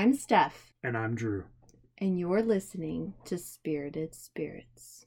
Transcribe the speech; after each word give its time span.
I'm 0.00 0.14
Steph, 0.14 0.72
And 0.82 0.96
I'm 0.96 1.14
Drew. 1.14 1.44
and 1.98 2.18
you're 2.18 2.40
listening 2.40 3.12
to 3.26 3.36
Spirited 3.36 4.14
Spirits. 4.14 5.04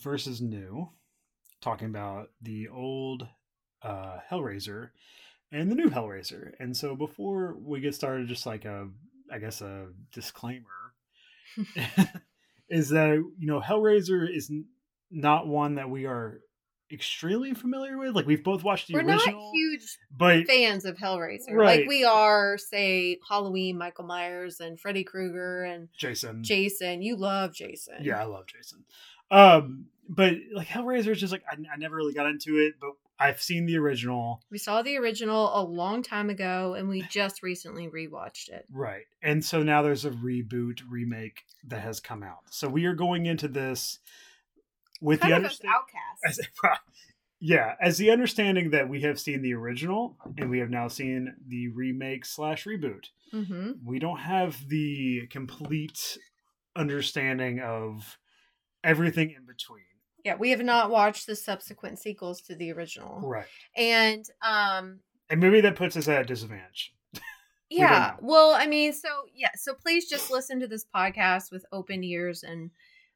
Old 0.00 0.02
versus 0.02 0.40
new, 0.40 0.88
talking 1.60 1.88
about 1.88 2.28
the 2.42 2.68
old 2.68 3.26
uh, 3.82 4.18
Hellraiser 4.30 4.90
and 5.52 5.70
the 5.70 5.74
new 5.74 5.90
Hellraiser. 5.90 6.52
And 6.58 6.76
so 6.76 6.96
before 6.96 7.56
we 7.58 7.80
get 7.80 7.94
started, 7.94 8.28
just 8.28 8.46
like 8.46 8.64
a, 8.64 8.88
I 9.32 9.38
guess 9.38 9.60
a 9.60 9.86
disclaimer 10.12 10.66
is 12.68 12.90
that 12.90 13.14
you 13.38 13.46
know 13.46 13.60
Hellraiser 13.60 14.26
is 14.28 14.50
not 15.10 15.46
one 15.46 15.76
that 15.76 15.90
we 15.90 16.06
are 16.06 16.40
extremely 16.92 17.54
familiar 17.54 17.96
with. 17.98 18.14
Like 18.14 18.26
we've 18.26 18.42
both 18.42 18.64
watched 18.64 18.88
the 18.88 18.94
We're 18.94 19.00
original, 19.00 19.40
not 19.40 19.52
huge 19.52 19.98
but 20.16 20.46
fans 20.46 20.84
of 20.84 20.96
Hellraiser. 20.96 21.52
Right. 21.52 21.80
Like 21.80 21.88
we 21.88 22.04
are, 22.04 22.58
say, 22.58 23.18
Halloween, 23.28 23.78
Michael 23.78 24.04
Myers, 24.04 24.60
and 24.60 24.78
Freddy 24.78 25.04
Krueger, 25.04 25.64
and 25.64 25.88
Jason, 25.96 26.42
Jason. 26.42 27.02
You 27.02 27.16
love 27.16 27.52
Jason. 27.52 27.98
Yeah, 28.02 28.20
I 28.20 28.24
love 28.24 28.46
Jason. 28.46 28.84
Um, 29.30 29.86
but 30.08 30.34
like 30.52 30.66
Hellraiser 30.66 31.08
is 31.12 31.20
just 31.20 31.32
like 31.32 31.44
I, 31.50 31.54
I 31.72 31.76
never 31.76 31.94
really 31.96 32.12
got 32.14 32.26
into 32.26 32.58
it, 32.58 32.74
but 32.80 32.90
I've 33.18 33.40
seen 33.42 33.66
the 33.66 33.76
original, 33.76 34.42
We 34.50 34.56
saw 34.58 34.80
the 34.82 34.96
original 34.96 35.50
a 35.54 35.62
long 35.62 36.02
time 36.02 36.30
ago, 36.30 36.74
and 36.74 36.88
we 36.88 37.02
just 37.10 37.42
recently 37.42 37.86
rewatched 37.88 38.48
it. 38.48 38.64
right? 38.72 39.04
And 39.22 39.44
so 39.44 39.62
now 39.62 39.82
there's 39.82 40.04
a 40.04 40.10
reboot 40.10 40.80
remake 40.88 41.42
that 41.68 41.82
has 41.82 42.00
come 42.00 42.22
out. 42.22 42.38
So 42.50 42.66
we 42.68 42.86
are 42.86 42.94
going 42.94 43.26
into 43.26 43.46
this 43.46 43.98
with 45.02 45.20
Kind 45.20 45.32
the 45.32 45.36
of 45.36 45.44
as 45.44 45.60
understanding, 45.60 45.76
outcast. 46.24 46.40
as, 46.40 46.78
yeah, 47.40 47.74
as 47.80 47.98
the 47.98 48.10
understanding 48.10 48.70
that 48.70 48.88
we 48.88 49.02
have 49.02 49.20
seen 49.20 49.42
the 49.42 49.54
original 49.54 50.16
and 50.38 50.50
we 50.50 50.58
have 50.58 50.70
now 50.70 50.88
seen 50.88 51.34
the 51.46 51.68
remake 51.68 52.24
slash 52.24 52.64
reboot. 52.64 53.06
hmm 53.30 53.72
we 53.84 53.98
don't 53.98 54.20
have 54.20 54.68
the 54.68 55.26
complete 55.30 56.18
understanding 56.74 57.60
of 57.60 58.18
everything 58.84 59.30
in 59.30 59.44
between. 59.44 59.82
Yeah, 60.24 60.36
we 60.36 60.50
have 60.50 60.62
not 60.62 60.90
watched 60.90 61.26
the 61.26 61.34
subsequent 61.36 61.98
sequels 61.98 62.40
to 62.42 62.54
the 62.54 62.72
original, 62.72 63.20
Right. 63.22 63.46
and 63.76 64.24
um, 64.42 65.00
And 65.30 65.40
maybe 65.40 65.60
that 65.62 65.76
puts 65.76 65.96
us 65.96 66.08
at 66.08 66.20
a 66.20 66.24
disadvantage. 66.24 66.92
yeah. 67.70 68.16
Well, 68.20 68.52
I 68.52 68.66
mean, 68.66 68.92
so 68.92 69.08
yeah, 69.34 69.50
so 69.54 69.74
please 69.74 70.08
just 70.10 70.30
listen 70.30 70.60
to 70.60 70.66
this 70.66 70.84
podcast 70.94 71.50
with 71.50 71.64
open 71.72 72.04
ears 72.04 72.42
and 72.42 72.70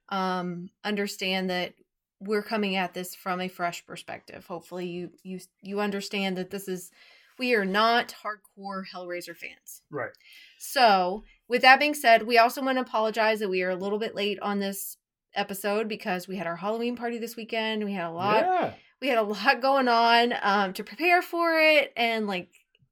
um, 0.09 0.71
understand 0.83 1.51
that 1.51 1.75
we're 2.21 2.43
coming 2.43 2.77
at 2.77 2.95
this 2.95 3.15
from 3.15 3.41
a 3.41 3.49
fresh 3.49 3.85
perspective. 3.85 4.47
Hopefully, 4.47 4.87
you 4.87 5.11
you 5.23 5.41
you 5.61 5.81
understand 5.81 6.39
that 6.39 6.51
this 6.51 6.69
is 6.69 6.91
we 7.39 7.55
are 7.55 7.65
not 7.67 8.15
hardcore 8.23 8.85
Hellraiser 8.95 9.37
fans. 9.37 9.83
Right. 9.91 10.13
So, 10.59 11.25
with 11.49 11.63
that 11.63 11.81
being 11.81 11.93
said, 11.95 12.23
we 12.23 12.39
also 12.39 12.63
want 12.63 12.79
to 12.79 12.83
apologize 12.83 13.41
that 13.41 13.51
we 13.51 13.63
are 13.63 13.71
a 13.71 13.77
little 13.77 13.99
bit 13.99 14.15
late 14.15 14.39
on 14.41 14.61
this 14.61 14.97
episode 15.35 15.89
because 15.89 16.27
we 16.29 16.37
had 16.37 16.47
our 16.47 16.57
Halloween 16.57 16.97
party 16.97 17.19
this 17.19 17.37
weekend. 17.37 17.85
We 17.85 17.93
had 17.93 18.07
a 18.07 18.11
lot 18.13 18.45
Yeah. 18.45 18.73
we 19.01 19.09
had 19.09 19.19
a 19.19 19.23
lot 19.23 19.61
going 19.61 19.89
on 19.89 20.35
um 20.43 20.73
to 20.75 20.85
prepare 20.85 21.23
for 21.23 21.59
it 21.59 21.93
and 21.97 22.27
like 22.27 22.49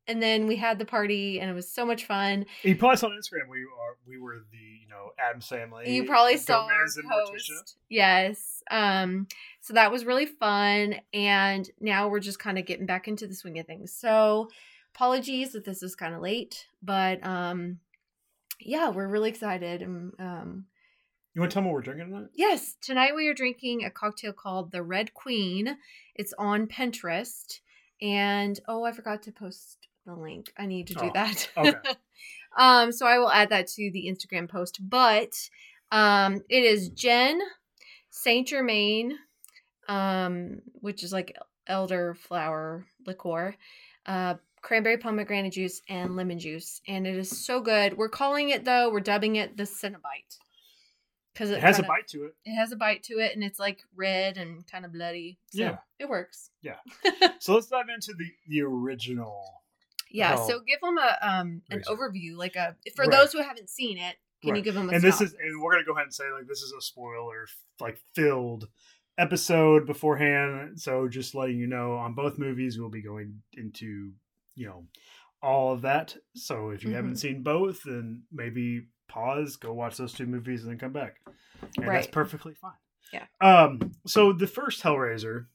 and 0.09 0.21
then 0.21 0.49
we 0.49 0.57
had 0.57 0.81
the 0.81 0.85
party 0.85 1.39
and 1.41 1.49
it 1.49 1.55
was 1.55 1.71
so 1.71 1.87
much 1.87 2.05
fun. 2.07 2.45
You 2.65 2.75
probably 2.77 2.97
saw 2.97 3.07
on 3.07 3.13
Instagram 3.13 3.49
we 3.51 3.61
are 3.61 3.97
we 4.07 4.19
were 4.19 4.45
the 4.51 4.59
you 4.59 4.89
know 4.89 5.11
Addams 5.19 5.47
family. 5.47 5.95
you 5.95 6.05
probably 6.05 6.37
saw 6.37 6.65
our 6.65 6.69
Gomez 6.69 6.99
Morticia. 7.05 7.59
post. 7.59 7.77
Yes. 7.89 8.63
Um 8.71 9.29
so 9.61 9.75
that 9.75 9.93
was 9.93 10.05
really 10.05 10.27
fun 10.27 10.97
and 11.15 11.71
now 11.81 12.09
we're 12.09 12.21
just 12.21 12.39
kind 12.41 12.59
of 12.59 12.67
getting 12.67 12.87
back 12.87 13.07
into 13.09 13.27
the 13.27 13.35
swing 13.35 13.59
of 13.61 13.67
things. 13.67 13.93
So 13.93 14.49
apologies 14.95 15.53
that 15.53 15.65
this 15.65 15.83
is 15.83 15.95
kind 15.95 16.15
of 16.15 16.21
late, 16.21 16.67
but 16.83 17.25
um 17.25 17.79
yeah, 18.61 18.91
we're 18.91 19.09
really 19.09 19.31
excited 19.31 19.83
and 19.83 20.13
um 20.19 20.67
You 21.35 21.41
want 21.41 21.51
to 21.51 21.55
tell 21.55 21.63
me 21.63 21.69
what 21.69 21.75
we're 21.77 21.81
drinking 21.83 22.09
tonight? 22.11 22.29
Yes, 22.35 22.77
tonight 22.83 23.15
we 23.15 23.27
are 23.29 23.35
drinking 23.35 23.85
a 23.85 23.91
cocktail 23.91 24.33
called 24.35 24.71
the 24.71 24.83
Red 24.83 25.15
Queen. 25.15 25.79
It's 26.15 26.35
on 26.39 26.67
Pinterest. 26.67 27.61
And 28.03 28.59
oh, 28.69 28.85
I 28.85 28.93
forgot 28.93 29.23
to 29.23 29.33
post 29.33 29.79
the 30.05 30.15
link. 30.15 30.53
I 30.59 30.67
need 30.67 30.89
to 30.89 30.95
do 30.95 31.07
Oh, 31.07 31.11
that. 31.15 31.49
okay. 31.57 31.79
um, 32.59 32.93
so 32.93 33.07
I 33.07 33.19
will 33.19 33.31
add 33.31 33.49
that 33.49 33.69
to 33.69 33.91
the 33.91 34.09
Instagram 34.09 34.49
post. 34.49 34.79
But 34.89 35.49
um 35.91 36.43
it 36.49 36.65
is 36.65 36.89
gin 36.91 37.41
Saint 38.11 38.49
Germain, 38.49 39.17
um, 39.89 40.61
which 40.75 41.03
is 41.03 41.13
like 41.13 41.35
elderflower 41.69 42.85
liqueur, 43.07 43.55
uh, 44.05 44.35
cranberry 44.61 44.99
pomegranate 44.99 45.53
juice, 45.55 45.81
and 45.89 46.15
lemon 46.15 46.39
juice. 46.39 46.83
And 46.87 47.07
it 47.07 47.17
is 47.17 47.45
so 47.45 47.61
good. 47.63 47.97
We're 47.97 48.09
calling 48.11 48.51
it 48.51 48.65
though, 48.67 48.91
we're 48.91 49.01
dubbing 49.01 49.37
it 49.37 49.57
the 49.57 49.63
Cinnabite. 49.63 50.39
Because 51.33 51.51
It 51.51 51.61
has 51.61 51.79
a 51.79 51.83
kinda- 51.83 51.89
bite 51.89 52.09
to 52.09 52.25
it. 52.25 52.35
it 52.45 52.55
has 52.55 52.73
a 52.73 52.77
bite 52.77 53.03
to 53.05 53.15
it 53.19 53.35
and 53.35 53.43
it's 53.43 53.59
like 53.59 53.83
red 53.97 54.37
and 54.37 54.67
kind 54.67 54.85
of 54.85 54.93
bloody. 54.93 55.39
So 55.51 55.59
Yeah. 55.63 55.79
it 55.99 56.09
works. 56.09 56.51
Yeah. 56.61 56.77
so 57.39 57.55
let's 57.55 57.69
dive 57.69 57.89
into 57.89 58.13
the 58.15 58.31
the 58.49 58.63
original. 58.63 59.43
Yeah. 60.11 60.37
So 60.37 60.61
give 60.61 60.81
them 60.83 60.99
a 60.99 61.17
um 61.23 61.63
an 61.71 61.79
Razor. 61.79 61.91
overview, 61.91 62.37
like 62.37 62.57
a 62.57 62.77
for 62.95 63.03
Right. 63.07 63.11
those 63.11 63.33
who 63.33 63.41
haven't 63.43 63.71
seen 63.71 63.97
it. 63.99 64.17
Can 64.43 64.57
you 64.57 64.63
give 64.63 64.75
them 64.75 64.91
a 64.91 64.93
And 64.95 65.03
this 65.03 65.21
is 65.23 65.33
and 65.35 65.63
we're 65.63 65.73
gonna 65.73 65.85
go 65.85 65.93
ahead 65.93 66.05
and 66.05 66.15
say 66.15 66.31
like 66.33 66.47
this 66.47 66.61
is 66.63 66.73
a 66.77 66.83
spoiler 66.83 67.47
like 67.81 67.99
filled 68.15 68.69
episode 69.19 69.87
beforehand. 69.87 70.81
So 70.81 71.09
just 71.09 71.35
letting 71.35 71.59
you 71.59 71.67
know 71.67 71.93
on 71.95 72.15
both 72.15 72.39
movies 72.39 72.79
we'll 72.79 72.89
be 72.91 73.03
going 73.03 73.43
into 73.55 74.13
you 74.55 74.67
know 74.67 74.87
all 75.43 75.73
of 75.73 75.83
that. 75.83 76.17
So 76.35 76.71
if 76.71 76.83
you 76.83 76.91
Mm-hmm. 76.91 76.97
haven't 76.97 77.17
seen 77.17 77.43
both, 77.43 77.83
then 77.85 78.23
maybe 78.31 78.87
pause, 79.13 79.57
go 79.57 79.73
watch 79.73 79.97
those 79.97 80.13
two 80.13 80.27
movies, 80.27 80.63
and 80.63 80.71
then 80.71 80.79
come 80.79 80.93
back. 80.93 81.17
And 81.77 81.87
that's 81.89 82.07
perfectly 82.07 82.55
fine. 82.55 82.73
Yeah. 83.13 83.27
Um. 83.41 83.93
So 84.07 84.33
the 84.33 84.47
first 84.47 84.83
Hellraiser 84.83 85.47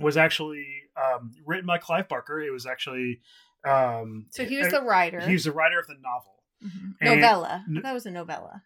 was 0.00 0.16
actually 0.16 0.66
um, 0.96 1.32
written 1.44 1.66
by 1.66 1.78
Clive 1.78 2.08
Barker. 2.08 2.40
It 2.40 2.52
was 2.52 2.66
actually 2.66 3.20
um, 3.64 4.26
so 4.30 4.44
he 4.44 4.58
was 4.58 4.70
the 4.70 4.82
writer. 4.82 5.20
he 5.20 5.32
was 5.32 5.44
the 5.44 5.52
writer 5.52 5.78
of 5.78 5.86
the 5.86 5.94
novel. 6.00 6.30
Mhm. 6.64 6.94
novella. 7.02 7.64
that 7.82 7.92
was 7.92 8.06
a 8.06 8.10
novella. 8.10 8.62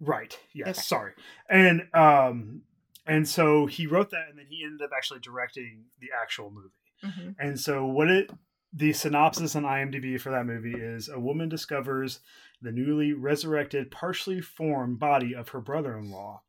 Right. 0.00 0.36
Yes. 0.54 0.68
Okay. 0.68 0.80
Sorry. 0.80 1.12
And 1.48 1.82
um 1.94 2.62
and 3.06 3.28
so 3.28 3.66
he 3.66 3.86
wrote 3.86 4.10
that 4.10 4.28
and 4.30 4.38
then 4.38 4.46
he 4.48 4.64
ended 4.64 4.82
up 4.82 4.90
actually 4.96 5.20
directing 5.20 5.84
the 6.00 6.08
actual 6.20 6.50
movie. 6.50 6.68
Mhm. 7.04 7.36
And 7.38 7.60
so 7.60 7.86
what 7.86 8.10
it 8.10 8.30
the 8.72 8.92
synopsis 8.92 9.54
on 9.54 9.64
IMDb 9.64 10.20
for 10.20 10.30
that 10.30 10.46
movie 10.46 10.74
is 10.74 11.08
a 11.08 11.20
woman 11.20 11.48
discovers 11.48 12.20
the 12.62 12.72
newly 12.72 13.12
resurrected 13.12 13.90
partially 13.90 14.40
formed 14.40 14.98
body 14.98 15.34
of 15.34 15.50
her 15.50 15.60
brother-in-law. 15.60 16.42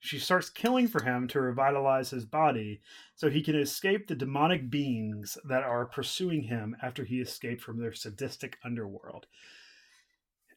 She 0.00 0.18
starts 0.18 0.50
killing 0.50 0.86
for 0.86 1.02
him 1.02 1.28
to 1.28 1.40
revitalize 1.40 2.10
his 2.10 2.26
body 2.26 2.82
so 3.14 3.30
he 3.30 3.42
can 3.42 3.56
escape 3.56 4.06
the 4.06 4.14
demonic 4.14 4.68
beings 4.68 5.38
that 5.48 5.62
are 5.62 5.86
pursuing 5.86 6.42
him 6.42 6.76
after 6.82 7.04
he 7.04 7.20
escaped 7.20 7.62
from 7.62 7.78
their 7.78 7.94
sadistic 7.94 8.58
underworld. 8.62 9.26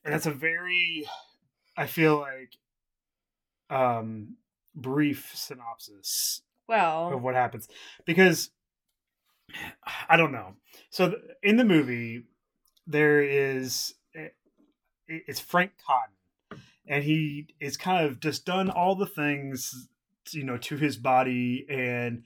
And 0.03 0.13
that's 0.13 0.25
a 0.25 0.31
very 0.31 1.07
I 1.77 1.87
feel 1.87 2.17
like 2.17 2.57
um 3.69 4.35
brief 4.75 5.31
synopsis 5.33 6.41
well 6.67 7.13
of 7.13 7.21
what 7.21 7.35
happens 7.35 7.69
because 8.05 8.49
I 10.09 10.17
don't 10.17 10.31
know. 10.33 10.55
So 10.89 11.15
in 11.41 11.55
the 11.55 11.63
movie, 11.63 12.23
there 12.85 13.21
is 13.21 13.93
it's 15.07 15.39
Frank 15.39 15.71
Cotton, 15.85 16.61
and 16.87 17.03
he 17.03 17.47
is 17.59 17.77
kind 17.77 18.05
of 18.05 18.19
just 18.19 18.45
done 18.45 18.69
all 18.69 18.95
the 18.95 19.05
things 19.05 19.87
you 20.31 20.43
know 20.43 20.57
to 20.57 20.75
his 20.77 20.97
body, 20.97 21.65
and 21.69 22.23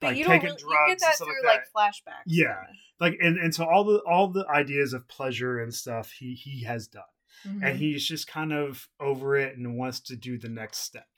But 0.00 0.08
like 0.08 0.16
you 0.18 0.24
don't 0.24 0.32
taking 0.40 0.48
really, 0.50 0.60
drugs 0.60 0.70
you 0.70 0.86
get 0.86 0.90
and 0.92 1.00
that 1.00 1.14
stuff 1.14 1.28
through 1.28 1.46
like 1.46 1.56
like, 1.56 1.64
that. 1.64 2.12
flashbacks. 2.12 2.22
Yeah. 2.26 2.64
like 3.00 3.16
and, 3.20 3.38
and 3.38 3.54
so 3.54 3.64
all 3.64 3.84
the 3.84 3.98
all 4.08 4.28
the 4.28 4.46
ideas 4.48 4.92
of 4.92 5.06
pleasure 5.08 5.60
and 5.62 5.72
stuff 5.74 6.10
he 6.12 6.34
he 6.34 6.64
has 6.64 6.86
done 6.88 7.02
Mhm. 7.46 7.60
and 7.68 7.78
he's 7.78 8.06
just 8.06 8.26
kind 8.28 8.52
of 8.52 8.88
over 9.00 9.36
it 9.36 9.56
and 9.58 9.76
wants 9.76 9.98
to 10.00 10.16
do 10.16 10.38
the 10.38 10.48
next 10.48 10.78
step 10.78 11.08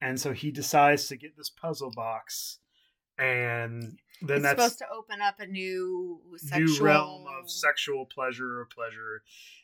and 0.00 0.18
so 0.18 0.32
he 0.32 0.50
decides 0.50 1.06
to 1.08 1.16
get 1.16 1.36
this 1.36 1.50
puzzle 1.50 1.90
box 1.94 2.58
and 3.22 3.98
then 4.24 4.36
it's 4.38 4.42
that's 4.42 4.50
supposed 4.62 4.78
to 4.78 4.84
open 4.96 5.20
up 5.20 5.40
a 5.40 5.46
new 5.46 6.20
sexual 6.36 6.66
new 6.78 6.82
realm 6.84 7.24
of 7.40 7.50
sexual 7.50 8.06
pleasure 8.06 8.60
or 8.60 8.66
pleasure 8.66 9.22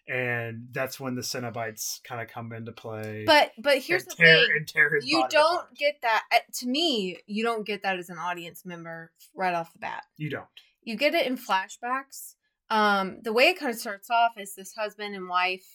and 0.08 0.68
that's 0.72 0.98
when 0.98 1.14
the 1.14 1.20
Cenobites 1.22 2.02
kind 2.02 2.20
of 2.22 2.28
come 2.28 2.52
into 2.52 2.72
play 2.72 3.24
But 3.26 3.52
but 3.58 3.78
here's 3.78 4.04
the 4.04 4.14
tear, 4.14 4.36
thing: 4.36 4.46
and 4.56 4.66
tear 4.66 4.94
his 4.94 5.06
you 5.06 5.24
don't 5.30 5.54
apart. 5.56 5.76
get 5.76 6.00
that. 6.02 6.24
uh, 6.32 6.38
To 6.60 6.66
me, 6.66 7.18
you 7.26 7.44
don't 7.44 7.66
get 7.66 7.82
that 7.82 7.98
as 7.98 8.08
an 8.10 8.18
audience 8.18 8.64
member 8.64 9.12
right 9.34 9.54
off 9.54 9.72
the 9.72 9.78
bat. 9.80 10.04
you 10.16 10.30
don't 10.30 10.46
You 10.82 10.96
get 10.96 11.14
it 11.14 11.26
in 11.26 11.36
flashbacks. 11.36 12.34
Um, 12.70 13.18
the 13.22 13.32
way 13.32 13.44
it 13.48 13.58
kind 13.58 13.72
of 13.72 13.78
starts 13.78 14.10
off 14.10 14.32
is 14.38 14.54
this 14.54 14.74
husband 14.74 15.14
and 15.14 15.28
wife 15.28 15.66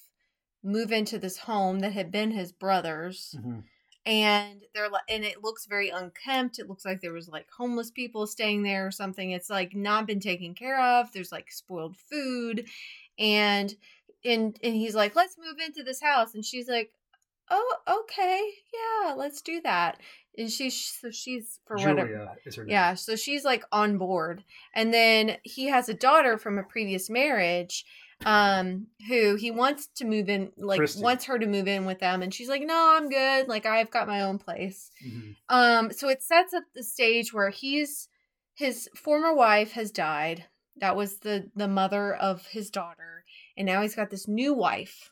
move 0.64 0.92
into 0.92 1.18
this 1.20 1.38
home 1.40 1.80
that 1.82 1.94
had 1.94 2.12
been 2.12 2.32
his 2.32 2.52
brother's. 2.52 3.36
And 4.06 4.64
they're 4.74 4.90
like 4.90 5.04
and 5.10 5.24
it 5.24 5.44
looks 5.44 5.66
very 5.66 5.90
unkempt 5.90 6.60
it 6.60 6.68
looks 6.68 6.84
like 6.84 7.02
there 7.02 7.14
was 7.14 7.30
like 7.30 7.48
homeless 7.58 7.90
people 7.90 8.28
staying 8.28 8.64
there 8.64 8.86
or 8.86 8.92
something 8.92 9.32
it's 9.32 9.50
like 9.50 9.76
not 9.76 10.06
been 10.06 10.20
taken 10.20 10.54
care 10.54 10.82
of 10.82 11.12
there's 11.14 11.32
like 11.32 11.52
spoiled 11.52 11.96
food 11.96 12.68
and 13.18 13.76
and 14.26 14.60
and 14.62 14.76
he's 14.76 14.96
like 14.96 15.16
let's 15.16 15.38
move 15.38 15.58
into 15.66 15.84
this 15.84 16.02
house 16.02 16.34
and 16.36 16.44
she's 16.44 16.68
like 16.68 16.92
oh 17.50 17.76
okay 17.88 18.42
yeah 18.74 19.14
let's 19.14 19.42
do 19.42 19.62
that 19.62 20.00
and 20.38 20.52
she's 20.52 20.98
so 21.00 21.12
she's 21.12 21.60
for 21.66 21.78
whatever 21.78 22.32
is 22.46 22.56
her 22.56 22.64
name. 22.64 22.72
yeah, 22.72 22.96
so 22.96 23.16
she's 23.16 23.46
like 23.46 23.64
on 23.72 23.98
board. 23.98 24.44
And 24.74 24.94
then 24.94 25.38
he 25.44 25.68
has 25.68 25.90
a 25.90 25.94
daughter 25.94 26.38
from 26.38 26.58
a 26.58 26.64
previous 26.64 27.10
marriage 27.10 27.86
um 28.26 28.88
who 29.08 29.36
he 29.36 29.52
wants 29.52 29.88
to 29.96 30.06
move 30.06 30.30
in 30.30 30.52
like 30.58 30.78
Christy. 30.80 31.02
wants 31.02 31.26
her 31.26 31.38
to 31.38 31.46
move 31.48 31.68
in 31.68 31.86
with 31.86 32.00
them 32.00 32.22
and 32.22 32.34
she's 32.34 32.50
like 32.50 32.62
no 32.62 32.96
i'm 32.98 33.10
good. 33.10 33.48
Like 33.48 33.66
i've 33.66 33.92
got 33.92 34.08
my 34.08 34.22
own 34.22 34.38
place. 34.40 34.92
Mhm. 35.06 35.36
um 35.50 35.92
so 35.92 36.10
it 36.10 36.22
sets 36.24 36.54
up 36.54 36.64
the 36.74 36.84
stage 36.84 37.34
where 37.34 37.50
he's 37.50 38.08
his 38.56 38.88
former 38.96 39.34
wife 39.34 39.72
has 39.72 39.92
died. 39.92 40.46
That 40.78 40.96
was 40.96 41.20
the 41.20 41.50
the 41.56 41.68
mother 41.68 42.14
of 42.16 42.46
his 42.48 42.70
daughter 42.70 43.24
and 43.58 43.66
now 43.66 43.82
he's 43.82 43.96
got 43.96 44.10
this 44.10 44.28
new 44.28 44.54
wife. 44.54 45.12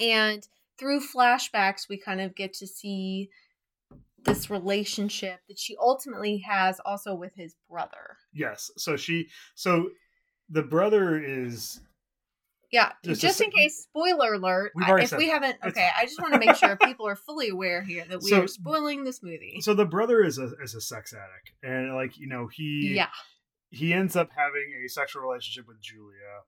And 0.00 0.46
through 0.78 1.00
flashbacks 1.00 1.88
we 1.88 1.98
kind 1.98 2.20
of 2.20 2.34
get 2.34 2.52
to 2.54 2.66
see 2.66 3.28
this 4.24 4.48
relationship 4.50 5.40
that 5.48 5.58
she 5.58 5.76
ultimately 5.80 6.38
has 6.48 6.80
also 6.84 7.14
with 7.14 7.34
his 7.34 7.56
brother. 7.68 8.16
Yes. 8.32 8.70
So 8.76 8.96
she 8.96 9.28
so 9.54 9.90
the 10.48 10.62
brother 10.62 11.22
is 11.22 11.80
yeah 12.72 12.92
Just 13.04 13.20
just, 13.20 13.40
a 13.40 13.44
in 13.44 13.50
case 13.50 13.82
spoiler 13.82 14.34
alert 14.34 14.72
We've 14.74 14.86
I- 14.86 14.90
already 14.90 15.04
if 15.04 15.12
we 15.16 15.26
that. 15.26 15.32
haven't 15.42 15.56
okay 15.64 15.90
i 15.96 16.04
just 16.06 16.20
want 16.20 16.32
to 16.34 16.40
make 16.40 16.56
sure 16.56 16.76
people 16.76 17.06
are 17.06 17.14
fully 17.16 17.48
aware 17.50 17.82
here 17.82 18.04
that 18.08 18.20
we 18.22 18.30
So- 18.30 18.42
are 18.42 18.46
spoiling 18.48 19.04
this 19.04 19.22
movie 19.22 19.58
so 19.60 19.74
the 19.74 19.84
brother 19.86 20.24
is 20.24 20.38
a 20.38 20.52
is 20.62 20.74
a 20.74 20.80
sex 20.80 21.12
addict 21.12 21.52
and 21.62 21.94
like 21.94 22.18
you 22.18 22.26
know 22.26 22.48
he 22.48 22.92
yeah 22.96 23.08
he 23.70 23.94
ends 23.94 24.16
up 24.16 24.30
having 24.36 24.72
a 24.84 24.88
sexual 24.88 25.22
relationship 25.22 25.66
with 25.66 25.80
Julia, 25.80 26.42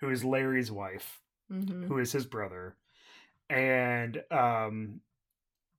who 0.00 0.08
is 0.08 0.24
Larry's 0.24 0.72
wife, 0.72 1.20
hmm 1.50 1.84
who 1.88 1.98
is 1.98 2.10
his 2.12 2.24
brother, 2.24 2.76
and 3.50 4.22
um, 4.30 5.00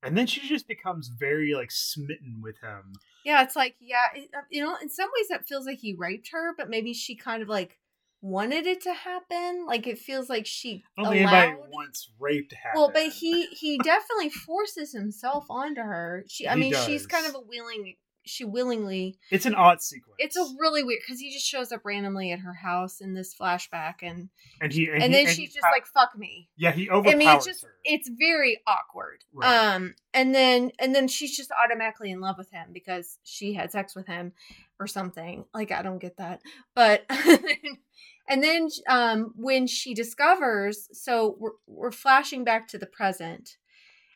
and 0.02 0.16
then 0.16 0.28
she 0.28 0.46
just 0.46 0.68
becomes 0.68 1.08
very 1.08 1.54
like 1.54 1.72
smitten 1.72 2.40
with 2.40 2.60
him. 2.60 2.92
Yeah, 3.24 3.42
it's 3.42 3.56
like 3.56 3.74
yeah, 3.80 4.04
uh, 4.36 4.42
you 4.48 4.62
know, 4.62 4.76
in 4.80 4.88
some 4.88 5.08
ways 5.18 5.26
that 5.28 5.48
feels 5.48 5.66
like 5.66 5.78
he 5.78 5.92
raped 5.98 6.28
her, 6.30 6.54
but 6.56 6.70
maybe 6.70 6.92
she 6.94 7.16
kind 7.16 7.42
of 7.42 7.48
like 7.48 7.78
wanted 8.26 8.66
it 8.66 8.80
to 8.82 8.92
happen. 8.92 9.66
Like 9.66 9.86
it 9.86 9.98
feels 9.98 10.28
like 10.28 10.46
she 10.46 10.82
I 10.98 11.02
don't 11.04 11.16
allowed. 11.16 11.34
anybody 11.34 11.68
wants 11.70 12.10
rape 12.18 12.50
to 12.50 12.56
happen. 12.56 12.80
well, 12.80 12.90
but 12.92 13.08
he 13.08 13.46
he 13.46 13.78
definitely 13.78 14.30
forces 14.30 14.92
himself 14.92 15.46
onto 15.48 15.80
her. 15.80 16.24
She, 16.28 16.46
I 16.46 16.54
He 16.54 16.60
mean, 16.60 16.74
she's 16.86 17.06
kind 17.06 17.26
of 17.26 17.34
a 17.34 17.40
willing. 17.40 17.94
She 18.28 18.44
willingly. 18.44 19.18
it's 19.30 19.46
an 19.46 19.54
odd 19.54 19.80
sequence. 19.80 20.16
It's 20.18 20.36
a 20.36 20.44
really 20.58 20.82
weird 20.82 20.98
because 21.06 21.20
he 21.20 21.32
just 21.32 21.46
shows 21.46 21.70
up 21.70 21.82
randomly 21.84 22.32
at 22.32 22.40
her 22.40 22.54
house 22.54 23.00
in 23.00 23.14
this 23.14 23.32
flashback, 23.40 23.96
and 24.02 24.30
and 24.60 24.72
he 24.72 24.86
and, 24.88 24.94
and, 25.00 25.02
he, 25.04 25.08
then 25.12 25.26
and 25.26 25.28
she's 25.28 25.36
he 25.36 25.46
just 25.46 25.60
pow- 25.62 25.70
like 25.70 25.86
"fuck 25.86 26.18
me." 26.18 26.48
yeah 26.56 26.72
he 26.72 26.90
overpowers 26.90 27.14
I 27.14 27.18
mean, 27.18 27.28
it's 27.28 27.46
just 27.46 27.62
her. 27.62 27.70
it's 27.84 28.10
very 28.18 28.60
awkward. 28.66 29.22
Right. 29.32 29.74
Um, 29.74 29.94
and 30.12 30.34
then 30.34 30.72
and 30.80 30.92
then 30.92 31.06
she's 31.06 31.36
just 31.36 31.52
automatically 31.52 32.10
in 32.10 32.20
love 32.20 32.36
with 32.36 32.50
him 32.50 32.70
because 32.72 33.18
she 33.22 33.52
had 33.54 33.70
sex 33.70 33.94
with 33.94 34.08
him 34.08 34.32
or 34.80 34.88
something. 34.88 35.44
Like 35.54 35.70
I 35.70 35.82
don't 35.82 36.00
get 36.00 36.16
that, 36.16 36.40
but 36.74 37.06
and 38.28 38.42
then 38.42 38.68
um, 38.88 39.32
when 39.36 39.66
she 39.66 39.94
discovers, 39.94 40.88
so 40.92 41.36
we're 41.38 41.50
we're 41.66 41.90
flashing 41.92 42.44
back 42.44 42.68
to 42.68 42.78
the 42.78 42.86
present, 42.86 43.56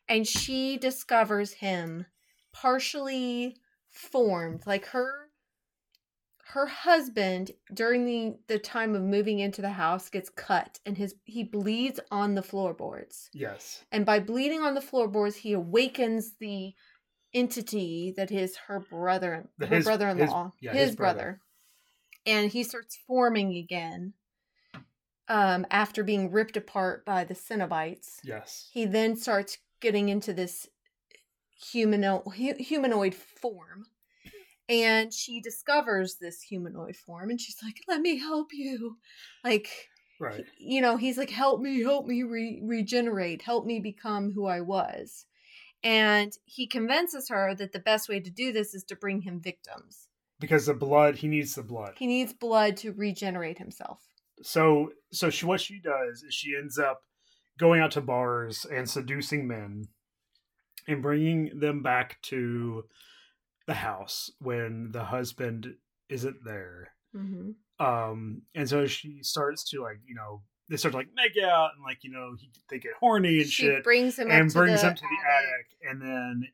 and 0.08 0.26
she 0.26 0.76
discovers 0.76 1.52
him 1.54 2.06
partially 2.52 3.56
formed, 3.88 4.62
like 4.66 4.86
her 4.86 5.28
her 6.52 6.66
husband 6.66 7.52
during 7.72 8.04
the 8.04 8.34
the 8.48 8.58
time 8.58 8.96
of 8.96 9.02
moving 9.02 9.38
into 9.38 9.62
the 9.62 9.70
house 9.70 10.08
gets 10.10 10.28
cut 10.30 10.80
and 10.84 10.98
his 10.98 11.14
he 11.24 11.44
bleeds 11.44 12.00
on 12.10 12.34
the 12.34 12.42
floorboards 12.42 13.30
yes, 13.32 13.84
and 13.92 14.04
by 14.04 14.18
bleeding 14.18 14.60
on 14.60 14.74
the 14.74 14.80
floorboards 14.80 15.36
he 15.36 15.52
awakens 15.52 16.32
the 16.40 16.72
entity 17.32 18.12
that 18.16 18.32
is 18.32 18.56
her 18.66 18.80
brother 18.80 19.48
The- 19.58 19.66
her 19.68 19.76
his- 19.76 19.84
brother-in-law 19.84 20.44
his- 20.46 20.52
yeah, 20.60 20.72
his, 20.72 20.88
his 20.88 20.96
brother. 20.96 21.18
brother. 21.18 21.40
And 22.26 22.50
he 22.50 22.62
starts 22.62 22.98
forming 23.06 23.56
again 23.56 24.14
um 25.28 25.64
after 25.70 26.02
being 26.02 26.30
ripped 26.30 26.56
apart 26.56 27.04
by 27.04 27.24
the 27.24 27.34
Cenobites. 27.34 28.18
Yes, 28.24 28.68
he 28.72 28.84
then 28.84 29.16
starts 29.16 29.58
getting 29.80 30.08
into 30.08 30.32
this 30.32 30.68
humanoid 31.72 32.22
hu- 32.36 32.62
humanoid 32.62 33.14
form 33.14 33.86
and 34.68 35.12
she 35.12 35.40
discovers 35.40 36.16
this 36.16 36.42
humanoid 36.42 36.96
form 36.96 37.30
and 37.30 37.40
she's 37.40 37.56
like 37.62 37.80
let 37.88 38.00
me 38.00 38.18
help 38.18 38.48
you. 38.52 38.98
Like 39.44 39.88
right. 40.18 40.44
you 40.58 40.80
know 40.80 40.96
he's 40.96 41.18
like 41.18 41.30
help 41.30 41.60
me 41.60 41.82
help 41.82 42.06
me 42.06 42.22
re- 42.22 42.60
regenerate. 42.62 43.42
Help 43.42 43.66
me 43.66 43.80
become 43.80 44.32
who 44.32 44.46
i 44.46 44.60
was. 44.60 45.26
And 45.82 46.32
he 46.44 46.66
convinces 46.66 47.30
her 47.30 47.54
that 47.54 47.72
the 47.72 47.78
best 47.78 48.08
way 48.08 48.20
to 48.20 48.30
do 48.30 48.52
this 48.52 48.74
is 48.74 48.84
to 48.84 48.96
bring 48.96 49.22
him 49.22 49.40
victims 49.40 50.09
Because 50.40 50.66
the 50.66 50.74
blood, 50.74 51.16
he 51.16 51.28
needs 51.28 51.54
the 51.54 51.62
blood. 51.62 51.92
he 51.96 52.06
needs 52.06 52.32
blood 52.32 52.76
to 52.78 52.92
regenerate 52.92 53.58
himself 53.58 54.00
so 54.42 54.90
so 55.12 55.30
she 55.30 55.46
what 55.46 55.60
she 55.60 55.80
does 55.80 56.22
is 56.22 56.34
she 56.34 56.56
ends 56.56 56.78
up 56.78 57.02
going 57.58 57.80
out 57.80 57.90
to 57.92 58.00
bars 58.00 58.66
and 58.70 58.88
seducing 58.88 59.46
men 59.46 59.84
and 60.88 61.02
bringing 61.02 61.58
them 61.58 61.82
back 61.82 62.20
to 62.22 62.84
the 63.66 63.74
house 63.74 64.30
when 64.40 64.90
the 64.92 65.04
husband 65.04 65.74
isn't 66.08 66.36
there 66.44 66.92
mm-hmm. 67.14 67.50
um 67.84 68.42
and 68.54 68.68
so 68.68 68.86
she 68.86 69.22
starts 69.22 69.68
to 69.68 69.82
like 69.82 69.98
you 70.06 70.14
know 70.14 70.42
they 70.68 70.76
start 70.76 70.92
to 70.92 70.98
like 70.98 71.08
make 71.14 71.42
out 71.44 71.70
and 71.76 71.84
like 71.84 71.98
you 72.02 72.10
know 72.10 72.34
he, 72.38 72.50
they 72.70 72.78
get 72.78 72.92
horny 72.98 73.40
and 73.40 73.50
she 73.50 73.64
shit 73.64 73.84
brings 73.84 74.18
him 74.18 74.30
and 74.30 74.52
brings 74.52 74.82
him 74.82 74.94
to 74.94 75.02
the 75.02 75.28
attic 75.28 75.66
and 75.88 76.00
then 76.00 76.48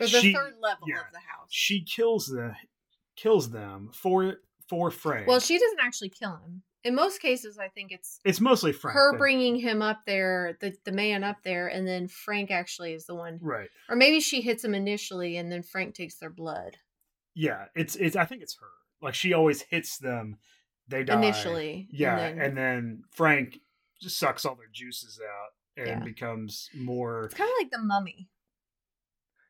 or 0.00 0.06
the 0.06 0.20
she 0.20 0.32
third 0.32 0.54
level 0.62 0.86
yeah. 0.88 1.00
of 1.00 1.12
the 1.12 1.18
house 1.18 1.48
she 1.50 1.84
kills 1.84 2.26
the 2.26 2.54
kills 3.16 3.50
them 3.50 3.90
for 3.92 4.36
for 4.68 4.90
Frank. 4.90 5.26
well 5.26 5.40
she 5.40 5.58
doesn't 5.58 5.80
actually 5.80 6.08
kill 6.10 6.36
him 6.36 6.62
in 6.84 6.94
most 6.94 7.20
cases 7.20 7.58
i 7.58 7.68
think 7.68 7.90
it's 7.92 8.20
it's 8.24 8.40
mostly 8.40 8.72
Frank. 8.72 8.94
her 8.94 9.12
that- 9.12 9.18
bringing 9.18 9.56
him 9.56 9.80
up 9.82 10.00
there 10.06 10.56
the, 10.60 10.74
the 10.84 10.92
man 10.92 11.24
up 11.24 11.36
there 11.44 11.66
and 11.68 11.86
then 11.86 12.08
frank 12.08 12.50
actually 12.50 12.92
is 12.92 13.06
the 13.06 13.14
one 13.14 13.38
right. 13.42 13.68
or 13.88 13.96
maybe 13.96 14.20
she 14.20 14.40
hits 14.40 14.64
him 14.64 14.74
initially 14.74 15.36
and 15.36 15.50
then 15.50 15.62
frank 15.62 15.94
takes 15.94 16.16
their 16.18 16.30
blood 16.30 16.76
Yeah, 17.34 17.66
it's 17.74 17.96
it's. 17.96 18.16
I 18.16 18.24
think 18.24 18.42
it's 18.42 18.56
her. 18.60 18.66
Like 19.02 19.14
she 19.14 19.34
always 19.34 19.60
hits 19.60 19.98
them. 19.98 20.38
They 20.88 21.04
die 21.04 21.18
initially 21.18 21.86
Yeah, 21.90 22.16
and 22.18 22.40
and 22.40 22.56
then, 22.56 22.74
then, 22.84 23.02
Frank 23.10 23.58
just 24.00 24.18
sucks 24.18 24.44
all 24.46 24.54
their 24.54 24.70
juices 24.72 25.20
out 25.22 25.52
and 25.76 26.00
Yeah. 26.00 26.04
becomes 26.04 26.70
more. 26.74 27.24
it's 27.26 27.34
kind 27.34 27.50
of 27.50 27.56
like 27.62 27.70
the 27.70 27.78
mummy 27.78 28.28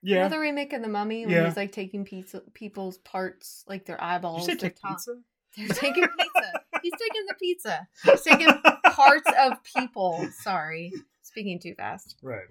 Yeah. 0.03 0.19
Another 0.19 0.41
remake 0.41 0.73
of 0.73 0.83
the 0.83 0.89
Mummy 0.89 1.27
when 1.27 1.35
Yeah. 1.35 1.47
he's 1.47 1.57
like 1.57 1.73
taking 1.73 2.05
pizza, 2.05 2.43
people's 2.55 2.99
parts, 2.99 3.65
like 3.67 3.87
their 3.87 3.97
you 4.01 4.07
eyeballs. 4.07 4.47
their 4.47 4.57
take 4.57 4.81
pizza? 4.83 5.13
They're 5.57 5.69
taking 5.69 6.05
pizza. 6.07 6.53
he's 6.83 6.93
taking 6.93 7.25
the 7.27 7.35
pizza. 7.41 7.89
He's 8.05 8.21
taking 8.23 8.49
parts 8.93 9.31
of 9.41 9.55
people. 9.65 10.29
Sorry, 10.43 10.93
speaking 11.23 11.59
too 11.59 11.75
fast. 11.75 12.17
Right. 12.23 12.45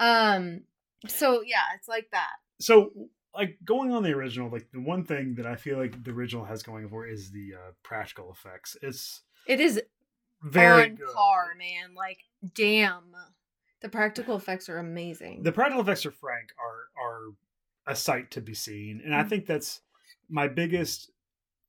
Um. 0.00 0.62
So 1.08 1.42
yeah, 1.42 1.62
it's 1.76 1.88
like 1.88 2.08
that. 2.12 2.30
So, 2.58 2.90
like 3.34 3.56
going 3.64 3.92
on 3.92 4.02
the 4.02 4.12
original, 4.12 4.50
like 4.50 4.66
the 4.72 4.80
one 4.80 5.04
thing 5.04 5.36
that 5.36 5.46
I 5.46 5.54
feel 5.56 5.78
like 5.78 6.02
the 6.02 6.10
original 6.10 6.44
has 6.44 6.62
going 6.62 6.88
for 6.88 7.06
is 7.06 7.30
the 7.30 7.54
uh, 7.54 7.70
practical 7.82 8.30
effects. 8.32 8.76
It's 8.82 9.22
It 9.46 9.60
is 9.60 9.80
very 10.42 10.90
on 10.90 10.94
good. 10.96 11.06
par, 11.14 11.54
man. 11.56 11.94
Like, 11.94 12.18
damn, 12.54 13.04
the 13.80 13.88
practical 13.88 14.36
effects 14.36 14.68
are 14.68 14.78
amazing. 14.78 15.42
The 15.42 15.52
practical 15.52 15.82
effects 15.82 16.02
for 16.02 16.10
Frank 16.10 16.52
are 16.58 16.88
are 17.02 17.22
a 17.86 17.96
sight 17.96 18.30
to 18.32 18.40
be 18.40 18.54
seen, 18.54 19.00
and 19.04 19.14
I 19.14 19.22
Mhm. 19.22 19.28
think 19.28 19.46
that's 19.46 19.82
my 20.28 20.48
biggest 20.48 21.10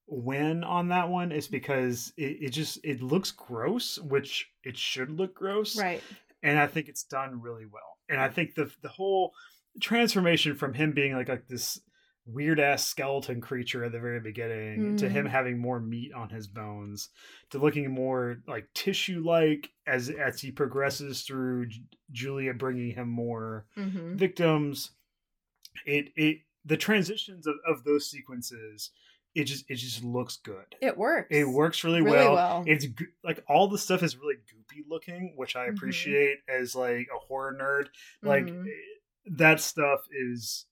win 0.08 0.64
on 0.64 0.90
that 0.90 1.10
one 1.10 1.32
is 1.32 1.48
because 1.48 2.14
it, 2.18 2.38
it 2.44 2.50
just 2.52 2.80
it 2.84 3.02
looks 3.02 3.32
gross, 3.32 4.00
which 4.00 4.52
it 4.64 4.78
should 4.78 5.12
look 5.12 5.36
gross, 5.36 5.78
Right. 5.78 6.04
and 6.44 6.60
I 6.60 6.68
think 6.68 6.90
it's 6.90 7.04
done 7.04 7.42
really 7.42 7.66
well. 7.66 8.00
And 8.10 8.20
I 8.20 8.30
think 8.30 8.56
the 8.56 8.74
the 8.82 8.90
whole 8.90 9.34
transformation 9.82 10.56
from 10.56 10.74
him 10.74 10.92
being 10.94 11.14
like 11.16 11.30
like 11.30 11.48
this 11.48 11.82
weird 12.34 12.60
ass 12.60 12.86
skeleton 12.88 13.42
creature 13.42 13.84
at 13.84 13.92
the 13.92 14.00
very 14.00 14.20
beginning 14.20 14.98
to 14.98 15.10
him 15.10 15.26
Mhm. 15.26 15.30
having 15.30 15.58
more 15.58 15.80
meat 15.80 16.14
on 16.14 16.30
his 16.30 16.48
bones 16.48 17.10
to 17.50 17.58
looking 17.60 17.90
more 17.92 18.42
like 18.48 18.68
tissue 18.74 19.22
like 19.26 19.70
as 19.88 20.10
as 20.10 20.42
he 20.42 20.52
progresses 20.52 21.24
through 21.24 21.68
J- 21.68 21.82
Julia 22.12 22.54
bringing 22.54 22.92
him 22.96 23.10
more 23.10 23.66
Mm-hmm. 23.78 24.16
victims 24.18 24.92
it 25.86 26.10
it 26.16 26.40
the 26.66 26.78
transitions 26.78 27.48
of, 27.48 27.56
of 27.68 27.84
those 27.84 28.10
sequences 28.10 28.92
it 29.34 29.46
just 29.46 29.64
it 29.70 29.76
just 29.76 30.04
looks 30.04 30.38
good 30.38 30.76
It 30.82 30.98
works. 30.98 31.28
it 31.32 31.48
works 31.48 31.84
really, 31.86 32.02
really 32.02 32.18
well. 32.18 32.34
well. 32.36 32.64
It's 32.68 32.86
go- 32.88 33.06
like 33.24 33.42
all 33.48 33.68
the 33.70 33.78
stuff 33.78 34.04
is 34.04 34.18
really 34.18 34.36
goopy 34.36 34.84
looking, 34.90 35.34
which 35.38 35.56
I 35.56 35.68
Mhm. 35.68 35.76
appreciate 35.78 36.40
as 36.50 36.76
like 36.76 37.08
a 37.14 37.18
horror 37.18 37.54
nerd. 37.58 37.88
Like 38.22 38.46
Mhm. 38.48 38.68
eh, 38.68 38.72
that 39.38 39.62
stuff 39.62 40.02
is 40.12 40.66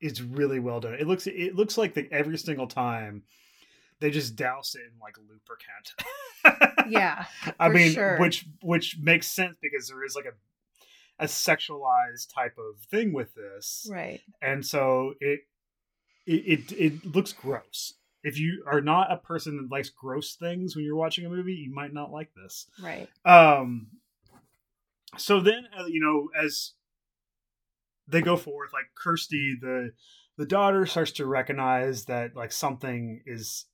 is 0.00 0.22
really 0.22 0.60
well 0.60 0.80
done. 0.80 0.94
It 0.94 1.06
looks 1.06 1.26
it 1.26 1.54
looks 1.54 1.76
like 1.78 1.94
that 1.94 2.10
every 2.12 2.38
single 2.38 2.66
time 2.66 3.22
they 4.00 4.10
just 4.10 4.34
douse 4.36 4.74
it 4.74 4.82
in 4.82 4.98
like 5.00 5.16
lubricant. 5.18 6.88
yeah. 6.92 7.26
I 7.58 7.68
mean, 7.68 7.92
sure. 7.92 8.18
which 8.18 8.46
which 8.62 8.98
makes 9.00 9.26
sense 9.30 9.56
because 9.60 9.88
there 9.88 10.04
is 10.04 10.14
like 10.16 10.24
a 10.26 10.32
a 11.22 11.26
sexualized 11.26 12.32
type 12.34 12.56
of 12.58 12.80
thing 12.90 13.12
with 13.12 13.34
this, 13.34 13.86
Right. 13.90 14.20
and 14.40 14.64
so 14.64 15.14
it 15.20 15.40
it 16.26 16.70
it, 16.70 16.72
it 16.72 17.04
looks 17.14 17.32
gross. 17.34 17.94
If 18.22 18.38
you 18.38 18.64
are 18.66 18.80
not 18.80 19.12
a 19.12 19.16
person 19.18 19.56
that 19.58 19.70
likes 19.70 19.90
gross 19.90 20.34
things 20.34 20.74
when 20.76 20.84
you're 20.84 20.96
watching 20.96 21.26
a 21.26 21.30
movie, 21.30 21.54
you 21.54 21.72
might 21.74 21.92
not 21.92 22.10
like 22.10 22.30
this. 22.34 22.66
Right. 22.82 23.08
Um. 23.24 23.88
So 25.18 25.40
then, 25.40 25.66
uh, 25.78 25.86
you 25.86 26.00
know, 26.00 26.28
as 26.42 26.72
they 28.10 28.22
go 28.22 28.36
forth, 28.36 28.72
like 28.72 28.86
Kirsty, 28.94 29.56
the 29.60 29.92
the 30.36 30.46
daughter 30.46 30.86
starts 30.86 31.12
to 31.12 31.26
recognize 31.26 32.06
that 32.06 32.34
like 32.34 32.52
something 32.52 33.22
is 33.26 33.66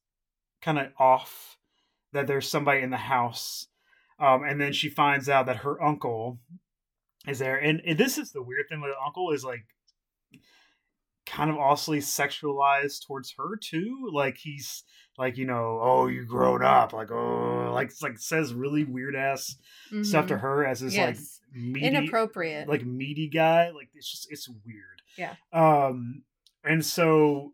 kind 0.62 0.78
of 0.78 0.88
off, 0.98 1.58
that 2.12 2.26
there's 2.26 2.48
somebody 2.48 2.80
in 2.80 2.90
the 2.90 2.96
house, 2.96 3.68
um, 4.18 4.42
and 4.42 4.60
then 4.60 4.72
she 4.72 4.88
finds 4.88 5.28
out 5.28 5.46
that 5.46 5.58
her 5.58 5.82
uncle 5.82 6.40
is 7.26 7.38
there, 7.38 7.56
and, 7.56 7.80
and 7.86 7.98
this 7.98 8.18
is 8.18 8.32
the 8.32 8.42
weird 8.42 8.66
thing 8.68 8.80
the 8.80 8.92
uncle 9.04 9.30
is 9.32 9.44
like 9.44 9.66
kind 11.26 11.50
of 11.50 11.56
also 11.56 11.92
sexualized 11.92 13.06
towards 13.06 13.34
her 13.36 13.56
too. 13.56 14.08
Like 14.12 14.38
he's 14.38 14.84
like 15.18 15.36
you 15.38 15.46
know 15.46 15.78
oh 15.82 16.06
you 16.06 16.24
grown 16.24 16.62
up 16.62 16.92
like 16.92 17.10
oh 17.10 17.70
like 17.72 17.90
like 18.02 18.18
says 18.18 18.52
really 18.54 18.84
weird 18.84 19.14
ass 19.16 19.56
stuff 20.02 20.26
to 20.26 20.34
Mhm. 20.34 20.40
her 20.40 20.66
as 20.66 20.80
this 20.80 20.94
Yes. 20.94 21.40
like 21.52 21.62
meaty 21.62 21.86
Inappropriate. 21.86 22.68
like 22.68 22.84
meaty 22.84 23.28
guy 23.28 23.70
like 23.70 23.88
it's 23.94 24.10
just 24.10 24.30
it's 24.30 24.48
weird 24.48 25.02
Yeah. 25.16 25.34
um 25.52 26.22
and 26.64 26.84
so 26.84 27.52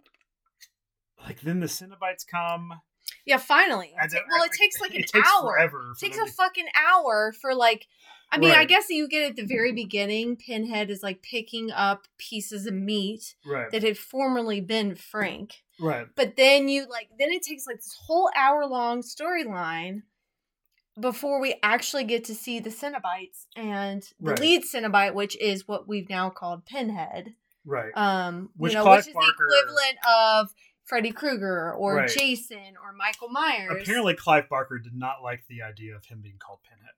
like 1.26 1.40
then 1.42 1.60
the 1.60 1.66
Cenobites 1.66 2.26
come 2.28 2.80
yeah. 3.24 3.36
Finally. 3.36 3.92
and 4.00 4.12
It 4.12 4.16
ta- 4.16 4.22
well, 4.30 4.42
it 4.44 4.50
takes 4.52 4.80
like 4.80 4.94
an 4.94 5.02
it 5.02 5.08
takes 5.08 5.28
hour. 5.28 5.52
forever 5.52 5.92
It 5.96 6.00
takes 6.04 6.18
a 6.18 6.24
to- 6.24 6.32
fucking 6.32 6.66
hour 6.90 7.32
for 7.40 7.54
like. 7.54 7.86
I 8.32 8.38
mean, 8.38 8.50
I 8.52 8.64
guess 8.64 8.86
you 8.88 9.06
get 9.08 9.28
at 9.30 9.36
the 9.36 9.44
very 9.44 9.72
beginning. 9.72 10.36
Pinhead 10.36 10.88
is 10.90 11.02
like 11.02 11.22
picking 11.22 11.70
up 11.70 12.08
pieces 12.18 12.66
of 12.66 12.72
meat 12.74 13.34
right 13.44 13.70
that 13.70 13.82
had 13.82 13.98
formerly 13.98 14.60
been 14.60 14.94
Frank. 14.96 15.62
Right 15.82 16.06
But 16.16 16.36
then 16.36 16.68
you 16.68 16.86
like 16.88 17.08
then 17.18 17.30
it 17.30 17.42
takes 17.42 17.66
like 17.66 17.76
this 17.76 17.96
whole 18.06 18.30
hour 18.36 18.64
long 18.66 19.02
storyline 19.02 20.02
before 21.00 21.40
we 21.40 21.54
actually 21.62 22.04
get 22.04 22.24
to 22.24 22.34
see 22.34 22.60
the 22.60 22.70
Cenobites 22.70 23.46
and 23.56 24.02
the 24.20 24.30
Right. 24.32 24.40
lead 24.40 24.62
Cenobite, 24.64 25.14
which 25.14 25.36
is 25.40 25.66
what 25.66 25.88
we've 25.88 26.08
now 26.10 26.28
called 26.30 26.66
Pinhead. 26.66 27.34
right 27.64 27.92
Um 27.96 28.50
Which 28.56 28.72
you 28.72 28.78
know, 28.78 28.84
Clive 28.84 28.98
which 29.00 29.08
is 29.08 29.14
Barker- 29.14 29.46
the 29.48 29.56
equivalent 29.58 29.98
of 30.08 30.54
Freddy 30.84 31.12
Krueger 31.12 31.72
or 31.74 31.96
Right. 31.96 32.10
Jason 32.10 32.76
or 32.82 32.92
Michael 32.92 33.28
Myers. 33.28 33.82
apparently 33.82 34.14
Clive 34.14 34.48
Barker 34.48 34.78
did 34.78 34.94
not 34.94 35.22
like 35.22 35.44
the 35.48 35.62
idea 35.62 35.94
of 35.96 36.04
him 36.06 36.20
being 36.20 36.38
called 36.38 36.58
Pinhead 36.68 36.94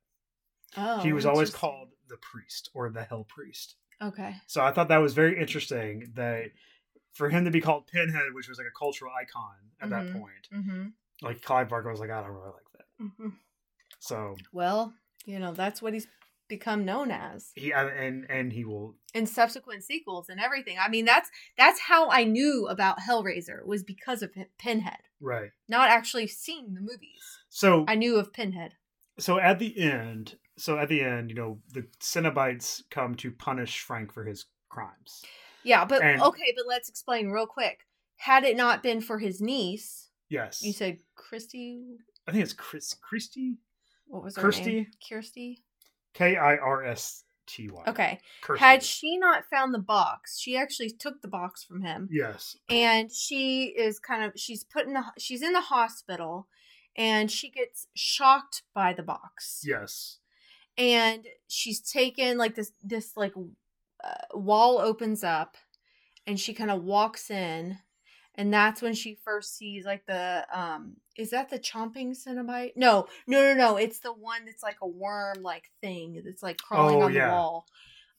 oh, 0.76 1.00
he 1.03 1.12
was 1.12 1.25
always 1.26 1.50
called 1.50 1.91
the 2.09 2.17
priest 2.17 2.71
or 2.75 2.91
the 2.91 3.05
hell 3.05 3.25
priest 3.25 3.76
Okay. 4.03 4.35
So 4.49 4.61
I 4.62 4.73
thought 4.73 4.88
that 4.88 4.99
was 4.99 5.14
very 5.14 5.38
interesting 5.41 6.11
that 6.17 6.47
for 7.14 7.30
him 7.30 7.44
to 7.47 7.50
be 7.50 7.61
called 7.61 7.87
Pinhead, 7.87 8.35
which 8.35 8.49
was 8.49 8.59
like 8.59 8.66
a 8.66 8.78
cultural 8.78 9.12
icon 9.18 9.54
at 9.80 9.88
that 9.90 10.06
Mhm. 10.06 10.12
point, 10.12 10.49
Mm-hmm. 10.52 10.87
like 11.23 11.42
Clive 11.42 11.68
Barker 11.68 11.90
was 11.90 12.00
like, 12.00 12.11
I 12.11 12.21
don't 12.21 12.30
really 12.33 12.50
like 12.50 12.71
that. 12.73 12.87
hmm 13.18 13.28
So 13.99 14.37
Well, 14.52 14.94
you 15.25 15.38
know, 15.38 15.52
that's 15.54 15.80
what 15.80 15.94
he's 15.94 16.06
become 16.49 16.85
known 16.85 17.11
as. 17.11 17.52
he 17.54 17.73
and 17.73 18.26
and 18.30 18.52
he 18.52 18.64
will 18.66 18.97
in 19.14 19.26
subsequent 19.26 19.83
sequels 19.83 20.28
and 20.28 20.38
everything. 20.38 20.76
I 20.78 20.88
mean, 20.88 21.04
that's 21.06 21.30
that's 21.56 21.80
how 21.80 22.11
I 22.11 22.25
knew 22.25 22.66
about 22.68 22.99
Hellraiser 23.00 23.64
was 23.64 23.83
because 23.83 24.23
of 24.23 24.33
Pinhead, 24.59 24.99
right. 25.21 25.50
not 25.68 25.88
actually 25.88 26.26
seeing 26.26 26.75
the 26.75 26.80
movies. 26.83 27.38
So 27.49 27.85
I 27.88 27.94
knew 27.94 28.16
of 28.16 28.33
Pinhead. 28.33 28.75
so 29.18 29.38
at 29.38 29.59
the 29.59 29.78
end, 29.78 30.37
so 30.59 30.76
at 30.78 30.88
the 30.90 31.00
end, 31.00 31.30
you 31.30 31.37
know, 31.37 31.61
the 31.73 31.87
Cenobites 32.00 32.83
come 32.90 33.14
to 33.16 33.30
punish 33.30 33.80
Frank 33.80 34.12
for 34.12 34.25
his 34.25 34.44
crimes. 34.68 35.25
Yeah, 35.64 35.85
but 35.85 36.02
And- 36.02 36.21
okay, 36.23 36.52
but 36.56 36.66
let's 36.66 36.88
explain 36.88 37.28
real 37.30 37.47
quick. 37.47 37.87
Had 38.16 38.44
it 38.44 38.56
not 38.56 38.83
been 38.83 39.00
for 39.00 39.18
his 39.18 39.40
niece, 39.40 40.11
Yes, 40.28 40.62
you 40.62 40.73
said 40.73 40.99
Christy. 41.16 41.99
I 42.26 42.33
think 42.33 42.42
it's 42.44 42.52
Chris 42.54 42.94
Christy 42.94 43.59
What 44.06 44.23
was 44.25 44.37
her 44.37 44.42
Kirsty? 44.42 44.75
name? 44.75 44.87
Kirsty. 45.06 45.62
K 46.14 46.37
I 46.37 46.56
R 46.56 46.85
S 46.85 47.25
T 47.47 47.68
Y. 47.71 47.83
Okay. 47.87 48.18
Kirsty. 48.40 48.64
Had 48.64 48.83
she 48.83 49.18
not 49.18 49.44
found 49.50 49.75
the 49.75 49.78
box, 49.78 50.38
she 50.38 50.56
actually 50.56 50.90
took 50.90 51.21
the 51.21 51.28
box 51.28 51.62
from 51.62 51.83
him. 51.83 52.09
yes, 52.11 52.56
and 52.71 53.12
she 53.12 53.66
is 53.76 53.99
kind 53.99 54.25
of 54.25 54.33
she's 54.38 54.64
put 54.64 54.87
in 54.87 54.94
the 54.94 55.04
she's 55.18 55.42
in 55.42 55.52
the 55.52 55.61
hospital 55.61 56.49
and 56.97 57.30
she 57.30 57.50
gets 57.50 57.88
shocked 57.94 58.62
by 58.73 58.92
the 58.94 59.02
box 59.02 59.61
yes, 59.64 60.18
and 60.78 61.26
she's 61.49 61.80
taken 61.80 62.38
like 62.38 62.54
this 62.54 62.73
this 62.83 63.16
like 63.16 63.35
uh, 64.04 64.38
wall 64.38 64.78
opens 64.78 65.25
up 65.25 65.56
and 66.26 66.38
she 66.38 66.54
kind 66.54 66.70
of 66.70 66.82
walks 66.82 67.30
in 67.30 67.78
and 68.37 68.52
that's 68.52 68.82
when 68.82 68.94
she 68.94 69.14
first 69.25 69.56
sees 69.56 69.84
like 69.84 70.06
the 70.06 70.46
um 70.52 70.96
is 71.16 71.30
that 71.30 71.49
the 71.50 71.58
chomping 71.58 72.11
cenobite? 72.16 72.73
No 72.76 73.06
no 73.26 73.40
no 73.42 73.54
no 73.54 73.76
it's 73.76 74.00
the 74.00 74.12
one 74.12 74.44
that's 74.44 74.62
like 74.62 74.78
a 74.82 74.88
worm 74.88 75.42
like 75.42 75.70
thing 75.80 76.23
that's 76.25 76.42
like 76.42 76.58
crawling 76.58 77.02
Oh, 77.02 77.06
on 77.06 77.12
yeah. 77.12 77.26
the 77.26 77.32
wall. 77.32 77.66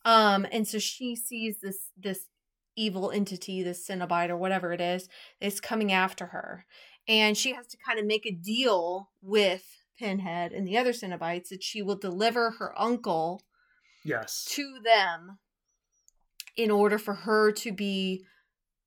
Um 0.06 0.46
and 0.52 0.68
so 0.68 0.80
she 0.80 1.16
sees 1.16 1.60
this 1.62 1.92
this 1.98 2.28
evil 2.76 3.12
entity 3.12 3.64
this 3.64 3.88
cenobite 3.88 4.30
or 4.30 4.38
whatever 4.38 4.74
it 4.74 4.82
is 4.82 5.08
is 5.40 5.62
coming 5.62 5.92
after 5.94 6.28
her 6.28 6.66
and 7.08 7.38
she 7.38 7.54
has 7.54 7.68
to 7.68 7.78
kind 7.78 8.00
of 8.00 8.06
make 8.06 8.26
a 8.26 8.32
deal 8.32 9.10
with 9.22 9.64
pinhead 9.98 10.52
and 10.52 10.68
the 10.68 10.78
other 10.78 10.92
cenobites 10.92 11.48
that 11.50 11.64
she 11.64 11.82
will 11.82 11.96
deliver 11.96 12.52
her 12.52 12.74
uncle 12.80 13.42
yes, 14.04 14.46
to 14.46 14.80
them 14.84 15.40
in 16.56 16.72
order 16.72 16.98
for 16.98 17.14
her 17.14 17.52
to 17.52 17.72
be 17.72 18.26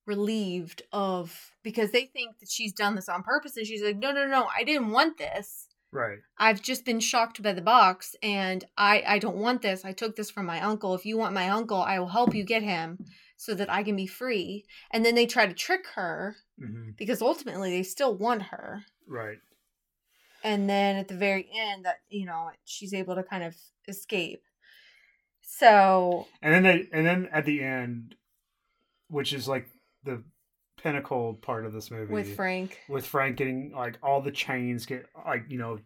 relieved 0.06 0.82
of 0.92 1.52
because 1.62 1.90
they 1.90 2.06
think 2.06 2.38
that 2.38 2.50
she's 2.50 2.72
done 2.72 2.94
this 2.94 3.10
on 3.10 3.22
purpose 3.22 3.56
and 3.56 3.66
she's 3.66 3.82
like 3.82 3.98
no 3.98 4.10
no 4.10 4.26
no 4.26 4.48
i 4.56 4.64
didn't 4.64 4.90
want 4.90 5.18
this. 5.18 5.66
Right, 5.90 6.18
i've 6.38 6.62
just 6.62 6.84
been 6.84 7.00
shocked 7.00 7.42
by 7.42 7.52
the 7.52 7.62
box 7.62 8.14
and 8.22 8.64
i 8.76 9.02
i 9.06 9.18
don't 9.18 9.36
want 9.36 9.62
this. 9.62 9.84
I 9.84 9.92
took 9.92 10.16
this 10.16 10.30
from 10.30 10.46
my 10.46 10.60
uncle. 10.60 10.94
If 10.94 11.04
you 11.06 11.16
want 11.16 11.34
my 11.34 11.48
uncle 11.48 11.80
i 11.80 11.98
will 11.98 12.08
help 12.08 12.34
you 12.34 12.44
get 12.44 12.62
him 12.62 12.98
so 13.36 13.54
that 13.54 13.70
i 13.70 13.82
can 13.82 13.96
be 13.96 14.06
free. 14.06 14.64
And 14.90 15.04
then 15.04 15.14
they 15.14 15.26
try 15.26 15.46
to 15.46 15.54
trick 15.54 15.86
her 15.94 16.36
hmm 16.58 16.90
because 16.96 17.22
ultimately 17.22 17.70
they 17.70 17.82
still 17.82 18.14
want 18.14 18.42
her. 18.44 18.84
Right, 19.06 19.38
and 20.42 20.68
then 20.68 20.96
at 20.96 21.08
the 21.08 21.14
very 21.14 21.48
end 21.54 21.84
that 21.84 22.00
you 22.08 22.26
know 22.26 22.50
she's 22.64 22.94
able 22.94 23.14
to 23.14 23.22
kind 23.22 23.44
of 23.44 23.54
escape 23.86 24.42
so 25.50 26.26
and 26.42 26.52
then 26.52 26.62
they 26.62 26.86
and 26.92 27.06
then 27.06 27.28
at 27.32 27.44
the 27.46 27.62
end, 27.62 28.14
which 29.08 29.32
is 29.32 29.48
like 29.48 29.66
the 30.04 30.22
pinnacle 30.82 31.34
part 31.42 31.64
of 31.66 31.72
this 31.72 31.90
movie 31.90 32.12
with 32.12 32.36
frank 32.36 32.78
with 32.88 33.04
Frank 33.04 33.36
getting 33.36 33.72
like 33.74 33.98
all 34.02 34.20
the 34.20 34.30
chains 34.30 34.86
get 34.86 35.06
like 35.26 35.44
you 35.48 35.58
know 35.58 35.78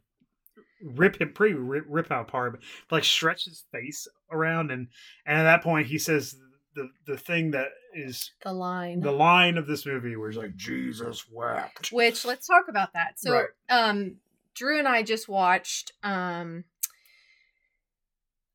rip 0.84 1.20
him 1.20 1.32
pretty 1.32 1.54
rip, 1.54 1.84
rip 1.88 2.10
him 2.10 2.18
apart, 2.18 2.52
but 2.52 2.60
like 2.96 3.04
stretch 3.04 3.44
his 3.44 3.64
face 3.72 4.06
around 4.30 4.70
and 4.70 4.88
and 5.24 5.38
at 5.38 5.44
that 5.44 5.62
point 5.62 5.86
he 5.86 5.96
says 5.96 6.36
the 6.74 6.88
the 7.06 7.16
thing 7.16 7.52
that 7.52 7.68
is 7.94 8.32
the 8.44 8.52
line 8.52 9.00
the 9.00 9.12
line 9.12 9.56
of 9.56 9.66
this 9.66 9.86
movie 9.86 10.16
where 10.16 10.28
he's 10.28 10.38
like 10.38 10.56
Jesus 10.56 11.24
wept. 11.30 11.92
which 11.92 12.24
let's 12.24 12.46
talk 12.46 12.64
about 12.68 12.92
that 12.94 13.18
so 13.18 13.32
Right. 13.32 13.46
um 13.70 14.16
drew 14.54 14.78
and 14.78 14.88
i 14.88 15.02
just 15.02 15.28
watched 15.28 15.92
um 16.02 16.64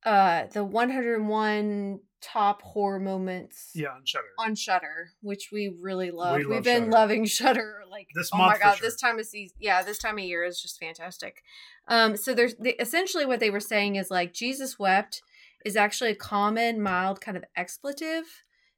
uh 0.07 0.47
the 0.53 0.63
101 0.63 1.99
top 2.21 2.61
horror 2.61 2.99
moments 2.99 3.71
Yeah, 3.75 3.89
on 3.89 4.01
Shudder. 4.05 4.23
on 4.39 4.55
Shudder, 4.55 5.11
which 5.21 5.49
we 5.51 5.67
really 5.79 6.11
love. 6.11 6.37
We 6.37 6.45
We 6.45 6.55
love 6.55 6.55
have 6.55 6.63
been 6.63 6.83
Shudder. 6.85 6.91
loving 6.91 7.25
Shudder 7.39 7.83
like 7.91 8.07
This 8.15 8.29
oh 8.33 8.37
month 8.37 8.53
my 8.53 8.57
god, 8.63 8.77
sure. 8.77 8.87
this 8.87 8.99
time 8.99 9.19
of 9.19 9.25
season, 9.25 9.55
yeah, 9.59 9.83
this 9.83 9.97
time 9.97 10.17
of 10.17 10.23
year 10.23 10.43
is 10.43 10.61
just 10.61 10.79
fantastic. 10.79 11.43
Um, 11.87 12.15
so 12.17 12.33
there's 12.33 12.55
they, 12.55 12.73
essentially 12.75 13.25
what 13.25 13.39
they 13.39 13.49
were 13.49 13.59
saying 13.59 13.95
is 13.95 14.09
like 14.09 14.33
Jesus 14.33 14.79
wept 14.79 15.21
is 15.65 15.75
actually 15.75 16.11
a 16.11 16.15
common, 16.15 16.81
mild 16.81 17.19
kind 17.21 17.35
of 17.37 17.43
expletive 17.55 18.25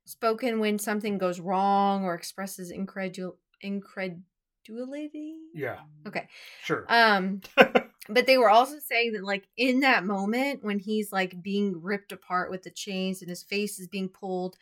spoken 0.05 0.59
when 0.59 0.79
something 0.79 1.17
goes 1.19 1.39
wrong 1.39 2.03
or 2.03 2.15
expresses 2.15 2.71
incredul 2.71 3.33
incredulity. 3.61 5.35
Yeah, 5.53 5.77
Okay. 6.07 6.27
sure. 6.63 6.85
Um, 6.89 7.41
but 8.07 8.25
they 8.25 8.37
were 8.37 8.49
also 8.49 8.79
saying 8.79 9.13
that 9.13 9.23
like 9.23 9.47
in 9.57 9.81
that 9.81 10.05
moment 10.05 10.63
when 10.63 10.79
he's 10.79 11.11
like 11.11 11.41
being 11.41 11.81
ripped 11.81 12.11
apart 12.11 12.49
with 12.49 12.63
the 12.63 12.69
chains 12.69 13.21
and 13.21 13.29
his 13.29 13.43
face 13.43 13.79
is 13.79 13.87
being 13.87 14.09
pulled, 14.09 14.57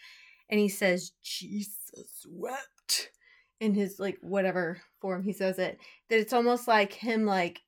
and 0.49 0.59
he 0.59 0.69
says 0.69 1.11
Jesus 1.23 2.25
wept 2.27 3.11
in 3.59 3.73
his 3.73 3.99
like 3.99 4.17
whatever 4.21 4.81
form 4.99 5.23
he 5.23 5.33
says 5.33 5.59
it, 5.59 5.79
that 6.09 6.19
it's 6.19 6.33
almost 6.33 6.67
like 6.67 6.93
him 6.93 7.25
like 7.25 7.61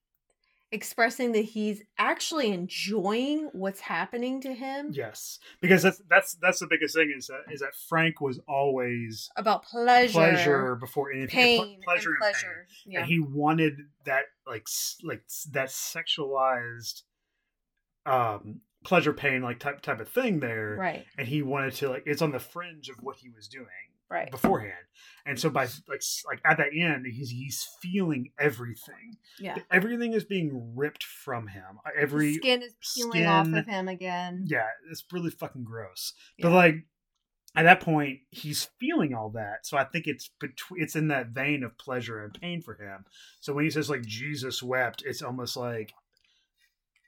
expressing 0.72 1.32
that 1.32 1.42
he's 1.46 1.82
actually 1.98 2.52
enjoying 2.52 3.50
what's 3.54 3.80
happening 3.80 4.40
to 4.42 4.54
him 4.54 4.92
yes, 4.94 5.40
because 5.62 5.82
that's 5.82 6.02
that's 6.10 6.36
that's 6.42 6.60
the 6.60 6.68
biggest 6.70 6.96
thing 6.96 7.14
is 7.16 7.28
that 7.28 7.52
is 7.52 7.62
that 7.62 7.74
Frank 7.88 8.22
was 8.22 8.40
always 8.48 9.30
about 9.36 9.64
pleasure, 9.64 10.12
pleasure 10.12 10.76
before 10.76 11.12
anything. 11.12 11.30
pain, 11.30 11.58
ple- 11.58 11.84
pleasure 11.84 12.10
and 12.10 12.24
and 12.24 12.34
pleasure. 12.34 12.68
pain. 12.86 12.94
Yeah. 12.94 13.00
And 13.00 13.10
he 13.10 13.20
wanted 13.20 13.78
that 14.06 14.24
like 14.46 14.68
like 15.04 15.24
that 15.52 15.70
sexualized 15.70 17.04
um 18.06 18.62
pleasure 18.84 19.14
pain 19.14 19.42
like 19.42 19.60
type 19.60 19.82
type 19.82 20.00
of 20.00 20.08
thing 20.10 20.40
there 20.40 20.76
right. 20.80 21.06
and 21.18 21.28
he 21.28 21.42
wanted 21.42 21.74
to 21.74 21.90
like 21.90 22.04
it's 22.06 22.22
on 22.22 22.32
the 22.32 22.40
fringe 22.40 22.90
of 22.90 22.96
what 23.02 23.18
he 23.18 23.30
was 23.30 23.48
doing 23.48 23.66
Right. 24.12 24.32
beforehand 24.32 24.74
and 25.26 25.40
so 25.40 25.50
by 25.52 25.66
like 25.88 26.02
like 26.28 26.42
at 26.44 26.58
that 26.58 26.70
end 26.76 27.06
he's 27.06 27.30
he's 27.30 27.68
feeling 27.82 28.32
everything 28.40 29.18
Yeah. 29.40 29.58
everything 29.72 30.14
is 30.14 30.24
being 30.24 30.74
ripped 30.76 31.04
from 31.04 31.46
him 31.48 31.78
Uh, 31.86 31.90
every 31.98 32.30
His 32.30 32.38
skin 32.38 32.64
is 32.64 32.74
peeling 32.96 33.28
off 33.28 33.48
of 33.54 33.68
him 33.68 33.88
again. 33.88 34.46
yeah 34.48 34.66
it's 34.90 35.04
really 35.12 35.30
fucking 35.30 35.64
gross 35.64 36.14
Yeah. 36.38 36.48
but 36.48 36.52
like 36.56 36.76
at 37.56 37.64
that 37.64 37.82
point 37.82 38.20
he's 38.32 38.70
feeling 38.80 39.14
all 39.14 39.30
that 39.32 39.64
so 39.66 39.78
i 39.78 39.84
think 39.84 40.08
it's 40.08 40.30
between 40.40 40.82
it's 40.82 40.96
in 40.96 41.10
that 41.10 41.28
vein 41.28 41.64
of 41.64 41.78
pleasure 41.78 42.24
and 42.24 42.34
pain 42.34 42.62
for 42.62 42.74
him 42.76 43.06
so 43.42 43.54
when 43.54 43.64
he 43.66 43.70
says 43.72 43.90
like 43.92 44.02
jesus 44.06 44.64
wept 44.64 45.04
it's 45.06 45.22
almost 45.22 45.56
like 45.58 45.94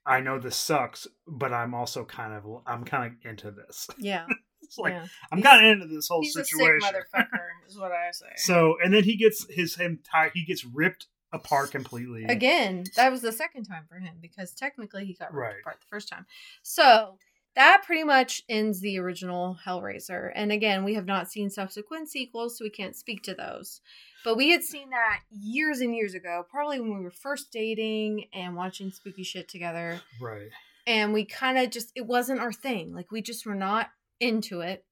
i 0.05 0.19
know 0.19 0.39
this 0.39 0.55
sucks 0.55 1.07
but 1.27 1.53
i'm 1.53 1.73
also 1.73 2.03
kind 2.05 2.33
of 2.33 2.43
i'm 2.67 2.83
kind 2.83 3.13
of 3.23 3.29
into 3.29 3.49
this 3.51 3.87
Yeah. 3.97 4.25
It's 4.63 4.77
like 4.77 4.93
yeah. 4.93 5.05
i'm 5.31 5.39
He's- 5.39 5.47
kind 5.47 5.65
of 5.65 5.71
into 5.71 5.87
this 5.93 6.07
whole 6.07 6.21
He's 6.21 6.33
situation 6.33 6.81
a 6.83 6.99
sick 7.01 7.05
motherfucker, 7.13 7.47
is 7.67 7.77
what 7.77 7.91
I 7.91 8.11
say. 8.11 8.25
so 8.37 8.77
and 8.83 8.93
then 8.93 9.03
he 9.03 9.15
gets 9.17 9.45
his 9.49 9.77
entire 9.79 10.31
he 10.33 10.45
gets 10.45 10.63
ripped 10.65 11.07
apart 11.33 11.71
completely 11.71 12.25
Again, 12.25 12.83
that 12.97 13.09
was 13.09 13.21
the 13.21 13.31
second 13.31 13.63
time 13.63 13.85
for 13.87 13.95
him 13.95 14.15
because 14.21 14.53
technically 14.53 15.05
he 15.05 15.13
got 15.13 15.33
ripped 15.33 15.53
Right. 15.53 15.59
apart 15.61 15.77
the 15.79 15.87
first 15.89 16.09
time. 16.09 16.25
So 16.61 17.17
that 17.55 17.83
pretty 17.85 18.03
much 18.03 18.41
ends 18.49 18.81
the 18.81 18.99
original 18.99 19.57
Hellraiser. 19.65 20.31
And 20.35 20.51
again, 20.51 20.83
we 20.83 20.93
have 20.95 21.05
not 21.05 21.31
seen 21.31 21.49
subsequent 21.49 22.09
sequels, 22.09 22.57
so 22.57 22.65
we 22.65 22.69
can't 22.69 22.95
speak 22.97 23.23
to 23.23 23.33
those. 23.33 23.79
But 24.25 24.35
we 24.35 24.49
had 24.51 24.61
seen 24.63 24.89
that 24.89 25.21
years 25.31 25.79
and 25.79 25.95
years 25.95 26.13
ago, 26.13 26.45
probably 26.49 26.79
when 26.81 26.97
we 26.97 27.03
were 27.03 27.11
first 27.11 27.49
dating 27.51 28.25
and 28.33 28.55
watching 28.57 28.91
spooky 28.91 29.23
shit 29.23 29.47
together. 29.47 30.01
right 30.21 30.49
And 30.85 31.13
we 31.13 31.23
kind 31.25 31.57
of 31.57 31.69
just, 31.69 31.91
it 31.95 32.05
wasn't 32.05 32.39
our 32.41 32.51
thing. 32.53 32.93
Like, 32.93 33.09
we 33.11 33.21
just 33.21 33.45
were 33.45 33.55
not 33.55 33.89
into 34.21 34.61
it. 34.61 34.85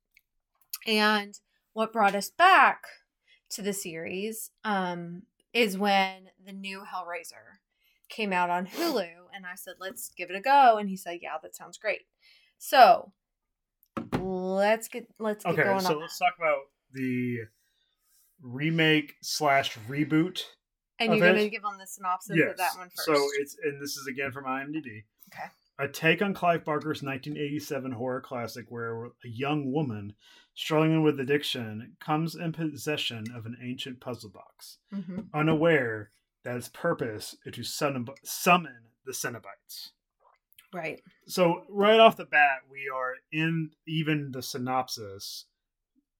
And 0.85 1.39
what 1.73 1.93
brought 1.93 2.15
us 2.15 2.29
back 2.29 2.83
to 3.51 3.61
the 3.61 3.73
series 3.73 4.51
um, 4.65 5.23
is 5.53 5.77
when 5.77 6.29
the 6.45 6.51
new 6.51 6.79
Hellraiser 6.81 7.59
came 8.09 8.33
out 8.33 8.49
on 8.49 8.65
Hulu, 8.67 9.07
and 9.33 9.45
I 9.45 9.55
said, 9.55 9.75
"Let's 9.79 10.09
give 10.09 10.29
it 10.29 10.35
a 10.35 10.41
go." 10.41 10.77
And 10.77 10.89
he 10.89 10.97
said, 10.97 11.19
"Yeah, 11.21 11.37
that 11.41 11.55
sounds 11.55 11.77
great." 11.77 12.01
So 12.57 13.13
let's 14.19 14.87
get 14.87 15.07
let's 15.19 15.45
get 15.45 15.53
okay 15.53 15.63
going 15.63 15.79
so 15.81 15.97
let's 15.97 16.17
that. 16.17 16.25
talk 16.25 16.33
about 16.37 16.59
the 16.93 17.37
remake 18.41 19.15
slash 19.21 19.77
reboot 19.87 20.43
And 20.99 21.11
you're 21.15 21.19
going 21.25 21.43
to 21.43 21.49
give 21.49 21.61
them 21.61 21.77
the 21.79 21.87
synopsis 21.87 22.35
yes 22.37 22.51
of 22.51 22.57
that 22.57 22.71
one 22.77 22.89
first. 22.89 23.05
so 23.05 23.13
it's 23.39 23.57
and 23.63 23.81
this 23.81 23.95
is 23.97 24.07
again 24.07 24.31
from 24.31 24.45
imdb 24.45 25.03
Okay. 25.33 25.47
A 25.79 25.87
take 25.87 26.21
on 26.21 26.33
clive 26.33 26.65
barker's 26.65 27.01
1987 27.01 27.93
horror 27.93 28.21
classic 28.21 28.65
where 28.69 29.05
a 29.05 29.11
young 29.27 29.71
woman 29.71 30.13
struggling 30.53 31.01
with 31.03 31.19
addiction 31.19 31.95
comes 32.01 32.35
in 32.35 32.51
possession 32.51 33.23
of 33.33 33.45
an 33.45 33.55
ancient 33.63 33.99
puzzle 34.01 34.29
box 34.29 34.79
Mhm. 34.91 35.29
unaware 35.33 36.11
that 36.43 36.57
its 36.57 36.69
purpose 36.69 37.35
is 37.45 37.53
to 37.55 37.63
summon, 37.63 38.05
summon 38.23 38.89
the 39.05 39.13
Cenobites. 39.13 39.91
right. 40.73 41.01
So 41.27 41.65
right 41.69 41.99
off 41.99 42.17
the 42.17 42.25
bat, 42.25 42.59
we 42.69 42.87
are 42.93 43.15
in 43.31 43.71
even 43.87 44.31
the 44.31 44.41
synopsis 44.43 45.45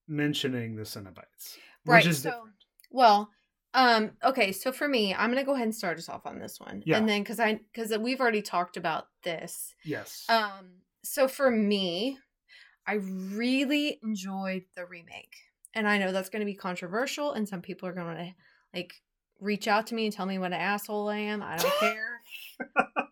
mentioning 0.08 0.74
the 0.76 0.82
Cenobites, 0.82 1.56
Right, 1.84 1.98
which 1.98 2.06
is 2.06 2.22
so- 2.22 2.30
different. 2.30 2.56
Well, 2.90 3.30
um, 3.74 4.12
okay, 4.24 4.52
so 4.52 4.72
for 4.72 4.88
me, 4.88 5.14
I'm 5.14 5.30
gonna 5.30 5.44
go 5.44 5.54
ahead 5.54 5.64
and 5.66 5.74
start 5.74 5.98
us 5.98 6.08
off 6.08 6.26
on 6.26 6.38
this 6.38 6.58
one, 6.58 6.82
Yeah. 6.84 6.96
and 6.98 7.08
then 7.08 7.22
because 7.22 7.38
I 7.40 7.60
because 7.72 7.96
we've 7.98 8.20
already 8.20 8.42
talked 8.42 8.76
about 8.76 9.06
this. 9.22 9.74
Yes. 9.84 10.24
Um, 10.28 10.82
so 11.04 11.28
for 11.28 11.50
me, 11.50 12.18
I 12.86 12.94
really 12.94 13.98
enjoyed 14.02 14.64
the 14.76 14.86
remake, 14.86 15.34
and 15.74 15.88
I 15.88 15.98
know 15.98 16.12
that's 16.12 16.30
going 16.30 16.40
to 16.40 16.46
be 16.46 16.54
controversial, 16.54 17.32
and 17.32 17.48
some 17.48 17.62
people 17.62 17.88
are 17.88 17.92
going 17.92 18.16
to 18.16 18.34
like 18.74 18.94
reach 19.40 19.68
out 19.68 19.86
to 19.88 19.94
me 19.94 20.04
and 20.06 20.12
tell 20.12 20.26
me 20.26 20.38
what 20.38 20.52
an 20.52 20.60
asshole 20.60 21.08
I 21.08 21.16
am. 21.18 21.42
I 21.42 21.56
don't 21.56 21.78
care. 21.78 22.20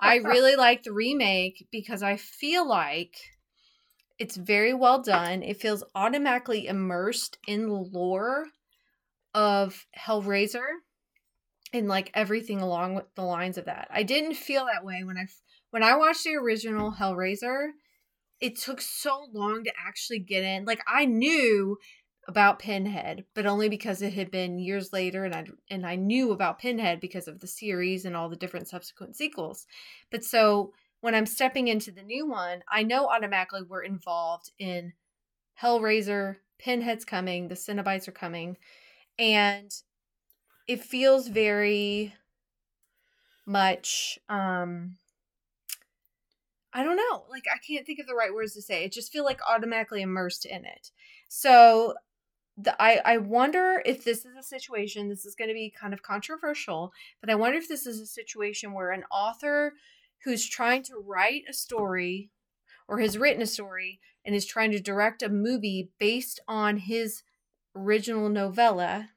I 0.01 0.16
really 0.25 0.57
like 0.57 0.83
the 0.83 0.92
remake 0.92 1.66
because 1.73 2.03
I 2.03 2.16
feel 2.16 2.68
like 2.68 3.16
it's 4.18 4.37
very 4.37 4.75
well 4.75 5.01
done. 5.01 5.42
It 5.42 5.61
feels 5.61 5.85
automatically 5.94 6.66
immersed 6.66 7.38
in 7.47 7.68
lore 7.68 8.47
of 9.38 9.87
Hellraiser 9.96 10.66
and 11.72 11.87
like 11.87 12.11
everything 12.12 12.61
along 12.61 12.96
with 12.96 13.05
the 13.14 13.22
lines 13.22 13.57
of 13.57 13.66
that. 13.66 13.87
I 13.88 14.03
didn't 14.03 14.35
feel 14.35 14.66
that 14.66 14.85
way 14.85 15.05
when 15.05 15.16
I 15.16 15.27
when 15.70 15.85
I 15.85 15.96
watched 15.96 16.24
the 16.24 16.35
original 16.35 16.90
Hellraiser. 16.90 17.68
It 18.40 18.57
took 18.57 18.81
so 18.81 19.29
long 19.33 19.62
to 19.62 19.72
actually 19.79 20.18
get 20.18 20.42
in. 20.42 20.64
Like 20.64 20.81
I 20.88 21.05
knew 21.05 21.79
about 22.27 22.59
Pinhead, 22.59 23.27
but 23.35 23.46
only 23.46 23.68
because 23.68 24.03
it 24.03 24.12
had 24.12 24.33
been 24.33 24.59
years 24.59 24.92
later 24.92 25.24
and 25.24 25.35
I 25.37 25.46
and 25.70 25.87
I 25.87 25.94
knew 25.94 26.33
about 26.33 26.59
Pinhead 26.59 26.98
because 26.98 27.29
of 27.29 27.38
the 27.38 27.46
series 27.46 28.05
and 28.05 28.16
all 28.16 28.29
the 28.29 28.35
different 28.35 28.66
subsequent 28.66 29.14
sequels. 29.14 29.68
But 30.11 30.24
so 30.24 30.72
when 31.01 31.14
I'm 31.14 31.27
stepping 31.27 31.68
into 31.68 31.92
the 31.92 32.03
new 32.03 32.29
one, 32.29 32.64
I 32.68 32.83
know 32.83 33.07
automatically 33.07 33.62
we're 33.62 33.85
involved 33.85 34.51
in 34.59 34.94
Hellraiser, 35.62 36.38
Pinhead's 36.59 37.05
coming, 37.05 37.46
the 37.46 37.55
Cenobites 37.55 38.09
are 38.09 38.12
coming, 38.12 38.57
and 39.18 39.72
it 40.68 40.83
feels 40.83 41.28
very 41.28 42.14
much 43.46 44.18
um 44.28 44.96
I 46.72 46.83
don't 46.85 46.96
know. 46.96 47.24
Like 47.31 47.44
I 47.52 47.59
can't 47.66 47.87
think 47.87 47.98
of 47.98 48.07
the 48.07 48.14
right 48.14 48.33
words 48.33 48.54
to 48.54 48.62
say. 48.62 48.85
It 48.85 48.92
just 48.92 49.11
feel 49.11 49.24
like 49.24 49.40
automatically 49.48 50.02
immersed 50.02 50.44
in 50.44 50.64
it. 50.64 50.90
So 51.28 51.94
the, 52.57 52.81
I 52.83 53.00
I 53.04 53.18
wonder 53.18 53.83
if 53.87 54.04
this 54.04 54.24
is 54.26 54.37
a 54.38 54.42
situation. 54.42 55.09
This 55.09 55.26
is 55.26 55.35
going 55.35 55.48
to 55.48 55.54
be 55.54 55.70
kind 55.70 55.94
of 55.94 56.02
controversial, 56.02 56.92
but 57.20 57.31
I 57.31 57.37
wonder 57.37 57.59
if 57.59 57.68
this 57.68 57.87
is 57.87 58.00
a 58.00 58.07
situation 58.07 58.72
where 58.74 58.90
an 58.92 59.04
author 59.11 59.74
who's 60.24 60.48
trying 60.48 60.83
to 60.85 60.96
write 60.96 61.44
a 61.48 61.52
story 61.52 62.31
or 62.88 63.00
has 63.00 63.18
written 63.18 63.42
a 63.42 63.46
story 63.46 64.00
and 64.24 64.35
is 64.35 64.46
trying 64.46 64.72
to 64.72 64.81
direct 64.81 65.22
a 65.22 65.28
movie 65.28 65.90
based 65.98 66.40
on 66.48 66.78
his 66.78 67.22
original 67.79 68.29
novella 68.29 69.11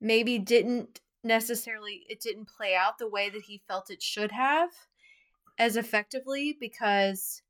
maybe 0.00 0.38
didn't 0.38 1.00
necessarily 1.22 2.04
it 2.08 2.20
didn't 2.20 2.48
play 2.48 2.74
out 2.74 2.98
the 2.98 3.08
way 3.08 3.28
that 3.28 3.42
he 3.42 3.62
felt 3.68 3.90
it 3.90 4.02
should 4.02 4.32
have 4.32 4.70
as 5.58 5.76
effectively 5.76 6.56
because 6.58 7.42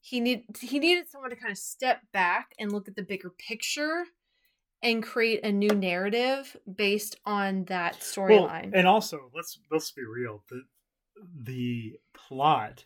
he 0.00 0.20
need 0.20 0.44
he 0.60 0.78
needed 0.78 1.08
someone 1.08 1.30
to 1.30 1.36
kind 1.36 1.52
of 1.52 1.58
step 1.58 2.00
back 2.12 2.52
and 2.58 2.72
look 2.72 2.88
at 2.88 2.96
the 2.96 3.02
bigger 3.02 3.30
picture 3.30 4.04
and 4.82 5.02
create 5.02 5.44
a 5.44 5.52
new 5.52 5.68
narrative 5.68 6.56
based 6.76 7.16
on 7.24 7.64
that 7.66 8.04
well, 8.18 8.48
storyline. 8.48 8.72
and 8.74 8.86
also 8.86 9.30
let's 9.34 9.60
let's 9.70 9.92
be 9.92 10.02
real. 10.04 10.42
The 10.50 10.62
the 11.40 11.92
plot 12.14 12.84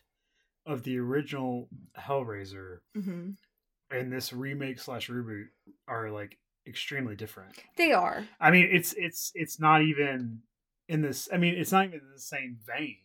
of 0.65 0.83
the 0.83 0.99
original 0.99 1.69
Hellraiser 1.99 2.79
hmm 2.93 3.31
and 3.89 4.11
this 4.11 4.33
remake 4.33 4.79
slash 4.79 5.09
reboot 5.09 5.45
are 5.87 6.11
like 6.11 6.37
extremely 6.67 7.15
different. 7.15 7.55
They 7.77 7.91
are. 7.91 8.25
I 8.39 8.51
mean, 8.51 8.69
it's 8.71 8.93
it's 8.97 9.31
it's 9.35 9.59
not 9.59 9.81
even 9.81 10.41
in 10.87 11.01
this. 11.01 11.29
I 11.31 11.37
mean, 11.37 11.55
it's 11.55 11.71
not 11.71 11.85
even 11.85 11.99
in 11.99 12.11
the 12.13 12.19
same 12.19 12.57
vein. 12.65 12.97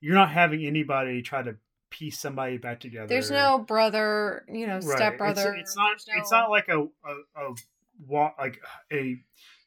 You're 0.00 0.14
not 0.14 0.30
having 0.30 0.64
anybody 0.66 1.22
try 1.22 1.42
to 1.42 1.56
piece 1.90 2.18
somebody 2.18 2.56
back 2.58 2.80
together. 2.80 3.06
There's 3.06 3.30
no 3.30 3.58
brother, 3.58 4.44
you 4.48 4.66
know, 4.66 4.80
Right. 4.80 4.96
stepbrother. 4.96 5.52
It's, 5.54 5.70
it's 5.70 5.76
not. 5.76 5.96
There's 6.06 6.18
It's 6.22 6.32
not 6.32 6.50
like 6.50 6.68
a 6.68 6.80
a, 6.80 7.14
a 7.36 7.54
wa- 8.06 8.32
like 8.38 8.58
a 8.92 9.18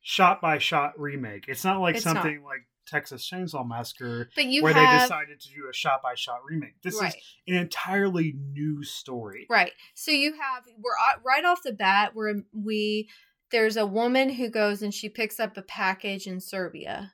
shot 0.01 0.41
by 0.41 0.57
shot 0.57 0.99
remake. 0.99 1.45
It's 1.47 1.63
not 1.63 1.79
like 1.79 1.95
It's 1.95 2.05
not. 2.05 2.15
something 2.15 2.43
like 2.43 2.67
Texas 2.87 3.27
Chainsaw 3.27 3.67
Massacre 3.67 4.29
But 4.35 4.45
you 4.45 4.61
where 4.61 4.73
they 4.73 4.85
decided 4.85 5.39
to 5.41 5.49
do 5.49 5.67
a 5.69 5.73
shot 5.73 6.03
by 6.03 6.13
shot 6.15 6.41
remake. 6.47 6.79
This 6.83 6.99
right, 7.01 7.15
is 7.15 7.23
an 7.47 7.55
entirely 7.55 8.35
new 8.53 8.83
story. 8.83 9.47
right. 9.49 9.71
So 9.95 10.11
you 10.11 10.33
have 10.33 10.63
we're 10.77 10.91
uh, 10.91 11.19
right 11.25 11.43
off 11.45 11.63
the 11.63 11.73
bat 11.73 12.11
where 12.13 12.33
we 12.53 13.09
there's 13.55 13.77
a 13.77 13.85
woman 13.85 14.27
who 14.29 14.49
goes 14.49 14.81
and 14.81 14.93
she 14.93 15.07
picks 15.07 15.39
up 15.39 15.55
a 15.55 15.61
package 15.61 16.27
in 16.27 16.41
Serbia, 16.41 17.13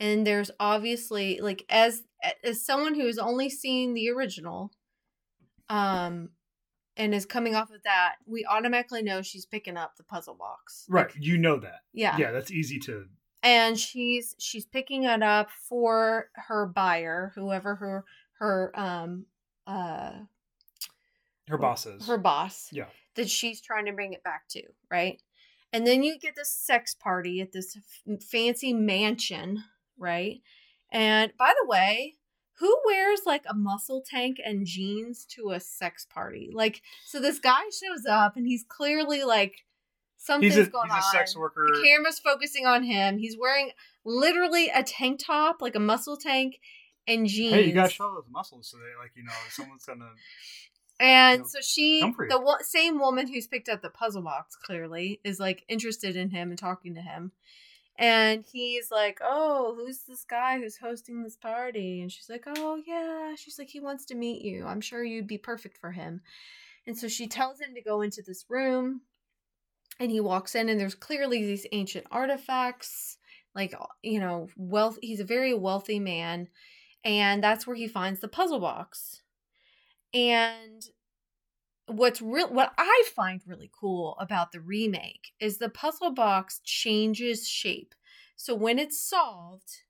and 0.00 0.26
there's 0.26 0.50
obviously 0.58 1.40
like 1.42 1.64
as 1.68 2.02
as 2.42 2.64
someone 2.64 2.94
who 2.94 3.04
has 3.06 3.18
only 3.18 3.50
seen 3.50 3.92
the 3.92 4.08
original, 4.08 4.70
um, 5.68 6.30
and 6.96 7.14
is 7.14 7.26
coming 7.26 7.54
off 7.54 7.70
of 7.70 7.82
that, 7.82 8.14
we 8.26 8.46
automatically 8.46 9.02
know 9.02 9.20
she's 9.20 9.44
picking 9.44 9.76
up 9.76 9.96
the 9.98 10.04
puzzle 10.04 10.34
box. 10.34 10.86
Right. 10.88 11.06
Like, 11.06 11.16
you 11.18 11.36
know 11.36 11.58
that. 11.58 11.80
yeah. 11.92 12.16
Yeah, 12.16 12.30
that's 12.32 12.50
easy 12.50 12.78
to. 12.86 13.04
and 13.42 13.78
she's 13.78 14.34
she's 14.38 14.64
picking 14.64 15.02
it 15.04 15.22
up 15.22 15.50
for 15.68 16.30
her 16.48 16.64
buyer 16.66 17.32
whoever 17.34 17.74
her 17.74 18.04
her 18.38 18.72
um 18.74 19.26
uh 19.66 20.12
Her 21.48 21.58
bosses. 21.58 22.06
her 22.06 22.16
boss 22.16 22.68
Yeah. 22.72 22.86
that 23.16 23.28
she's 23.28 23.60
trying 23.60 23.84
to 23.86 23.92
bring 23.92 24.14
it 24.14 24.22
back 24.24 24.48
to 24.50 24.62
right 24.90 25.20
and 25.74 25.86
then 25.86 26.02
you 26.02 26.18
get 26.18 26.34
this 26.36 26.50
sex 26.50 26.94
party 26.94 27.40
at 27.40 27.52
this 27.52 27.76
f- 27.76 28.22
fancy 28.22 28.72
mansion 28.72 29.64
right 29.98 30.40
and 30.90 31.32
by 31.38 31.52
the 31.60 31.68
way 31.68 32.14
who 32.58 32.78
wears 32.86 33.20
like 33.26 33.42
a 33.48 33.54
muscle 33.54 34.02
tank 34.08 34.38
and 34.44 34.64
jeans 34.64 35.26
to 35.26 35.50
a 35.50 35.60
sex 35.60 36.06
party 36.08 36.50
like 36.52 36.80
so 37.04 37.20
this 37.20 37.38
guy 37.38 37.62
shows 37.64 38.06
up 38.08 38.36
and 38.36 38.46
he's 38.46 38.64
clearly 38.68 39.24
like 39.24 39.64
something's 40.24 40.54
he's 40.54 40.68
a, 40.68 40.70
going 40.70 40.90
he's 40.90 41.04
a 41.04 41.08
sex 41.10 41.36
worker. 41.36 41.66
the 41.72 41.82
camera's 41.82 42.18
focusing 42.18 42.66
on 42.66 42.82
him. 42.82 43.18
He's 43.18 43.36
wearing 43.38 43.70
literally 44.04 44.70
a 44.74 44.82
tank 44.82 45.20
top, 45.24 45.60
like 45.60 45.74
a 45.74 45.80
muscle 45.80 46.16
tank, 46.16 46.58
and 47.06 47.26
jeans. 47.26 47.54
Hey, 47.54 47.66
you 47.66 47.72
gotta 47.72 47.92
show 47.92 48.12
those 48.14 48.30
muscles 48.30 48.68
so 48.70 48.78
they 48.78 49.02
like 49.02 49.12
you 49.14 49.24
know 49.24 49.32
someone's 49.50 49.84
gonna. 49.84 50.10
And 51.00 51.38
you 51.38 51.42
know, 51.42 51.48
so 51.48 51.58
she, 51.60 52.00
the 52.00 52.40
wo- 52.40 52.56
same 52.60 52.98
woman 52.98 53.26
who's 53.26 53.46
picked 53.46 53.68
up 53.68 53.82
the 53.82 53.90
puzzle 53.90 54.22
box, 54.22 54.56
clearly 54.56 55.20
is 55.24 55.40
like 55.40 55.64
interested 55.68 56.16
in 56.16 56.30
him 56.30 56.50
and 56.50 56.58
talking 56.58 56.94
to 56.94 57.00
him. 57.00 57.32
And 57.96 58.44
he's 58.44 58.90
like, 58.90 59.20
"Oh, 59.22 59.74
who's 59.76 60.00
this 60.00 60.24
guy 60.24 60.58
who's 60.58 60.78
hosting 60.78 61.22
this 61.22 61.36
party?" 61.36 62.00
And 62.00 62.10
she's 62.10 62.28
like, 62.28 62.44
"Oh 62.46 62.80
yeah." 62.84 63.34
She's 63.36 63.58
like, 63.58 63.70
"He 63.70 63.80
wants 63.80 64.04
to 64.06 64.14
meet 64.14 64.42
you. 64.42 64.66
I'm 64.66 64.80
sure 64.80 65.04
you'd 65.04 65.28
be 65.28 65.38
perfect 65.38 65.78
for 65.78 65.92
him." 65.92 66.20
And 66.86 66.98
so 66.98 67.08
she 67.08 67.28
tells 67.28 67.60
him 67.60 67.74
to 67.74 67.82
go 67.82 68.02
into 68.02 68.22
this 68.22 68.44
room. 68.48 69.02
And 70.00 70.10
he 70.10 70.18
walks 70.18 70.56
in, 70.56 70.68
and 70.68 70.80
there's 70.80 70.96
clearly 70.96 71.44
these 71.44 71.66
ancient 71.70 72.06
artifacts. 72.10 73.18
Like, 73.54 73.74
you 74.02 74.18
know, 74.18 74.48
wealth. 74.56 74.98
He's 75.00 75.20
a 75.20 75.24
very 75.24 75.54
wealthy 75.54 76.00
man. 76.00 76.48
And 77.04 77.44
that's 77.44 77.66
where 77.66 77.76
he 77.76 77.86
finds 77.86 78.18
the 78.18 78.28
puzzle 78.28 78.58
box. 78.58 79.22
And 80.14 80.84
what's 81.86 82.22
real 82.22 82.48
what 82.48 82.72
I 82.78 83.02
find 83.14 83.42
really 83.46 83.70
cool 83.78 84.16
about 84.18 84.52
the 84.52 84.60
remake 84.60 85.32
is 85.40 85.58
the 85.58 85.68
puzzle 85.68 86.12
box 86.12 86.60
changes 86.64 87.48
shape. 87.48 87.94
So 88.36 88.54
when 88.54 88.78
it's 88.78 89.02
solved, 89.02 89.82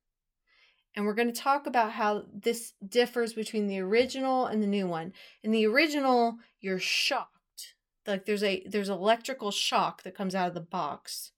and 0.97 1.05
we're 1.05 1.15
going 1.15 1.33
to 1.33 1.41
talk 1.41 1.67
about 1.67 1.93
how 1.93 2.25
this 2.33 2.73
differs 2.89 3.33
between 3.33 3.67
the 3.67 3.81
original 3.81 4.47
and 4.47 4.63
the 4.63 4.67
new 4.67 4.87
one. 4.87 5.13
In 5.43 5.51
the 5.51 5.67
original, 5.67 6.37
you're 6.61 6.79
shocked. 6.79 7.75
Like 8.07 8.27
there's 8.27 8.45
a 8.45 8.63
there's 8.67 8.89
electrical 8.89 9.51
shock 9.51 10.03
that 10.05 10.17
comes 10.17 10.35
out 10.35 10.49
of 10.49 10.55
the 10.55 10.61
box. 10.61 11.33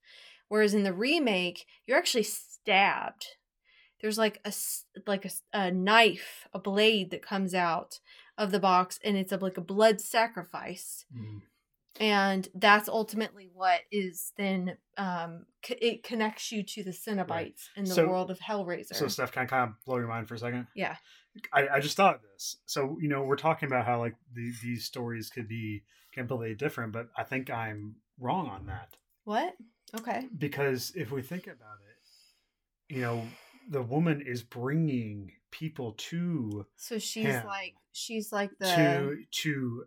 Whereas 0.47 0.73
in 0.73 0.83
the 0.83 0.93
remake, 0.93 1.65
you're 1.85 1.97
actually 1.97 2.23
stabbed. 2.23 3.25
There's 4.01 4.17
like 4.17 4.39
a 4.45 4.53
like 5.07 5.25
a, 5.25 5.31
a 5.53 5.71
knife, 5.71 6.47
a 6.53 6.59
blade 6.59 7.11
that 7.11 7.25
comes 7.25 7.53
out 7.55 7.99
of 8.37 8.51
the 8.51 8.59
box 8.59 8.99
and 9.03 9.17
it's 9.17 9.31
a, 9.31 9.37
like 9.37 9.57
a 9.57 9.61
blood 9.61 9.99
sacrifice 10.01 11.05
Mm. 11.15 11.41
and 11.99 12.47
that's 12.53 12.87
ultimately 12.87 13.49
what 13.53 13.81
is 13.91 14.31
then 14.37 14.77
um 14.97 15.45
c- 15.65 15.73
it 15.81 16.03
connects 16.03 16.51
you 16.51 16.61
to 16.63 16.83
the 16.83 16.91
Cenobites 16.91 17.69
in 17.75 17.85
the 17.85 17.91
So- 17.93 18.07
world 18.07 18.29
of 18.31 18.39
Hellraiser. 18.39 18.93
So, 18.95 19.07
Steph, 19.07 19.31
can 19.31 19.43
I 19.43 19.45
kind 19.45 19.69
of 19.69 19.75
blow 19.85 19.97
your 19.97 20.07
mind 20.07 20.27
for 20.27 20.35
a 20.35 20.39
second? 20.39 20.67
yeah. 20.75 20.97
I, 21.53 21.67
I 21.75 21.79
just 21.79 21.95
thought 21.95 22.15
of 22.15 22.21
this. 22.33 22.57
So, 22.65 22.97
you 22.99 23.07
know, 23.07 23.21
we're 23.21 23.35
talking 23.35 23.67
about 23.67 23.85
how 23.85 23.99
like 23.99 24.15
the, 24.33 24.51
these 24.63 24.85
stories 24.85 25.29
could 25.29 25.47
be 25.47 25.83
completely 26.11 26.55
different, 26.55 26.93
but 26.93 27.09
I 27.15 27.23
think 27.23 27.51
I'm 27.51 27.97
wrong 28.19 28.47
on 28.49 28.65
that 28.67 28.95
What? 29.23 29.55
Okay. 29.99 30.27
because 30.37 30.91
if 30.95 31.11
we 31.11 31.21
think 31.21 31.45
about 31.45 31.77
it, 32.89 32.95
you 32.95 33.01
know, 33.01 33.27
the 33.69 33.81
woman 33.83 34.21
is 34.25 34.41
bringing 34.43 35.31
people 35.57 35.93
to 35.97 36.65
So 36.75 36.99
she's 36.99 37.25
like 37.45 37.73
she's 37.91 38.31
like 38.31 38.51
the 38.59 38.65
to 38.67 39.17
to 39.43 39.83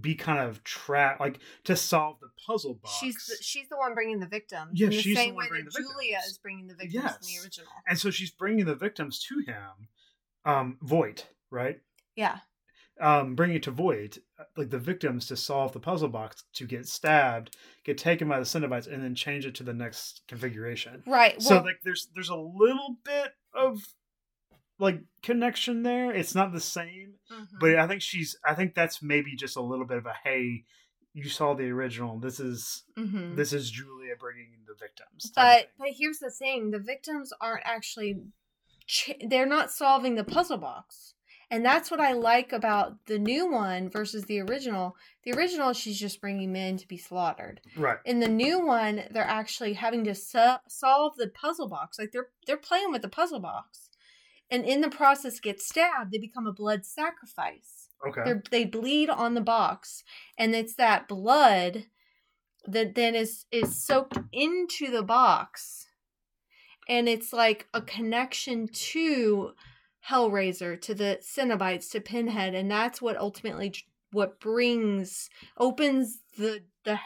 be 0.00 0.14
kind 0.14 0.40
of 0.40 0.64
trapped, 0.64 1.20
like 1.20 1.38
to 1.64 1.76
solve 1.76 2.18
the 2.20 2.28
puzzle 2.46 2.74
box. 2.82 2.96
she's 2.98 3.14
the, 3.26 3.36
she's 3.40 3.68
the 3.68 3.76
one 3.76 3.94
bringing 3.94 4.18
the 4.18 4.26
victims. 4.26 4.70
Yeah, 4.74 4.86
in 4.86 4.90
the 4.92 4.96
she's 5.00 5.14
the 5.16 5.22
same 5.22 5.34
one 5.34 5.48
way 5.50 5.62
that 5.62 5.72
Julia 5.72 6.16
victims. 6.16 6.24
is 6.32 6.38
bringing 6.38 6.66
the 6.66 6.74
victims 6.74 7.04
in 7.04 7.34
the 7.36 7.44
original. 7.44 7.68
and 7.88 7.98
so 7.98 8.10
she's 8.10 8.30
bringing 8.30 8.64
the 8.64 8.74
victims 8.74 9.20
to 9.28 9.38
him, 9.46 9.88
um, 10.44 10.78
Voight, 10.82 11.26
right? 11.50 11.80
Yeah. 12.16 12.38
um, 13.00 13.34
bringing 13.36 13.56
it 13.56 13.62
to 13.64 13.70
Voight, 13.70 14.18
like 14.56 14.70
the 14.70 14.78
victims 14.78 15.26
to 15.26 15.36
solve 15.36 15.72
the 15.72 15.80
puzzle 15.80 16.08
box 16.08 16.42
to 16.54 16.66
get 16.66 16.86
stabbed, 16.88 17.56
get 17.84 17.98
taken 17.98 18.28
by 18.28 18.38
the 18.38 18.44
Cenobites, 18.44 18.92
and 18.92 19.02
then 19.02 19.14
change 19.14 19.46
it 19.46 19.54
to 19.56 19.62
the 19.62 19.74
next 19.74 20.22
configuration. 20.26 21.02
Right. 21.06 21.40
so 21.40 21.60
like 21.60 21.80
there's 21.84 22.08
there's 22.14 22.30
a 22.30 22.36
little 22.36 22.96
bit 23.04 23.32
of 23.54 23.80
like 24.78 25.00
connection 25.22 25.82
there. 25.82 26.12
It's 26.12 26.34
not 26.34 26.52
the 26.52 26.60
same, 26.60 27.14
mhm. 27.30 27.46
but 27.60 27.76
I 27.76 27.86
think 27.86 28.02
she's 28.02 28.36
I 28.46 28.54
think 28.54 28.74
that's 28.74 29.02
maybe 29.02 29.36
just 29.36 29.56
a 29.56 29.62
little 29.62 29.86
bit 29.86 29.98
of 29.98 30.06
a 30.06 30.14
hey, 30.24 30.64
you 31.12 31.28
saw 31.28 31.54
the 31.54 31.68
original. 31.70 32.18
This 32.18 32.40
is 32.40 32.82
Mhm. 32.96 33.36
this 33.36 33.52
is 33.52 33.70
Julia 33.70 34.14
bringing 34.18 34.52
in 34.52 34.64
the 34.66 34.74
victims. 34.74 35.30
But 35.34 35.70
but 35.78 35.88
here's 35.96 36.18
the 36.18 36.30
thing: 36.30 36.70
the 36.70 36.78
victims 36.80 37.32
aren't 37.40 37.64
actually 37.64 38.16
ch- 38.86 39.12
they're 39.28 39.46
not 39.46 39.70
solving 39.70 40.16
the 40.16 40.24
puzzle 40.24 40.58
box, 40.58 41.14
and 41.50 41.64
that's 41.64 41.90
what 41.90 42.00
I 42.00 42.12
like 42.12 42.52
about 42.52 43.06
the 43.06 43.18
new 43.18 43.48
one 43.50 43.88
versus 43.88 44.24
the 44.24 44.40
original. 44.40 44.96
The 45.22 45.32
original, 45.34 45.72
she's 45.72 45.98
just 46.00 46.20
bringing 46.20 46.52
men 46.52 46.76
to 46.78 46.88
be 46.88 46.98
slaughtered. 46.98 47.60
right, 47.76 47.98
In 48.04 48.18
the 48.20 48.28
new 48.28 48.64
one, 48.66 49.04
they're 49.10 49.22
actually 49.24 49.74
having 49.74 50.04
to 50.04 50.14
so- 50.16 50.58
solve 50.68 51.16
the 51.16 51.28
puzzle 51.28 51.68
box. 51.68 51.98
Like 51.98 52.10
they're 52.12 52.30
they're 52.46 52.56
playing 52.56 52.90
with 52.90 53.02
the 53.02 53.08
puzzle 53.08 53.40
box, 53.40 53.88
and 54.50 54.64
in 54.64 54.80
the 54.80 54.90
process, 54.90 55.40
get 55.40 55.60
stabbed. 55.60 56.12
They 56.12 56.18
become 56.18 56.46
a 56.46 56.52
blood 56.52 56.84
sacrifice 56.84 57.84
okay, 58.06 58.22
they 58.24 58.40
they 58.50 58.64
bleed 58.64 59.10
on 59.10 59.34
the 59.34 59.40
box 59.40 60.02
and 60.38 60.54
it's 60.54 60.74
that 60.76 61.08
blood 61.08 61.86
that 62.66 62.94
then 62.94 63.14
is 63.14 63.46
is 63.50 63.82
soaked 63.82 64.18
into 64.32 64.90
the 64.90 65.02
box 65.02 65.86
and 66.88 67.08
it's 67.08 67.32
like 67.32 67.66
a 67.74 67.80
connection 67.80 68.68
to 68.68 69.52
hellraiser 70.08 70.80
to 70.80 70.94
the 70.94 71.18
cenobites 71.22 71.90
to 71.90 72.00
pinhead 72.00 72.54
and 72.54 72.70
that's 72.70 73.00
what 73.00 73.16
ultimately 73.16 73.72
what 74.12 74.40
brings 74.40 75.28
opens 75.58 76.20
the 76.36 76.60
the 76.84 76.98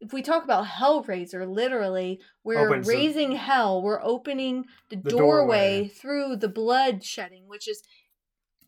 if 0.00 0.12
we 0.12 0.22
talk 0.22 0.44
about 0.44 0.64
hellraiser 0.66 1.46
literally 1.48 2.20
we're 2.44 2.66
Opens 2.68 2.86
the- 2.88 2.94
raising 2.96 3.32
hell 3.32 3.82
we're 3.82 4.02
opening 4.02 4.64
the, 4.88 4.96
The 4.96 5.10
doorway, 5.10 5.80
doorway. 5.82 5.88
through 5.88 6.36
the 6.36 6.48
blood 6.48 7.04
shedding 7.04 7.46
which 7.48 7.68
is 7.68 7.82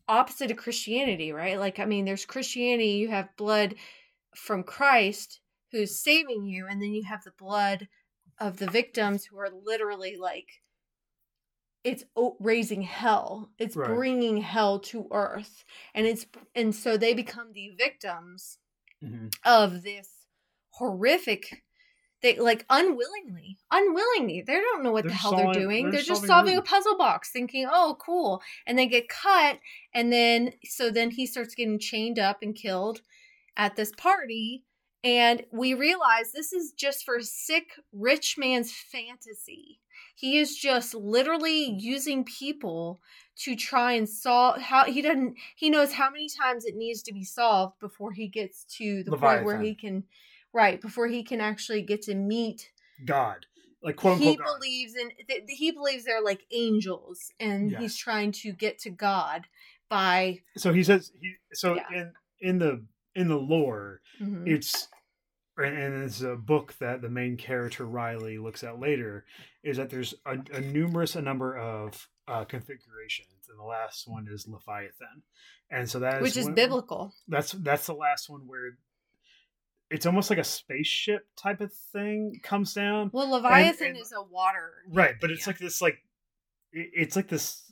opposite 0.07 0.51
of 0.51 0.57
Christianity, 0.57 1.31
right? 1.31 1.57
Like, 1.57 1.79
I 1.79 1.85
mean, 1.85 2.03
there's 2.03 2.25
Christianity, 2.25 2.89
you 2.89 3.07
have 3.09 3.35
blood 3.37 3.75
from 4.35 4.63
Christ 4.63 5.39
who's 5.71 5.97
saving 5.97 6.45
you, 6.45 6.67
and 6.67 6.81
then 6.81 6.93
you 6.93 7.03
have 7.05 7.23
the 7.23 7.31
blood 7.31 7.87
of 8.37 8.57
the 8.57 8.69
victims 8.69 9.23
who 9.25 9.39
are 9.39 9.49
literally 9.49 10.17
like, 10.17 10.49
it's 11.85 12.03
raising 12.39 12.81
hell. 12.81 13.51
It's 13.57 13.75
Right. 13.75 13.87
bringing 13.87 14.37
hell 14.37 14.79
to 14.79 15.07
earth, 15.11 15.63
and 15.93 16.05
it's 16.05 16.25
and 16.55 16.73
so 16.75 16.97
they 16.97 17.13
become 17.13 17.53
the 17.53 17.69
victims 17.77 18.57
Mhm. 19.01 19.33
of 19.45 19.83
this 19.83 20.22
horrific. 20.77 21.63
They 22.21 22.37
like 22.39 22.65
unwillingly, 22.69 23.57
unwillingly. 23.69 24.43
They 24.47 24.53
don't 24.53 24.81
know 24.83 24.91
what 24.93 25.03
the 25.03 25.09
They're 25.09 25.17
hell 25.17 25.31
solving- 25.31 25.51
they're 25.51 25.61
doing. 25.61 25.83
they're 25.83 25.91
They're, 25.93 26.01
just 26.03 26.25
solving 26.25 26.53
a 26.53 26.55
solving 26.55 26.57
a 26.57 26.61
puzzle 26.61 26.97
box, 26.97 27.31
thinking, 27.31 27.67
"Oh, 27.69 27.97
cool," 27.99 28.41
and 28.65 28.79
they 28.79 28.85
get 28.87 29.09
cut, 29.09 29.59
and 29.93 30.11
then 30.11 30.53
so 30.63 30.89
then 30.89 31.11
he 31.11 31.25
starts 31.25 31.53
getting 31.53 31.79
chained 31.79 32.19
up 32.19 32.37
and 32.41 32.55
killed 32.55 33.01
at 33.57 33.75
this 33.75 33.91
party, 33.97 34.63
and 35.03 35.43
we 35.51 35.73
realize 35.73 36.31
this 36.31 36.53
is 36.53 36.71
just 36.71 37.03
for 37.03 37.19
sick 37.21 37.71
rich 37.91 38.37
man's 38.37 38.71
fantasy. 38.71 39.81
He 40.15 40.37
is 40.37 40.55
just 40.57 40.93
literally 40.93 41.71
using 41.77 42.23
people 42.23 43.01
to 43.39 43.55
try 43.57 43.93
and 43.93 44.07
solve 44.07 44.61
how 44.61 44.85
he 44.85 45.01
doesn't 45.01 45.35
he 45.57 45.69
knows 45.69 45.91
how 45.91 46.09
many 46.09 46.29
times 46.29 46.63
it 46.63 46.75
needs 46.77 47.01
to 47.03 47.13
be 47.13 47.25
solved 47.25 47.79
before 47.81 48.13
he 48.13 48.27
gets 48.29 48.63
to 48.77 49.03
the 49.03 49.17
point 49.17 49.43
where 49.43 49.59
he 49.59 49.75
can 49.75 50.03
right 50.53 50.79
before 50.81 51.07
he 51.07 51.23
can 51.23 51.41
actually 51.41 51.81
get 51.81 52.01
to 52.03 52.15
meet 52.15 52.69
God, 53.05 53.45
like 53.81 53.95
quote 53.95 54.19
he 54.19 54.29
unquote 54.29 54.45
God. 54.47 54.55
believes 54.59 54.95
in 54.95 55.11
th- 55.27 55.43
he 55.47 55.71
believes 55.71 56.05
they're 56.05 56.21
like 56.21 56.41
angels 56.51 57.31
and 57.39 57.75
he's 57.77 57.97
trying 57.97 58.31
to 58.33 58.51
get 58.53 58.79
to 58.79 58.89
god 58.89 59.47
by 59.89 60.39
So 60.57 60.71
he 60.73 60.83
says 60.83 61.11
he. 61.19 61.33
So 61.53 61.75
Yeah. 61.75 61.83
in 61.93 62.13
in 62.39 62.59
the 62.59 62.85
in 63.15 63.27
the 63.27 63.37
lore, 63.37 64.01
Mhm. 64.21 64.47
it's 64.47 64.87
and- 65.57 66.03
it's 66.03 66.21
a 66.21 66.35
book 66.35 66.73
that 66.79 67.01
the 67.03 67.09
main 67.09 67.37
character 67.37 67.85
Riley 67.85 68.39
looks 68.39 68.63
at 68.63 68.79
later 68.79 69.23
is 69.63 69.77
that 69.77 69.91
there's 69.91 70.15
a, 70.25 70.39
a 70.51 70.61
numerous 70.61 71.15
a 71.15 71.21
number 71.21 71.55
of 71.57 72.09
uh, 72.27 72.43
configurations, 72.45 73.47
and 73.49 73.59
the 73.59 73.63
last 73.63 74.07
one 74.07 74.27
is 74.27 74.47
Leviathan, 74.47 75.21
and 75.69 75.87
so 75.89 75.99
that 75.99 76.15
is 76.17 76.21
which 76.23 76.37
is 76.37 76.45
when- 76.45 76.55
biblical 76.55 77.13
That's 77.27 77.51
that's 77.51 77.85
the 77.85 77.93
last 77.93 78.29
one 78.29 78.47
where 78.47 78.77
it's 79.93 80.05
almost 80.05 80.29
like 80.29 80.39
a 80.39 80.43
spaceship 80.43 81.27
type 81.37 81.61
of 81.61 81.71
thing 81.93 82.39
comes 82.43 82.73
down, 82.73 83.09
well 83.13 83.29
leviathan 83.29 83.87
and- 83.89 83.97
is 83.97 84.11
a 84.11 84.21
water 84.23 84.71
right? 84.89 85.15
But 85.21 85.31
it's 85.31 85.41
yeah. 85.45 85.51
like 85.51 85.59
this 85.59 85.81
like 85.81 85.97
it's 86.71 87.15
like 87.15 87.27
this 87.29 87.71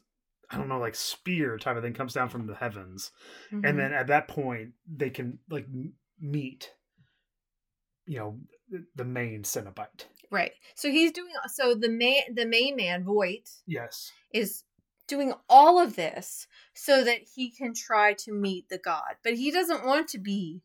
I 0.49 0.57
don't 0.57 0.67
know 0.67 0.79
like 0.79 0.95
spear 0.95 1.57
type 1.57 1.77
of 1.77 1.83
thing 1.83 1.93
comes 1.93 2.13
down 2.13 2.29
from 2.29 2.45
the 2.45 2.55
heavens, 2.55 3.11
Mhm. 3.51 3.67
and 3.67 3.79
then 3.79 3.93
at 3.93 4.07
that 4.07 4.27
point 4.27 4.73
they 4.85 5.09
can 5.09 5.39
like 5.49 5.65
meet 6.19 6.71
you 8.05 8.17
know 8.19 8.39
the- 8.69 8.85
the 8.95 9.05
main 9.05 9.43
Cenobite. 9.43 10.05
right 10.29 10.51
so 10.75 10.89
he's 10.89 11.11
doing 11.11 11.33
so 11.53 11.73
the 11.75 11.89
main 11.89 12.33
the 12.35 12.45
main 12.45 12.75
man 12.75 13.03
voight 13.03 13.49
Yes. 13.65 14.11
is 14.33 14.63
doing 15.07 15.33
all 15.49 15.79
of 15.79 15.95
this 15.95 16.47
so 16.73 17.03
that 17.03 17.21
he 17.35 17.51
can 17.51 17.73
try 17.73 18.13
to 18.13 18.31
meet 18.31 18.69
the 18.69 18.77
god 18.77 19.17
but 19.23 19.33
he 19.35 19.51
doesn't 19.51 19.85
want 19.85 20.07
to 20.09 20.17
be 20.19 20.61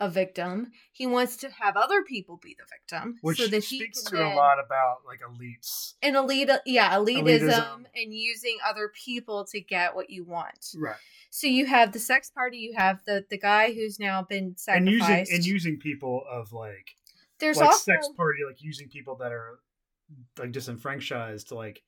a 0.00 0.08
victim 0.08 0.70
he 0.92 1.06
wants 1.06 1.36
to 1.36 1.50
have 1.50 1.76
other 1.76 2.02
people 2.02 2.38
be 2.42 2.56
the 2.58 2.64
victim 2.70 3.16
Which 3.20 3.38
so 3.38 3.46
that 3.48 3.64
he 3.64 3.78
speaks 3.78 4.02
can 4.02 4.12
to 4.12 4.16
then, 4.18 4.32
a 4.32 4.36
lot 4.36 4.58
about 4.64 4.98
like 5.06 5.20
elites. 5.20 5.94
and 6.02 6.14
elite 6.16 6.50
yeah 6.66 6.92
elitism, 6.94 7.22
Elitism. 7.50 7.84
and 7.96 8.14
using 8.14 8.58
other 8.66 8.92
people 9.04 9.44
to 9.52 9.60
get 9.60 9.94
what 9.96 10.10
you 10.10 10.24
want 10.24 10.68
Right. 10.76 10.96
so 11.30 11.46
you 11.46 11.66
have 11.66 11.92
the 11.92 11.98
sex 11.98 12.30
party 12.30 12.58
you 12.58 12.74
have 12.76 13.00
the 13.06 13.24
the 13.28 13.38
guy 13.38 13.72
who's 13.72 13.98
now 13.98 14.22
been 14.22 14.54
sacrificed 14.56 14.86
And 14.88 14.90
using 15.20 15.34
and 15.34 15.44
using 15.46 15.78
people 15.78 16.22
of 16.30 16.52
like 16.52 16.94
there's 17.40 17.56
like 17.58 17.68
also 17.68 17.92
sex 17.92 18.08
party, 18.16 18.40
like 18.46 18.60
using 18.62 18.88
people 18.88 19.14
that 19.16 19.30
are 19.32 19.60
like 20.38 20.50
disenfranchised 20.52 21.48
to 21.48 21.54
like 21.54 21.82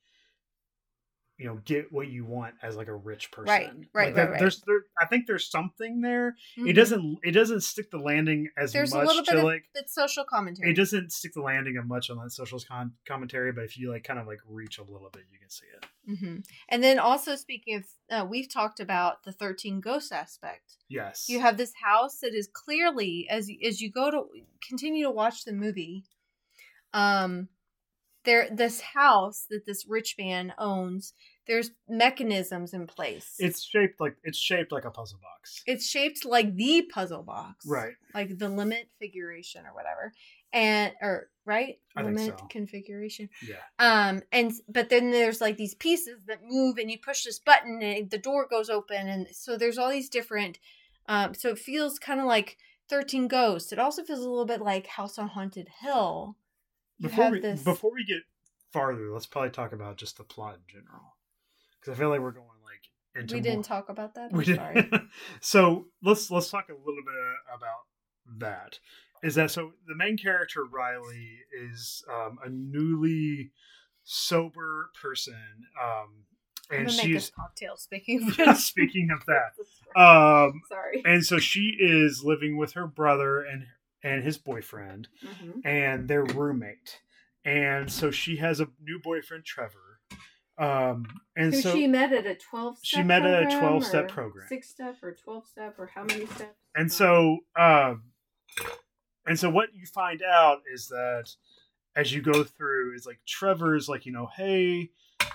you 1.41 1.47
know 1.47 1.57
get 1.65 1.91
what 1.91 2.09
you 2.09 2.25
want 2.27 2.55
as 2.63 2.77
like 2.77 2.89
a 2.89 2.95
rich 2.95 3.31
person. 3.33 3.49
Right, 3.49 3.73
right, 3.95 4.07
Like, 4.09 4.15
there- 4.15 4.25
right, 4.27 4.31
right. 4.33 4.41
There's 4.41 4.61
there, 4.67 4.83
I 5.01 5.07
think 5.07 5.27
there's 5.27 5.51
something 5.51 6.03
there. 6.03 6.37
It 6.57 6.61
Mhm. 6.61 6.75
doesn't 6.75 7.19
it 7.25 7.31
doesn't 7.33 7.63
stick 7.63 7.91
the 7.91 7.99
landing 7.99 8.51
as 8.59 8.73
there's 8.75 8.93
much 8.93 9.05
a 9.05 9.07
little 9.07 9.25
to 9.25 9.31
bit 9.33 9.39
of 9.39 9.45
like 9.45 9.65
it's 9.75 9.95
social 9.95 10.25
commentary 10.25 10.71
it 10.71 10.75
doesn't 10.75 11.11
stick 11.13 11.33
the 11.33 11.41
landing 11.41 11.79
of 11.79 11.87
much 11.87 12.11
on 12.11 12.19
that 12.19 12.31
social 12.31 12.61
con- 12.61 12.93
commentary, 13.09 13.53
but 13.53 13.65
if 13.65 13.79
you 13.79 13.91
like 13.91 14.05
kind 14.05 14.19
of 14.21 14.27
like 14.27 14.41
reach 14.47 14.77
a 14.79 14.83
little 14.83 15.09
bit, 15.11 15.25
you 15.33 15.39
can 15.39 15.49
see 15.49 15.67
it. 15.75 15.87
hmm 16.19 16.37
And 16.69 16.85
then 16.85 16.99
also 16.99 17.35
speaking 17.37 17.77
of, 17.77 17.85
uh, 18.11 18.27
we've 18.27 18.53
talked 18.53 18.79
about 18.79 19.23
the 19.25 19.33
thirteen 19.33 19.81
ghosts 19.81 20.13
aspect. 20.13 20.77
Yes. 20.89 21.27
You 21.29 21.41
have 21.41 21.57
this 21.57 21.73
house 21.83 22.19
that 22.21 22.35
is 22.35 22.49
clearly 22.53 23.27
as 23.31 23.49
as 23.65 23.81
you 23.81 23.91
go 23.91 24.11
to 24.11 24.27
continue 24.69 25.05
to 25.05 25.11
watch 25.11 25.45
the 25.45 25.53
movie, 25.53 26.05
um, 26.93 27.49
there 28.25 28.49
this 28.51 28.81
house 28.81 29.47
that 29.49 29.65
this 29.67 29.87
rich 29.89 30.17
man 30.19 30.53
owns. 30.59 31.15
There's 31.47 31.71
mechanisms 31.89 32.75
in 32.75 32.87
place. 32.87 33.35
it's 33.39 33.63
shaped 33.63 34.01
like 34.01 34.17
it's 34.23 34.39
shaped 34.39 34.71
like 34.73 34.85
a 34.85 34.91
puzzle 34.91 35.19
box. 35.23 35.63
it's 35.67 35.87
shaped 35.89 36.25
like 36.25 36.55
the 36.55 36.83
puzzle 36.83 37.23
box, 37.23 37.67
Right. 37.67 37.95
Like 38.15 38.39
the 38.39 38.49
Lament 38.49 38.89
figuration 38.99 39.65
or 39.67 39.75
whatever, 39.75 40.13
and 40.53 40.93
or 41.03 41.29
right 41.45 41.79
I 41.97 42.03
Lament 42.03 42.39
so. 42.39 42.47
configuration. 42.47 43.29
Yeah. 43.43 43.57
um 43.79 44.23
and 44.31 44.53
but 44.69 44.91
then 44.91 45.11
there's 45.11 45.41
like 45.41 45.57
these 45.57 45.75
pieces 45.75 46.25
that 46.27 46.41
move 46.45 46.79
and 46.79 46.91
you 46.91 46.99
push 46.99 47.25
this 47.25 47.39
button 47.41 47.83
and 47.83 48.11
the 48.11 48.19
door 48.19 48.47
goes 48.49 48.69
open 48.71 49.09
and 49.09 49.27
so 49.33 49.57
there's 49.57 49.79
all 49.79 49.91
these 49.91 50.09
different 50.09 50.59
um 51.09 51.35
so 51.35 51.49
it 51.51 51.59
feels 51.59 51.99
kind 51.99 52.21
of 52.21 52.27
like 52.27 52.59
13 52.89 53.27
ghosts 53.29 53.73
it 53.73 53.79
also 53.79 54.03
feels 54.05 54.21
a 54.21 54.29
little 54.29 54.45
bit 54.45 54.61
like 54.61 54.87
house 54.87 55.19
on 55.19 55.29
haunted 55.29 55.69
hill 55.81 56.37
you 56.99 57.09
Before 57.09 57.25
have 57.25 57.33
we 57.33 57.41
this 57.41 57.63
before 57.63 57.93
we 57.93 58.05
get 58.05 58.23
farther, 58.73 59.11
let's 59.11 59.27
probably 59.27 59.51
talk 59.51 59.73
about 59.73 59.97
just 59.97 60.17
the 60.19 60.23
plot 60.25 60.55
in 60.57 60.61
general, 60.81 61.17
because 61.81 61.97
I 61.97 61.99
feel 61.99 62.09
like 62.11 62.21
we're 62.21 62.31
going 62.33 62.47
like 62.65 62.83
into 63.23 63.35
we 63.35 63.41
more- 63.41 63.51
didn't 63.51 63.65
talk 63.65 63.89
about 63.89 64.15
that 64.15 64.33
We 64.33 64.39
i'm 64.39 64.45
did. 64.45 64.57
sorry 64.57 64.91
so 65.41 65.87
let's 66.03 66.31
let's 66.31 66.51
talk 66.51 66.69
a 66.69 66.73
little 66.73 67.03
bit 67.05 67.57
about 67.57 68.39
that. 68.39 68.79
Is 69.23 69.35
that 69.35 69.51
so? 69.51 69.73
The 69.87 69.95
main 69.95 70.17
character 70.17 70.65
Riley 70.65 71.41
is 71.53 72.03
um, 72.11 72.39
a 72.45 72.49
newly 72.49 73.51
sober 74.05 74.91
person, 75.01 75.35
um, 75.83 76.25
and 76.71 76.91
she's 76.91 77.31
cocktail 77.31 77.77
speaking 77.77 78.33
of 78.47 78.57
speaking 78.59 79.11
of 79.11 79.25
that. 79.27 80.01
Um, 80.01 80.63
sorry 80.69 81.03
and 81.05 81.25
so 81.25 81.39
she 81.39 81.77
is 81.79 82.23
living 82.25 82.57
with 82.57 82.73
her 82.73 82.87
brother 82.87 83.43
and 83.43 83.67
and 84.03 84.25
his 84.25 84.39
boyfriend 84.39 85.09
Mhm. 85.23 85.61
and 85.67 86.09
their 86.09 86.25
roommate, 86.25 87.01
and 87.45 87.93
so 87.93 88.11
she 88.11 88.37
has 88.37 88.61
a 88.61 88.69
new 88.81 88.99
boyfriend, 89.03 89.45
Trevor. 89.45 89.90
Um, 90.61 91.07
and 91.37 91.55
Who 91.55 91.63
so 91.63 91.73
she 91.73 91.87
met 91.87 92.13
at 92.13 92.27
a 92.27 92.35
12 92.35 92.79
step 92.79 93.01
She 93.01 93.03
met 93.03 93.25
at 93.25 93.45
a 93.45 93.47
12-step 93.47 94.09
program. 94.09 94.47
six 94.47 94.69
step 94.69 94.97
or 95.03 95.15
12 95.15 95.47
step 95.47 95.75
or 95.79 95.87
how 95.87 96.05
many 96.05 96.27
steps? 96.27 96.55
And 96.77 96.93
so 96.93 97.39
um 97.59 98.03
and 99.27 99.39
so 99.39 99.49
what 99.49 99.71
you 99.75 99.87
find 99.87 100.21
out 100.23 100.59
is 100.73 100.89
that 100.89 101.31
as 101.97 102.13
you 102.13 102.21
go 102.21 102.45
through 102.45 102.95
is 102.95 103.07
like 103.07 103.21
trevor's 103.27 103.89
like 103.89 104.05
you 104.05 104.13
know 104.13 104.29
hey 104.37 104.91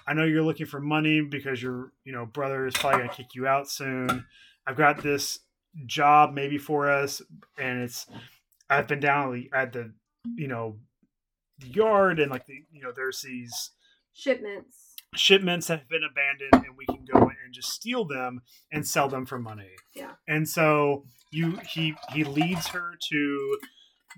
i 0.07 0.13
know 0.13 0.23
you're 0.23 0.43
looking 0.43 0.65
for 0.65 0.79
money 0.79 1.21
because 1.21 1.61
your 1.61 1.91
you 2.03 2.11
know 2.11 2.25
brother 2.25 2.67
is 2.67 2.75
probably 2.75 2.99
going 2.99 3.09
to 3.09 3.15
kick 3.15 3.33
you 3.35 3.47
out 3.47 3.67
soon. 3.67 4.25
I've 4.67 4.77
got 4.77 5.01
this 5.01 5.39
job 5.85 6.33
maybe 6.33 6.57
for 6.57 6.89
us 6.89 7.21
and 7.57 7.81
it's 7.81 8.05
i've 8.69 8.88
been 8.88 8.99
down 8.99 9.47
at 9.53 9.73
the 9.73 9.91
you 10.35 10.47
know 10.47 10.77
yard 11.65 12.19
and 12.19 12.29
like 12.31 12.45
the 12.45 12.63
you 12.71 12.81
know 12.81 12.91
there's 12.95 13.21
these 13.21 13.71
shipments 14.13 14.84
shipments 15.15 15.67
have 15.67 15.88
been 15.89 16.04
abandoned 16.04 16.65
and 16.65 16.78
we 16.78 16.86
can 16.86 17.06
go 17.12 17.19
and 17.19 17.54
just 17.54 17.69
steal 17.69 18.06
them 18.06 18.41
and 18.71 18.88
sell 18.88 19.08
them 19.10 19.25
for 19.25 19.39
money. 19.39 19.71
Yeah. 19.93 20.12
And 20.28 20.47
so 20.47 21.06
you 21.32 21.60
he 21.67 21.95
he 22.13 22.23
leads 22.23 22.67
her 22.67 22.93
to 23.10 23.60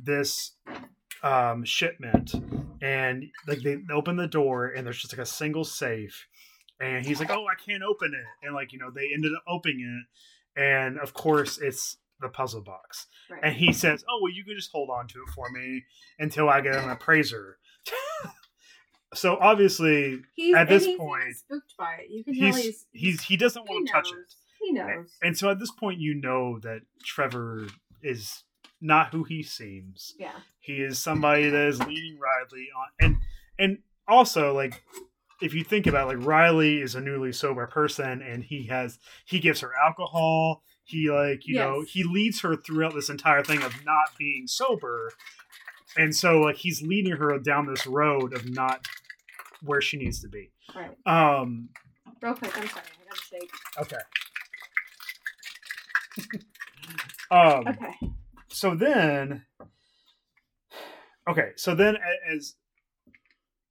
this 0.04 0.52
um 1.24 1.64
shipment 1.66 2.34
and 2.82 3.26
like 3.48 3.60
they 3.60 3.78
open 3.92 4.16
the 4.18 4.28
door 4.28 4.68
and 4.68 4.86
there's 4.86 5.02
just 5.02 5.14
like 5.14 5.22
a 5.22 5.26
single 5.26 5.64
safe 5.64 6.28
and 6.80 7.06
he's 7.06 7.20
like, 7.20 7.32
"Oh, 7.32 7.46
I 7.48 7.56
can't 7.56 7.82
open 7.84 8.14
it." 8.14 8.46
And 8.46 8.54
like, 8.54 8.72
you 8.72 8.80
know, 8.80 8.92
they 8.92 9.10
ended 9.14 9.32
up 9.34 9.44
opening 9.48 9.80
it 9.80 10.62
and 10.62 11.00
of 11.00 11.14
course 11.14 11.58
it's 11.58 11.98
the 12.20 12.30
puzzle 12.30 12.62
box. 12.62 13.08
right 13.30 13.42
And 13.44 13.56
he 13.56 13.74
says, 13.74 14.04
"Oh, 14.10 14.20
well, 14.22 14.32
you 14.32 14.44
can 14.44 14.56
just 14.56 14.72
hold 14.72 14.90
on 14.90 15.08
to 15.08 15.20
it 15.20 15.34
for 15.34 15.50
me 15.52 15.84
until 16.20 16.50
I 16.50 16.62
get 16.62 16.76
an 16.76 16.90
appraiser." 16.90 17.58
So 19.18 19.38
obviously, 19.38 20.20
he's, 20.36 20.56
at 20.56 20.70
this 20.70 20.86
he's 20.86 20.98
point, 20.98 21.36
spooked 21.36 21.74
by 21.78 21.96
it 22.02 22.10
you 22.10 22.24
can 22.24 22.34
tell 22.36 22.46
he's 22.54 22.64
he's, 22.64 22.86
he's 22.92 23.22
he 23.22 23.38
doesn't 23.38 23.68
he 23.68 23.74
want 23.74 23.88
to 23.88 23.94
touch 23.94 24.08
it. 24.10 24.34
he 24.62 24.72
knows 24.72 25.18
And 25.22 25.38
so 25.38 25.50
at 25.50 25.60
this 25.60 25.72
point, 25.72 26.00
you 26.00 26.16
know 26.16 26.60
that 26.60 26.82
Trevor 27.04 27.68
is 28.02 28.44
not 28.82 29.12
who 29.12 29.24
he 29.24 29.44
seems. 29.44 30.14
yeah 30.20 30.32
He 30.60 30.78
is 30.78 31.00
somebody 31.00 31.50
that 31.50 31.68
is 31.68 31.80
leading 31.80 32.20
Riley 32.20 32.68
on, 32.76 32.88
and 33.00 33.18
and 33.58 33.78
also 34.08 34.54
like 34.54 34.84
if 35.42 35.54
you 35.54 35.64
think 35.64 35.86
about 35.86 36.12
it, 36.12 36.18
like 36.18 36.28
Riley 36.28 36.82
is 36.82 36.96
a 36.96 37.02
newly 37.02 37.32
sober 37.32 37.68
person, 37.68 38.22
and 38.22 38.44
he 38.44 38.68
has 38.68 39.00
he 39.26 39.40
gives 39.40 39.62
her 39.62 39.72
alcohol. 39.84 40.64
He 40.84 41.10
like 41.10 41.46
you 41.46 41.56
know 41.56 41.84
he 41.88 42.04
leads 42.04 42.42
her 42.42 42.56
throughout 42.56 42.94
this 42.94 43.10
entire 43.10 43.44
thing 43.44 43.62
of 43.62 43.86
not 43.86 44.10
being 44.18 44.48
sober, 44.48 45.12
and 45.98 46.16
so 46.16 46.40
like 46.40 46.58
he's 46.58 46.82
leading 46.82 47.14
her 47.14 47.38
down 47.40 47.68
this 47.68 47.86
road 47.86 48.34
of 48.34 48.50
not 48.50 48.88
where 49.64 49.82
she 49.82 49.98
needs 49.98 50.22
to 50.22 50.28
be. 50.30 50.52
right 50.76 50.96
Um. 51.06 51.70
real 52.22 52.34
quick 52.36 52.58
i'm 52.58 52.68
sorry 52.68 52.84
i 52.86 53.04
gotta 53.10 53.22
shake 53.30 53.52
Okay. 53.80 53.98
um. 57.32 57.68
okay 57.68 57.94
so 58.50 58.74
then 58.76 59.44
okay 61.30 61.52
so 61.56 61.76
then 61.76 61.98
as 62.34 62.56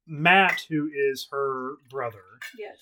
matt 0.05 0.61
who 0.69 0.89
is 0.93 1.27
her 1.31 1.73
brother 1.89 2.23
yes 2.57 2.77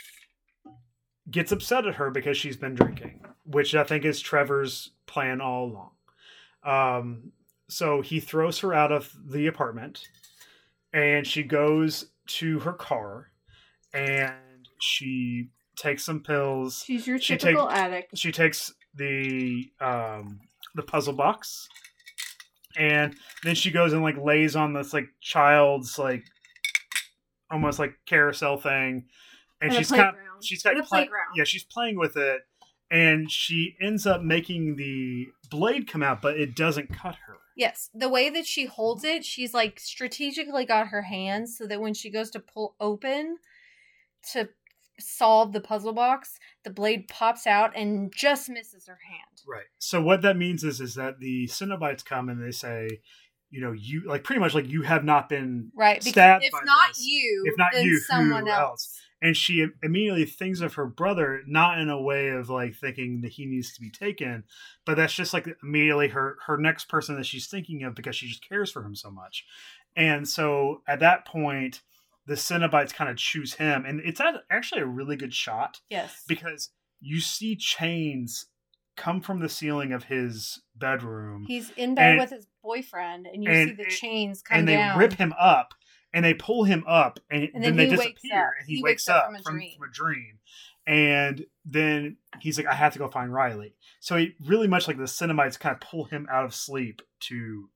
gets 1.32 1.52
upset 1.52 1.88
at 1.88 1.96
her 1.96 2.12
because 2.12 2.38
she's 2.38 2.58
been 2.58 2.76
drinking 2.76 3.20
which 3.46 3.74
i 3.74 3.84
think 3.84 4.06
is 4.06 4.20
trevor's 4.22 4.92
plan 5.08 5.42
all 5.42 5.66
along 5.66 5.92
um 6.64 7.32
so 7.68 8.02
he 8.02 8.20
throws 8.20 8.60
her 8.60 8.74
out 8.74 8.92
of 8.92 9.12
the 9.28 9.48
apartment 9.48 10.08
and 10.94 11.26
she 11.26 11.42
goes 11.42 12.06
to 12.28 12.60
her 12.60 12.74
car 12.74 13.32
and 13.94 14.68
she 14.82 15.50
takes 15.78 16.04
some 16.06 16.22
pills. 16.22 16.84
She's 16.86 17.06
your 17.08 17.20
She 17.20 17.38
typical 17.38 17.68
takes- 17.68 17.80
addict. 17.80 18.18
She 18.18 18.32
takes 18.32 18.74
the 18.94 19.70
um 19.82 20.40
the 20.76 20.84
puzzle 20.84 21.14
box 21.14 21.68
and 22.78 23.16
then 23.44 23.56
she 23.56 23.72
goes 23.72 23.94
and 23.94 24.02
like 24.04 24.18
lays 24.18 24.56
on 24.56 24.74
this 24.74 24.94
like 24.94 25.08
child's 25.22 25.98
like 26.00 26.24
almost 27.52 27.80
like 27.80 27.94
carousel 28.06 28.58
thing 28.58 29.06
and 29.62 29.74
she's 29.74 29.88
playground. 29.90 30.16
she's 30.42 30.64
got 30.64 30.74
play- 30.76 30.82
playground. 30.84 31.28
yeah 31.36 31.44
she's 31.44 31.64
playing 31.64 31.98
with 31.98 32.18
it 32.18 32.42
and 32.92 33.30
she 33.32 33.76
ends 33.82 34.06
up 34.06 34.22
making 34.22 34.76
the 34.76 35.26
blade 35.50 35.88
come 35.88 36.04
out 36.04 36.22
but 36.22 36.38
it 36.38 36.56
doesn't 36.56 36.88
cut 36.94 37.16
her 37.28 37.38
Yes, 37.56 37.90
the 37.94 38.10
way 38.10 38.30
that 38.30 38.46
she 38.46 38.66
holds 38.66 39.04
it, 39.04 39.24
she's 39.24 39.54
like 39.54 39.80
strategically 39.80 40.66
got 40.66 40.88
her 40.88 41.04
hands 41.04 41.58
so 41.58 41.66
that 41.68 41.80
when 41.82 41.94
she 41.94 42.10
goes 42.12 42.30
to 42.32 42.40
pull 42.40 42.76
open 42.80 43.38
to 44.34 44.50
solve 45.00 45.54
the 45.54 45.62
puzzle 45.62 45.94
box, 45.94 46.38
the 46.64 46.70
blade 46.70 47.08
pops 47.08 47.48
out 47.48 47.76
and 47.76 48.14
just 48.16 48.50
misses 48.50 48.88
her 48.88 49.00
hand. 49.10 49.42
Right. 49.48 49.66
So 49.80 50.02
what 50.02 50.22
that 50.24 50.38
means 50.38 50.64
is 50.64 50.82
is 50.82 50.96
that 50.96 51.20
the 51.20 51.48
Cenobites 51.48 52.04
come 52.04 52.30
and 52.30 52.42
they 52.44 52.52
say, 52.52 52.88
you 53.50 53.62
know, 53.62 53.72
you 53.72 54.04
like 54.06 54.24
pretty 54.24 54.40
much 54.42 54.54
like 54.54 54.68
you 54.68 54.82
have 54.82 55.04
not 55.06 55.30
been 55.30 55.72
Right, 55.76 56.00
because 56.00 56.12
Stabbed 56.12 56.44
if 56.44 56.54
not 56.66 56.90
this. 56.90 57.06
you, 57.06 57.44
If 57.46 57.58
not 57.58 57.72
then 57.72 57.86
you, 57.86 58.00
someone 58.00 58.48
else? 58.50 58.60
else. 58.60 59.02
And 59.22 59.36
she 59.36 59.68
immediately 59.82 60.26
thinks 60.26 60.60
of 60.62 60.74
her 60.76 60.86
brother 60.86 61.42
not 61.48 61.80
in 61.80 61.90
a 61.90 62.02
way 62.02 62.30
of 62.30 62.50
like 62.50 62.76
thinking 62.76 63.22
that 63.22 63.32
he 63.34 63.46
needs 63.46 63.74
to 63.74 63.82
be 63.82 63.90
taken, 63.90 64.44
but 64.86 64.96
that's 64.98 65.14
just 65.14 65.34
like 65.34 65.48
immediately 65.64 66.10
her 66.10 66.38
her 66.48 66.58
next 66.58 66.90
person 66.90 67.16
that 67.16 67.26
she's 67.26 67.48
thinking 67.48 67.84
of 67.84 67.96
because 67.96 68.16
she 68.16 68.28
just 68.28 68.48
cares 68.48 68.72
for 68.72 68.84
him 68.84 68.96
so 68.96 69.10
much. 69.10 69.46
And 69.96 70.28
so 70.28 70.82
at 70.88 71.00
that 71.00 71.26
point 71.26 71.82
the 72.28 72.34
Cenobites 72.34 72.94
kind 72.94 73.10
of 73.10 73.18
choose 73.18 73.54
him 73.54 73.86
and 73.86 74.00
it's 74.04 74.20
actually 74.50 74.82
a 74.82 74.86
really 74.88 75.16
good 75.16 75.34
shot 75.34 75.80
Yes. 75.90 76.24
because 76.28 76.72
you 77.00 77.20
see 77.22 77.56
chains 77.56 78.48
come 78.98 79.22
from 79.22 79.42
the 79.42 79.50
ceiling 79.50 79.92
of 79.94 80.06
his 80.06 80.62
bedroom 80.76 81.46
He's 81.48 81.70
in 81.78 81.94
bed 81.96 82.12
And- 82.12 82.20
with 82.20 82.32
his 82.32 82.48
boyfriend 82.64 83.28
and 83.28 83.44
you 83.44 83.50
and- 83.52 83.70
see 83.70 83.76
the 83.76 83.90
chains 83.90 84.42
come 84.42 84.60
and 84.60 84.68
they 84.68 84.76
down. 84.76 84.98
rip 84.98 85.14
him 85.14 85.34
up 85.40 85.74
and 86.16 86.24
they 86.24 86.34
pull 86.34 86.64
him 86.64 86.84
up 86.88 87.20
and, 87.30 87.50
And 87.54 87.64
then, 87.64 87.76
then 87.76 87.90
they 87.90 87.96
disappear 87.96 88.56
and 88.58 88.68
he, 88.68 88.78
He 88.78 88.84
wakes, 88.84 89.08
wakes 89.08 89.10
up 89.10 89.26
from 89.26 89.36
a 89.36 89.40
from, 89.44 89.56
dream. 89.58 89.78
from 89.78 89.90
a 89.90 89.92
dream. 89.92 90.40
And 90.88 91.46
then 91.66 92.18
he's 92.40 92.58
like 92.58 92.68
i 92.68 92.74
have 92.76 92.94
to 92.94 93.00
go 93.00 93.08
find 93.08 93.34
riley. 93.34 93.76
So 94.00 94.16
he 94.18 94.34
really 94.46 94.68
much 94.68 94.88
like 94.88 94.98
the 94.98 95.04
Cenobites 95.04 95.60
kind 95.60 95.74
of 95.76 95.82
pull 95.82 96.06
him 96.06 96.26
out 96.32 96.46
of 96.46 96.56
sleep 96.56 97.02
to 97.22 97.70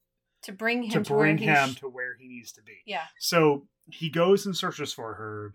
to 0.43 0.51
bring 0.53 0.83
him 0.83 0.91
to 0.91 1.03
to, 1.03 1.13
bring 1.13 1.37
him 1.37 1.71
sh- 1.71 1.79
to 1.79 1.89
where 1.89 2.15
he 2.17 2.27
needs 2.27 2.53
to 2.53 2.61
be. 2.63 2.77
Yeah. 2.85 3.03
so 3.19 3.67
he 3.91 4.09
goes 4.09 4.45
and 4.45 4.55
searches 4.55 4.93
for 4.93 5.15
her. 5.15 5.53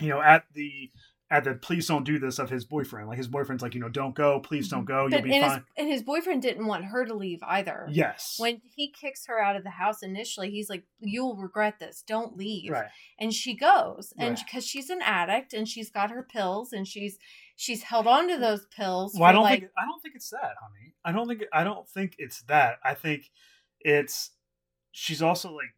You 0.00 0.08
know 0.10 0.20
at 0.20 0.44
the 0.52 0.90
at 1.34 1.42
the 1.42 1.54
please 1.54 1.88
don't 1.88 2.04
do 2.04 2.18
this 2.18 2.38
of 2.38 2.48
his 2.48 2.64
boyfriend 2.64 3.08
like 3.08 3.18
his 3.18 3.26
boyfriend's 3.26 3.60
like 3.60 3.74
you 3.74 3.80
know 3.80 3.88
don't 3.88 4.14
go 4.14 4.38
please 4.38 4.68
don't 4.68 4.86
mm-hmm. 4.86 4.86
go 4.86 5.00
you'll 5.02 5.10
But 5.10 5.24
be 5.24 5.34
and 5.34 5.44
fine 5.44 5.58
his, 5.58 5.64
and 5.76 5.88
his 5.88 6.02
boyfriend 6.04 6.42
didn't 6.42 6.66
want 6.66 6.84
her 6.84 7.04
to 7.04 7.12
leave 7.12 7.40
either. 7.42 7.88
yes 7.90 8.36
When 8.38 8.60
he 8.76 8.92
kicks 8.92 9.26
her 9.26 9.40
out 9.40 9.56
of 9.56 9.64
the 9.64 9.70
house 9.70 10.02
initially, 10.02 10.50
he's 10.50 10.70
like, 10.70 10.84
"You'll 11.00 11.36
regret 11.36 11.80
this. 11.80 12.04
Don't 12.06 12.36
leave." 12.36 12.70
right 12.70 12.86
And 13.18 13.32
she 13.32 13.56
goes, 13.56 14.12
and 14.16 14.30
Right. 14.30 14.44
because 14.44 14.64
she's 14.64 14.90
an 14.90 15.00
addict 15.02 15.52
and 15.52 15.68
she's 15.68 15.90
got 15.90 16.10
her 16.10 16.22
pills 16.22 16.72
and 16.72 16.86
she's 16.86 17.18
she's 17.56 17.82
held 17.82 18.06
on 18.06 18.28
to 18.28 18.38
those 18.38 18.66
pills. 18.66 19.14
Well, 19.14 19.24
I 19.24 19.32
don't 19.32 19.42
like, 19.42 19.60
think 19.60 19.72
I 19.76 19.84
don't 19.84 20.00
think 20.00 20.14
it's 20.14 20.30
that, 20.30 20.54
honey. 20.62 20.94
I 21.04 21.10
don't 21.12 21.26
think 21.26 21.42
I 21.52 21.64
don't 21.64 21.88
think 21.88 22.14
it's 22.18 22.42
that. 22.42 22.78
I 22.84 22.94
think 22.94 23.30
it's 23.80 24.30
she's 24.92 25.22
also 25.22 25.50
like 25.52 25.74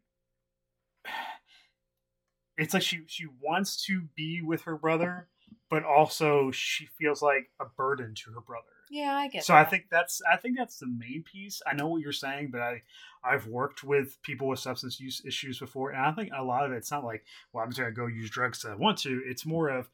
it's 2.57 2.73
like 2.73 2.83
she 2.83 3.01
she 3.07 3.25
wants 3.41 3.83
to 3.85 4.03
be 4.15 4.41
with 4.41 4.61
her 4.63 4.77
brother, 4.77 5.29
but 5.69 5.83
also 5.83 6.51
she 6.51 6.87
feels 6.97 7.21
like 7.21 7.49
a 7.59 7.65
burden 7.65 8.13
to 8.15 8.31
her 8.31 8.41
brother. 8.41 8.65
Yeah, 8.89 9.15
I 9.15 9.27
get. 9.27 9.43
So 9.43 9.53
I 9.53 9.65
think 9.65 9.85
that's 9.91 10.21
I 10.31 10.37
think 10.37 10.57
that's 10.57 10.79
the 10.79 10.87
main 10.87 11.23
piece. 11.23 11.61
I 11.67 11.73
know 11.73 11.87
what 11.87 12.01
you're 12.01 12.13
saying, 12.13 12.49
but 12.51 12.61
I 12.61 12.83
I've 13.23 13.47
worked 13.47 13.83
with 13.83 14.21
people 14.21 14.47
with 14.47 14.59
substance 14.59 14.99
use 14.99 15.21
issues 15.25 15.59
before, 15.59 15.91
and 15.91 16.01
I 16.01 16.11
think 16.11 16.29
a 16.35 16.43
lot 16.43 16.65
of 16.65 16.71
it's 16.71 16.91
not 16.91 17.03
like, 17.03 17.25
well, 17.51 17.63
I'm 17.63 17.71
just 17.71 17.79
gonna 17.79 17.91
go 17.91 18.07
use 18.07 18.29
drugs 18.29 18.59
because 18.59 18.73
I 18.73 18.81
want 18.81 18.97
to. 18.99 19.21
It's 19.25 19.45
more 19.45 19.69
of 19.69 19.89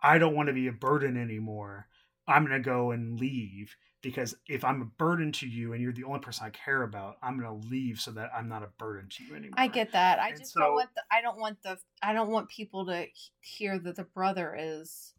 I 0.00 0.18
don't 0.18 0.34
want 0.34 0.48
to 0.48 0.54
be 0.54 0.68
a 0.68 0.72
burden 0.72 1.16
anymore. 1.16 1.88
I'm 2.26 2.44
gonna 2.44 2.60
go 2.60 2.90
and 2.90 3.20
leave 3.20 3.76
because 4.02 4.34
if 4.46 4.64
I'm 4.64 4.82
a 4.82 4.84
burden 4.84 5.32
to 5.32 5.46
you 5.48 5.72
and 5.72 5.82
you're 5.82 5.92
the 5.92 6.04
only 6.04 6.20
person 6.20 6.46
I 6.46 6.50
care 6.50 6.82
about, 6.82 7.16
I'm 7.22 7.38
gonna 7.38 7.56
leave 7.56 8.00
so 8.00 8.10
that 8.12 8.30
I'm 8.36 8.48
not 8.48 8.62
a 8.62 8.68
burden 8.78 9.08
to 9.10 9.24
you 9.24 9.34
anymore. 9.34 9.54
I 9.56 9.68
get 9.68 9.92
that. 9.92 10.18
I 10.18 10.28
And 10.30 10.38
just 10.38 10.52
so- 10.52 10.60
don't 10.60 10.74
want 10.74 10.90
the. 10.94 11.02
I 11.10 11.20
don't 11.22 11.38
want 11.38 11.62
the. 11.62 11.78
I 12.02 12.12
don't 12.12 12.30
want 12.30 12.48
people 12.48 12.86
to 12.86 13.06
hear 13.40 13.78
that 13.78 13.96
the 13.96 14.04
brother 14.04 14.54
is. 14.58 15.12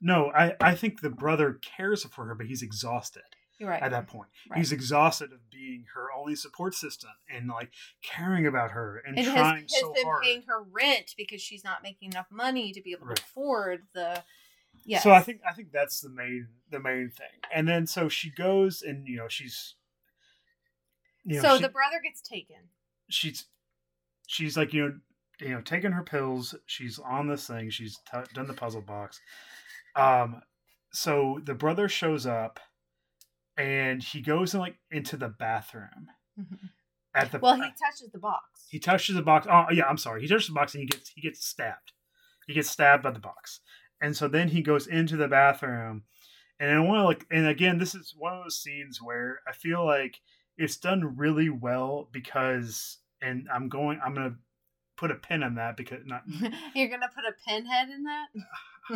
No, 0.00 0.32
I 0.34 0.54
I 0.60 0.74
think 0.74 1.00
the 1.00 1.10
brother 1.10 1.60
cares 1.62 2.04
for 2.04 2.24
her, 2.26 2.34
but 2.34 2.46
he's 2.46 2.62
exhausted. 2.62 3.22
You're 3.58 3.70
right. 3.70 3.80
at 3.80 3.92
that 3.92 4.08
point. 4.08 4.28
Right. 4.50 4.58
He's 4.58 4.72
exhausted 4.72 5.32
of 5.32 5.48
being 5.48 5.84
her 5.94 6.08
only 6.12 6.34
support 6.34 6.74
system 6.74 7.10
and 7.32 7.46
like 7.48 7.70
caring 8.02 8.48
about 8.48 8.72
her 8.72 9.00
and, 9.06 9.16
and 9.16 9.24
has, 9.26 9.34
trying 9.36 9.62
has 9.62 9.80
so 9.80 9.92
been 9.92 10.04
hard. 10.04 10.22
paying 10.24 10.42
her 10.48 10.60
rent 10.72 11.14
because 11.16 11.40
she's 11.40 11.62
not 11.62 11.80
making 11.80 12.10
enough 12.10 12.26
money 12.32 12.72
to 12.72 12.82
be 12.82 12.90
able 12.90 13.06
Right. 13.06 13.16
to 13.16 13.22
afford 13.22 13.82
the. 13.94 14.24
Yes. 14.86 15.02
So 15.02 15.10
I 15.12 15.20
think 15.20 15.40
I 15.48 15.52
think 15.54 15.72
that's 15.72 16.00
the 16.00 16.10
main 16.10 16.48
the 16.70 16.80
main 16.80 17.10
thing. 17.10 17.40
And 17.54 17.66
then 17.68 17.86
so 17.86 18.08
she 18.08 18.30
goes 18.30 18.82
and 18.82 19.06
you 19.06 19.16
know 19.16 19.28
she's 19.28 19.74
you 21.24 21.36
know 21.36 21.42
so 21.42 21.56
she- 21.56 21.62
the 21.62 21.68
brother 21.68 22.00
gets 22.02 22.20
taken. 22.20 22.56
she's 23.08 23.46
she's 24.26 24.56
like 24.56 24.72
you 24.74 24.82
know 24.82 24.94
you 25.40 25.48
know 25.50 25.60
taking 25.62 25.92
her 25.92 26.02
pills. 26.02 26.54
She's 26.66 26.98
on 26.98 27.28
this 27.28 27.46
thing. 27.46 27.70
She's 27.70 27.98
t- 28.10 28.18
done 28.34 28.46
the 28.46 28.54
puzzle 28.54 28.82
box. 28.82 29.20
Um, 29.96 30.42
so 30.92 31.40
the 31.44 31.54
brother 31.54 31.88
shows 31.88 32.26
up, 32.26 32.60
and 33.56 34.02
he 34.02 34.20
goes 34.20 34.54
in 34.54 34.60
like 34.60 34.76
into 34.90 35.16
the 35.16 35.28
bathroom 35.28 36.08
at 37.14 37.32
the 37.32 37.38
Well, 37.38 37.56
he 37.56 37.62
touches 37.62 38.10
the 38.12 38.18
box. 38.18 38.42
He 38.68 38.78
touches 38.78 39.14
the 39.16 39.22
box. 39.22 39.46
Oh 39.50 39.66
yeah, 39.72 39.86
I'm 39.86 39.98
sorry. 39.98 40.20
He 40.22 40.28
touches 40.28 40.48
the 40.48 40.54
box 40.54 40.74
and 40.74 40.82
he 40.82 40.86
gets 40.88 41.08
he 41.10 41.20
gets 41.20 41.44
stabbed. 41.46 41.92
He 42.46 42.52
gets 42.54 42.68
stabbed 42.70 43.02
by 43.02 43.10
the 43.12 43.18
box, 43.20 43.60
and 44.04 44.14
so 44.14 44.28
then 44.28 44.48
he 44.48 44.60
goes 44.60 44.86
into 44.86 45.16
the 45.16 45.28
bathroom, 45.28 46.02
and 46.60 46.70
I 46.70 46.78
want 46.80 47.00
to 47.00 47.04
like, 47.04 47.26
and 47.30 47.46
again, 47.46 47.78
this 47.78 47.94
is 47.94 48.14
one 48.14 48.34
of 48.34 48.44
those 48.44 48.60
scenes 48.60 49.00
where 49.02 49.40
I 49.48 49.52
feel 49.52 49.84
like 49.84 50.20
it's 50.58 50.76
done 50.76 51.16
really 51.16 51.48
well 51.48 52.10
because, 52.12 52.98
and 53.22 53.48
I'm 53.50 53.70
going, 53.70 53.98
I'm 54.04 54.12
gonna 54.12 54.36
put 54.98 55.10
a 55.10 55.14
pin 55.14 55.42
on 55.42 55.54
that 55.54 55.78
because 55.78 56.00
not, 56.04 56.22
You're 56.74 56.90
gonna 56.90 57.10
put 57.14 57.24
a 57.24 57.32
pinhead 57.48 57.88
in 57.88 58.04
that. 58.04 58.26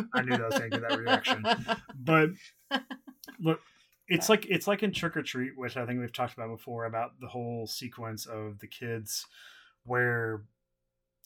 I 0.13 0.21
knew 0.21 0.37
that 0.37 0.45
was 0.45 0.59
gonna 0.59 0.69
get 0.69 0.87
that 0.87 0.99
reaction, 0.99 1.43
but 1.99 2.29
look. 3.39 3.61
It's 4.11 4.27
like 4.27 4.47
it's 4.47 4.67
like 4.67 4.81
in 4.81 4.91
Trick 4.91 5.17
or 5.17 5.23
Treat, 5.23 5.55
which 5.55 5.77
I 5.77 5.85
think 5.85 5.99
we've 5.99 6.13
talked 6.13 6.33
about 6.35 6.49
before 6.49 6.85
about 6.85 7.19
the 7.19 7.27
whole 7.27 7.67
sequence 7.67 8.25
of 8.25 8.59
the 8.59 8.65
kids 8.67 9.25
where 9.85 10.41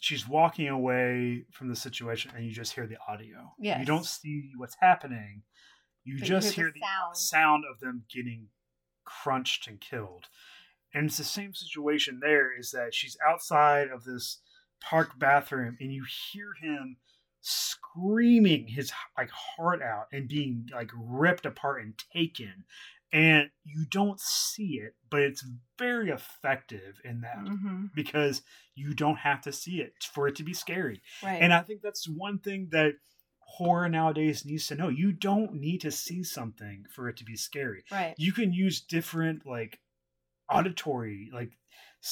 she's 0.04 0.28
walking 0.28 0.68
away 0.68 1.46
from 1.54 1.70
the 1.70 1.76
situation 1.78 2.30
and 2.36 2.46
you 2.46 2.52
just 2.52 2.74
hear 2.74 2.86
the 2.86 2.98
audio. 3.08 3.54
Yeah. 3.58 3.80
You 3.80 3.86
don't 3.86 4.06
see 4.06 4.52
what's 4.58 4.76
happening. 4.82 5.44
You 6.04 6.16
But 6.20 6.28
you 6.28 6.36
just 6.36 6.54
hear 6.56 6.66
hear 6.66 6.74
the 6.74 6.82
the 6.82 6.86
sound. 6.86 7.16
sound 7.18 7.64
of 7.74 7.80
them 7.80 8.04
getting 8.14 8.48
crunched 9.06 9.66
and 9.66 9.80
killed. 9.80 10.26
And 10.94 11.06
it's 11.06 11.18
the 11.18 11.24
same 11.24 11.54
situation 11.54 12.20
there 12.22 12.50
is 12.60 12.72
that 12.72 12.94
she's 12.94 13.16
outside 13.26 13.88
of 13.88 14.04
this 14.04 14.42
park 14.82 15.18
bathroom 15.18 15.78
and 15.80 15.94
you 15.94 16.04
hear 16.34 16.50
him 16.62 16.98
screaming 17.40 18.68
his 18.68 18.92
like 19.18 19.30
heart 19.30 19.82
out 19.82 20.08
and 20.12 20.28
being 20.28 20.68
like 20.74 20.92
ripped 20.98 21.46
apart 21.46 21.82
and 21.82 21.94
taken 22.14 22.66
and 23.14 23.50
you 23.64 23.86
don't 23.90 24.20
see 24.20 24.80
it 24.82 24.96
but 25.10 25.22
it's 25.22 25.46
very 25.78 26.10
effective 26.10 27.00
in 27.06 27.22
that 27.22 27.38
Mhm. 27.46 27.94
because 27.94 28.42
you 28.76 28.94
don't 28.94 29.18
have 29.18 29.40
to 29.42 29.54
see 29.54 29.80
it 29.82 29.94
for 30.12 30.28
it 30.28 30.36
to 30.38 30.44
be 30.44 30.54
scary 30.54 31.02
Right. 31.22 31.42
and 31.42 31.54
i 31.54 31.62
think 31.62 31.82
that's 31.82 32.08
one 32.10 32.40
thing 32.40 32.70
that 32.72 32.96
horror 33.40 33.88
nowadays 33.88 34.44
needs 34.46 34.66
to 34.68 34.76
know 34.76 34.90
you 34.90 35.12
don't 35.12 35.54
need 35.54 35.82
to 35.82 35.92
see 35.92 36.24
something 36.24 36.86
for 36.90 37.08
it 37.08 37.18
to 37.18 37.24
be 37.24 37.36
scary 37.38 37.84
right. 37.92 38.16
you 38.18 38.34
can 38.34 38.52
use 38.52 38.82
different 38.82 39.46
like 39.46 39.80
auditory 40.50 41.30
like 41.32 41.52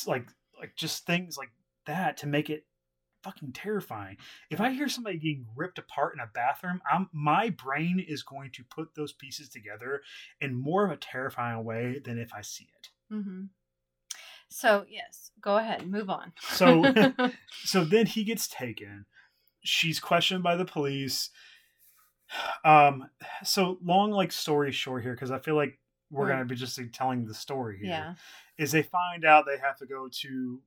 like 0.07 0.27
like 0.59 0.75
just 0.75 1.05
things 1.05 1.37
like 1.37 1.51
that 1.85 2.17
to 2.17 2.27
make 2.27 2.49
it 2.49 2.65
fucking 3.23 3.51
terrifying 3.53 4.17
if 4.49 4.59
i 4.59 4.71
hear 4.71 4.89
somebody 4.89 5.17
getting 5.17 5.45
ripped 5.55 5.77
apart 5.77 6.13
in 6.13 6.19
a 6.19 6.27
bathroom 6.33 6.81
i'm 6.91 7.07
my 7.13 7.49
brain 7.49 8.03
is 8.07 8.23
going 8.23 8.49
to 8.51 8.63
put 8.63 8.93
those 8.95 9.13
pieces 9.13 9.47
together 9.49 10.01
in 10.39 10.53
more 10.53 10.85
of 10.85 10.91
a 10.91 10.97
terrifying 10.97 11.63
way 11.63 11.99
than 12.03 12.17
if 12.17 12.33
i 12.33 12.41
see 12.41 12.67
it 12.79 12.89
hmm 13.13 13.43
So 14.49 14.85
yes, 14.89 15.31
go 15.41 15.57
ahead, 15.57 15.87
move 15.87 16.09
on. 16.09 16.33
So- 16.41 16.93
so 17.63 17.83
then 17.85 18.05
he 18.05 18.23
gets 18.23 18.47
taken 18.47 19.05
she's 19.63 19.99
questioned 19.99 20.43
by 20.43 20.55
the 20.55 20.65
police 20.65 21.29
um 22.65 23.07
so 23.43 23.77
long 23.83 24.11
like 24.11 24.31
story 24.31 24.71
short 24.71 25.03
here 25.03 25.13
because 25.13 25.31
i 25.31 25.39
feel 25.39 25.55
like 25.55 25.77
we're 26.09 26.25
Mm. 26.25 26.29
gonna 26.29 26.45
be 26.45 26.55
just 26.55 26.77
like, 26.77 26.91
telling 26.91 27.25
the 27.25 27.33
story 27.33 27.77
here 27.77 27.87
yeah. 27.89 28.13
is 28.57 28.71
they 28.71 28.81
find 28.83 29.23
out 29.25 29.45
they 29.45 29.57
have 29.59 29.77
to 29.77 29.85
go 29.85 30.09
to 30.21 30.61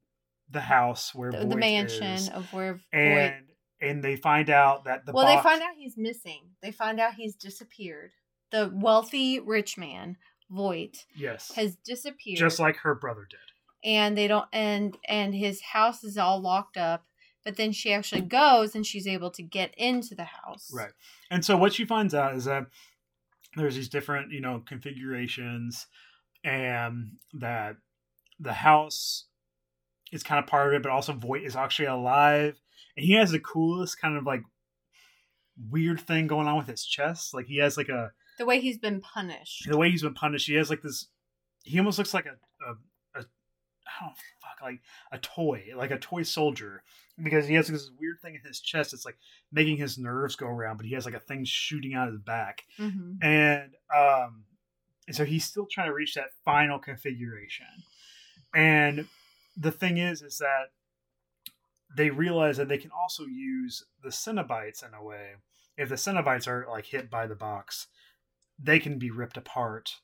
the 0.51 0.61
house 0.61 1.15
where 1.15 1.33
the, 1.33 1.47
the 1.47 1.57
mansion 1.57 2.05
is, 2.05 2.29
of 2.29 2.53
where 2.53 2.75
Voight. 2.75 2.83
and 2.93 3.45
and 3.81 4.03
they 4.05 4.17
find 4.17 4.51
out 4.51 4.85
that 4.85 5.05
the 5.05 5.13
well, 5.13 5.25
box, 5.27 5.43
they 5.43 5.51
find 5.51 5.63
out 5.63 5.77
he's 5.77 5.97
missing. 5.97 6.51
They 6.63 6.71
find 6.71 7.01
out 7.01 7.15
he's 7.15 7.35
disappeared. 7.35 8.13
The 8.51 8.71
wealthy 8.73 9.41
rich 9.41 9.77
man 9.77 10.17
Voight 10.51 11.05
yes, 11.17 11.53
has 11.57 11.77
disappeared. 11.85 12.39
just 12.39 12.59
like 12.61 12.77
her 12.77 12.95
brother 12.95 13.27
did. 13.29 13.39
and 13.83 14.17
they 14.17 14.29
don't 14.29 14.47
and 14.53 14.97
and 15.09 15.35
his 15.35 15.61
house 15.61 16.05
is 16.05 16.17
all 16.19 16.41
locked 16.41 16.77
up 16.77 17.05
but 17.45 17.57
then 17.57 17.73
she 17.73 17.93
actually 17.93 18.21
goes 18.21 18.75
and 18.75 18.87
she's 18.87 19.07
able 19.07 19.31
to 19.31 19.43
get 19.43 19.75
into 19.77 20.15
the 20.15 20.25
house 20.25 20.71
Right. 20.73 20.93
And 21.31 21.45
so 21.45 21.57
what 21.57 21.73
she 21.73 21.85
finds 21.85 22.15
out 22.15 22.35
is 22.35 22.45
that 22.45 22.67
there's 23.57 23.75
these 23.75 23.89
different, 23.89 24.33
you 24.33 24.41
know, 24.41 24.63
configurations 24.67 25.87
and 26.45 27.13
that 27.35 27.77
the 28.39 28.53
house 28.53 29.27
is 30.15 30.23
kind 30.23 30.43
of 30.43 30.47
part 30.47 30.69
of 30.69 30.75
it, 30.75 30.83
but 30.83 30.93
also 30.93 31.13
Voight 31.13 31.45
is 31.45 31.57
actually 31.57 31.87
alive. 31.87 32.61
And 32.97 33.05
he 33.05 33.15
has 33.15 33.33
the 33.33 33.41
coolest 33.41 34.01
kind 34.01 34.17
of 34.17 34.25
like 34.25 34.43
weird 35.71 36.01
thing 36.01 36.27
going 36.27 36.47
on 36.47 36.57
with 36.57 36.69
his 36.69 36.85
chest. 36.85 37.35
Like 37.35 37.47
he 37.47 37.59
has 37.59 37.77
like 37.77 37.89
a 37.89 38.13
the 38.39 38.47
way 38.47 38.61
he's 38.61 38.79
been 38.79 39.01
punished 39.01 39.69
the 39.69 39.77
way 39.77 39.91
he's 39.91 40.03
been 40.03 40.15
punished, 40.15 40.47
he 40.47 40.55
has 40.55 40.71
like 40.71 40.83
this 40.83 41.09
he 41.65 41.79
almost 41.79 41.99
looks 41.99 42.15
like 42.15 42.27
a 42.27 42.37
a, 42.67 42.73
a 43.21 43.25
I 43.87 44.05
don't 44.05 44.17
fuck 44.41 44.63
like 44.63 44.81
a 45.13 45.19
toy, 45.19 45.65
like 45.77 45.91
a 45.91 45.99
toy 45.99 46.23
soldier. 46.23 46.83
Because 47.23 47.47
he 47.47 47.55
has 47.55 47.69
this 47.69 47.93
weird 48.01 48.21
thing 48.21 48.35
in 48.35 48.41
his 48.41 48.59
chest. 48.59 48.93
It's 48.93 49.05
like 49.05 49.19
making 49.53 49.77
his 49.77 49.99
nerves 49.99 50.35
go 50.35 50.47
around, 50.49 50.79
but 50.79 50.87
he 50.87 50.95
has 50.95 51.05
like 51.05 51.15
a 51.15 51.21
thing 51.21 51.45
shooting 51.45 51.95
out 51.95 52.09
of 52.09 52.15
his 52.15 52.23
back 52.23 52.65
hmm 52.77 53.13
and 53.23 53.75
um 53.95 54.45
and 55.07 55.15
so 55.15 55.25
he's 55.25 55.45
still 55.45 55.67
trying 55.71 55.87
to 55.87 55.95
reach 55.95 56.15
that 56.15 56.31
final 56.45 56.79
configuration 56.79 57.67
and 58.55 59.07
the 59.57 59.73
thing 59.73 59.99
is 59.99 60.23
is 60.23 60.39
that 60.39 60.73
they 61.97 62.11
realize 62.11 62.57
that 62.57 62.69
they 62.69 62.79
can 62.79 62.91
also 62.91 63.25
use 63.25 63.85
the 64.03 64.09
Cenobites 64.09 64.87
in 64.87 64.95
a 64.95 65.03
way. 65.03 65.35
If 65.77 65.89
the 65.89 65.95
Cenobites 65.95 66.49
are 66.49 66.67
like 66.69 66.87
hit 66.87 67.11
by 67.11 67.27
the 67.27 67.35
box 67.35 67.89
they 68.63 68.79
can 68.79 68.99
be 68.99 69.11
ripped 69.11 69.37
apart. 69.37 69.97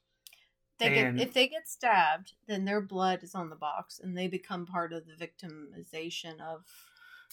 They 0.79 0.95
get, 0.95 1.21
if 1.21 1.35
they 1.35 1.47
get 1.47 1.69
stabbed 1.69 2.33
then 2.49 2.65
their 2.65 2.81
blood 2.81 3.23
is 3.23 3.35
on 3.35 3.51
the 3.51 3.57
box 3.57 4.01
and 4.03 4.17
they 4.17 4.29
become 4.29 4.65
part 4.65 4.95
of 4.95 5.05
the 5.07 5.13
victimization 5.13 6.41
of 6.41 6.65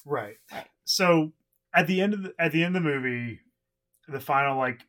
right. 0.06 0.36
Right. 0.52 0.68
so 0.84 1.32
at 1.74 1.88
the 1.88 2.02
end 2.02 2.14
of 2.14 2.24
the, 2.24 2.34
at 2.38 2.52
the 2.52 2.66
end 2.66 2.76
of 2.76 2.84
the 2.84 2.90
movie 2.90 3.40
the 4.10 4.20
final 4.20 4.58
like 4.58 4.82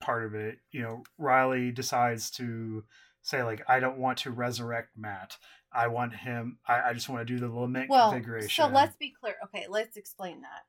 part 0.00 0.24
of 0.24 0.34
it 0.34 0.58
you 0.72 0.82
know 0.82 1.04
riley 1.16 1.70
decides 1.70 2.28
to 2.32 2.82
say 3.22 3.44
like 3.44 3.62
i 3.68 3.78
don't 3.78 3.98
want 3.98 4.18
to 4.18 4.32
resurrect 4.32 4.90
matt 4.96 5.36
i 5.76 5.86
want 5.86 6.14
him 6.14 6.58
i, 6.66 6.90
I 6.90 6.92
just 6.92 7.08
want 7.08 7.26
to 7.26 7.32
do 7.32 7.38
the 7.38 7.48
lament 7.52 7.88
well 7.90 8.10
configuration. 8.10 8.50
so 8.50 8.66
let's 8.68 8.96
be 8.96 9.10
clear 9.20 9.34
okay 9.44 9.66
let's 9.68 9.96
explain 9.96 10.42
that. 10.42 10.62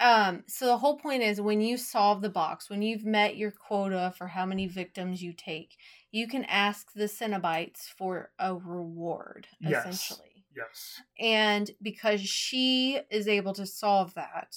Um 0.00 0.44
so 0.46 0.66
the 0.66 0.78
whole 0.78 0.96
point 0.96 1.22
is 1.22 1.40
when 1.40 1.60
you 1.60 1.76
solve 1.76 2.22
the 2.22 2.30
box 2.30 2.70
when 2.70 2.80
you've 2.80 3.04
met 3.04 3.36
your 3.36 3.50
quota 3.50 4.14
for 4.16 4.28
how 4.28 4.46
many 4.46 4.66
victims 4.66 5.22
you 5.22 5.32
take 5.34 5.76
you 6.10 6.26
can 6.26 6.44
ask 6.44 6.92
the 6.94 7.04
cenobites 7.04 7.82
for 7.98 8.30
a 8.38 8.54
reward 8.54 9.46
Yes. 9.60 9.84
essentially. 9.84 10.44
Yes. 10.56 11.00
And 11.20 11.70
because 11.82 12.20
she 12.20 12.98
is 13.10 13.28
able 13.28 13.52
to 13.54 13.66
solve 13.66 14.14
that 14.14 14.56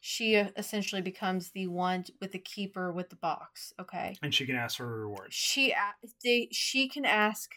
she 0.00 0.36
uh, 0.36 0.48
essentially 0.56 1.02
becomes 1.02 1.50
the 1.50 1.66
one 1.66 2.04
with 2.20 2.32
the 2.32 2.38
keeper 2.38 2.92
with 2.92 3.08
the 3.10 3.16
box 3.16 3.72
okay? 3.80 4.16
And 4.22 4.34
she 4.34 4.46
can 4.46 4.56
ask 4.56 4.76
for 4.76 4.84
a 4.84 4.98
reward. 5.00 5.28
She 5.32 5.74
they 6.22 6.48
she 6.52 6.88
can 6.88 7.04
ask 7.04 7.50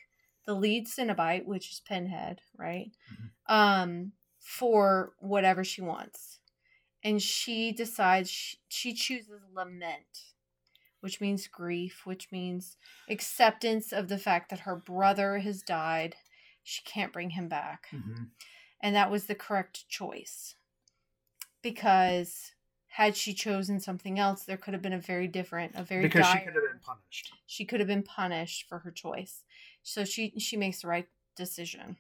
the 0.46 0.54
lead 0.56 0.88
Cenobite, 0.88 1.46
which 1.46 1.72
is 1.72 1.80
Pinhead, 1.82 2.42
right? 2.58 2.92
Mhm. 3.12 3.32
Um, 3.48 4.12
for 4.40 5.14
whatever 5.20 5.64
she 5.64 5.82
wants, 5.82 6.40
and 7.04 7.22
she 7.22 7.72
decides 7.72 8.30
she, 8.30 8.58
she 8.70 8.94
chooses 8.94 9.42
lament, 9.54 10.34
which 11.02 11.22
means 11.22 11.48
grief, 11.48 12.06
which 12.06 12.32
means 12.32 12.78
acceptance 13.10 13.92
of 13.94 14.08
the 14.08 14.18
fact 14.18 14.50
that 14.50 14.62
her 14.62 14.76
brother 14.76 15.40
has 15.40 15.62
died. 15.62 16.16
She 16.64 16.82
can't 16.84 17.14
bring 17.14 17.32
him 17.32 17.48
back, 17.48 17.88
Mhm. 17.92 18.32
and 18.80 18.96
that 18.96 19.12
was 19.12 19.26
the 19.28 19.36
correct 19.36 19.88
choice 19.90 20.56
because. 21.62 22.52
Had 22.96 23.16
she 23.16 23.34
chosen 23.34 23.80
something 23.80 24.20
else, 24.20 24.44
there 24.44 24.58
could 24.58 24.74
have 24.74 24.82
been 24.82 24.92
a 24.92 25.00
very 25.00 25.26
different, 25.26 25.76
a 25.76 25.84
very 25.84 26.02
because 26.10 26.28
she 26.28 26.40
could 26.40 26.56
have 26.56 26.64
been 26.74 26.80
punished 26.82 27.34
she 27.46 27.64
could 27.66 27.80
have 27.80 27.88
been 27.88 28.04
punished 28.04 28.68
for 28.68 28.80
her 28.80 28.92
choice 28.92 29.46
so 29.84 30.04
she 30.04 30.34
she 30.38 30.58
makes 30.58 30.82
the 30.82 30.88
right 30.88 31.08
decision. 31.36 31.98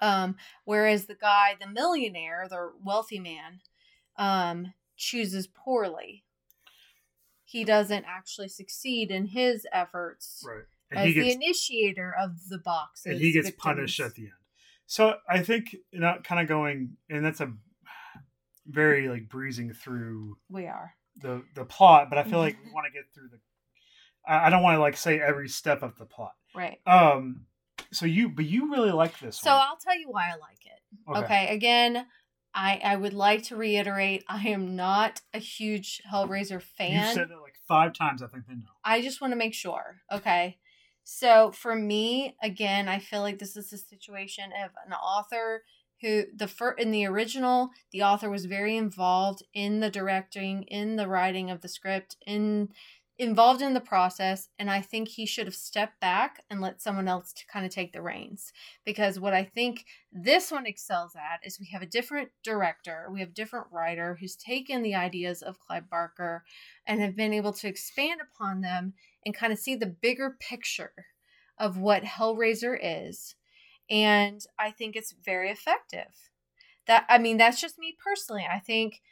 Um 0.00 0.36
whereas 0.64 1.06
the 1.06 1.14
guy 1.14 1.56
the 1.60 1.68
millionaire 1.68 2.46
the 2.48 2.72
wealthy 2.82 3.18
man 3.18 3.60
um 4.16 4.72
chooses 4.96 5.46
poorly. 5.46 6.24
He 7.44 7.64
doesn't 7.64 8.04
actually 8.06 8.48
succeed 8.48 9.10
in 9.10 9.26
his 9.26 9.66
efforts 9.72 10.44
right. 10.46 10.64
As 10.92 11.06
he 11.06 11.12
the 11.14 11.32
initiator 11.32 12.14
of 12.18 12.48
the 12.48 12.58
box 12.58 13.06
and 13.06 13.18
he 13.18 13.32
gets 13.32 13.50
punished 13.50 14.00
at 14.00 14.14
the 14.14 14.22
end. 14.22 14.32
So 14.86 15.14
i 15.28 15.40
think 15.40 15.76
you 15.92 16.00
know 16.00 16.16
kind 16.24 16.40
of 16.40 16.48
going 16.48 16.96
and 17.08 17.24
that's 17.24 17.40
a 17.40 17.52
very 18.70 19.08
like 19.08 19.28
breezing 19.28 19.72
through 19.72 20.36
we 20.48 20.66
are. 20.66 20.94
the 21.16 21.42
the 21.54 21.64
plot, 21.64 22.08
but 22.08 22.18
I 22.18 22.24
feel 22.24 22.38
like 22.38 22.56
we 22.64 22.70
want 22.72 22.86
to 22.86 22.92
get 22.92 23.12
through 23.14 23.28
the. 23.30 23.38
I 24.26 24.46
I 24.46 24.50
don't 24.50 24.62
want 24.62 24.76
to 24.76 24.80
like 24.80 24.96
say 24.96 25.20
every 25.20 25.48
step 25.48 25.82
of 25.82 25.96
the 25.98 26.06
plot. 26.06 26.34
right 26.54 26.78
Um. 26.86 27.46
So 27.92 28.06
you, 28.06 28.28
but 28.28 28.44
you 28.44 28.70
really 28.70 28.92
like 28.92 29.18
this 29.18 29.40
so 29.40 29.50
one. 29.50 29.60
i'll 29.62 29.76
tell 29.76 29.98
you 29.98 30.08
why 30.08 30.28
i 30.28 30.32
like 30.32 30.64
it 30.64 31.24
okay, 31.24 31.48
again 31.48 32.06
I, 32.54 32.80
I 32.82 32.96
would 32.96 33.14
like 33.14 33.44
to 33.44 33.56
reiterate 33.56 34.24
I 34.28 34.48
am 34.48 34.74
not 34.76 35.20
a 35.32 35.38
huge 35.38 36.02
Hellraiser 36.12 36.60
fan. 36.60 37.06
You 37.08 37.14
said 37.14 37.30
it 37.30 37.40
like 37.40 37.54
five 37.68 37.92
times. 37.92 38.22
I 38.22 38.26
think 38.26 38.46
they 38.46 38.54
know. 38.54 38.70
I 38.84 39.02
just 39.02 39.20
want 39.20 39.32
to 39.32 39.36
make 39.36 39.54
sure. 39.54 39.98
Okay. 40.10 40.58
So 41.04 41.52
for 41.52 41.74
me, 41.74 42.36
again, 42.42 42.88
I 42.88 42.98
feel 42.98 43.20
like 43.20 43.38
this 43.38 43.56
is 43.56 43.72
a 43.72 43.78
situation 43.78 44.50
of 44.64 44.70
an 44.86 44.92
author 44.92 45.62
who 46.00 46.24
the 46.34 46.48
fir- 46.48 46.72
in 46.72 46.90
the 46.90 47.06
original, 47.06 47.70
the 47.92 48.02
author 48.02 48.30
was 48.30 48.46
very 48.46 48.76
involved 48.76 49.42
in 49.52 49.80
the 49.80 49.90
directing, 49.90 50.62
in 50.64 50.96
the 50.96 51.08
writing 51.08 51.50
of 51.50 51.60
the 51.60 51.68
script, 51.68 52.16
in 52.26 52.70
involved 53.20 53.60
in 53.60 53.74
the 53.74 53.80
process, 53.80 54.48
and 54.58 54.70
I 54.70 54.80
think 54.80 55.08
he 55.08 55.26
should 55.26 55.46
have 55.46 55.54
stepped 55.54 56.00
back 56.00 56.42
and 56.48 56.62
let 56.62 56.80
someone 56.80 57.06
else 57.06 57.34
to 57.34 57.46
kind 57.52 57.66
of 57.66 57.70
take 57.70 57.92
the 57.92 58.00
reins. 58.00 58.50
Because 58.82 59.20
what 59.20 59.34
I 59.34 59.44
think 59.44 59.84
this 60.10 60.50
one 60.50 60.64
excels 60.64 61.14
at 61.14 61.46
is 61.46 61.60
we 61.60 61.68
have 61.70 61.82
a 61.82 61.86
different 61.86 62.30
director, 62.42 63.08
we 63.12 63.20
have 63.20 63.28
a 63.28 63.32
different 63.32 63.66
writer 63.70 64.16
who's 64.18 64.36
taken 64.36 64.82
the 64.82 64.94
ideas 64.94 65.42
of 65.42 65.60
Clive 65.60 65.90
Barker 65.90 66.44
and 66.86 67.02
have 67.02 67.14
been 67.14 67.34
able 67.34 67.52
to 67.52 67.68
expand 67.68 68.22
upon 68.22 68.62
them 68.62 68.94
and 69.26 69.34
kind 69.34 69.52
of 69.52 69.58
see 69.58 69.76
the 69.76 69.84
bigger 69.86 70.34
picture 70.40 70.94
of 71.58 71.76
what 71.76 72.04
Hellraiser 72.04 72.78
is. 72.82 73.34
And 73.90 74.40
I 74.58 74.70
think 74.70 74.96
it's 74.96 75.12
very 75.22 75.50
effective. 75.50 76.30
That 76.86 77.04
I 77.10 77.18
mean, 77.18 77.36
that's 77.36 77.60
just 77.60 77.78
me 77.78 77.94
personally. 78.02 78.46
I 78.50 78.60
think 78.60 79.02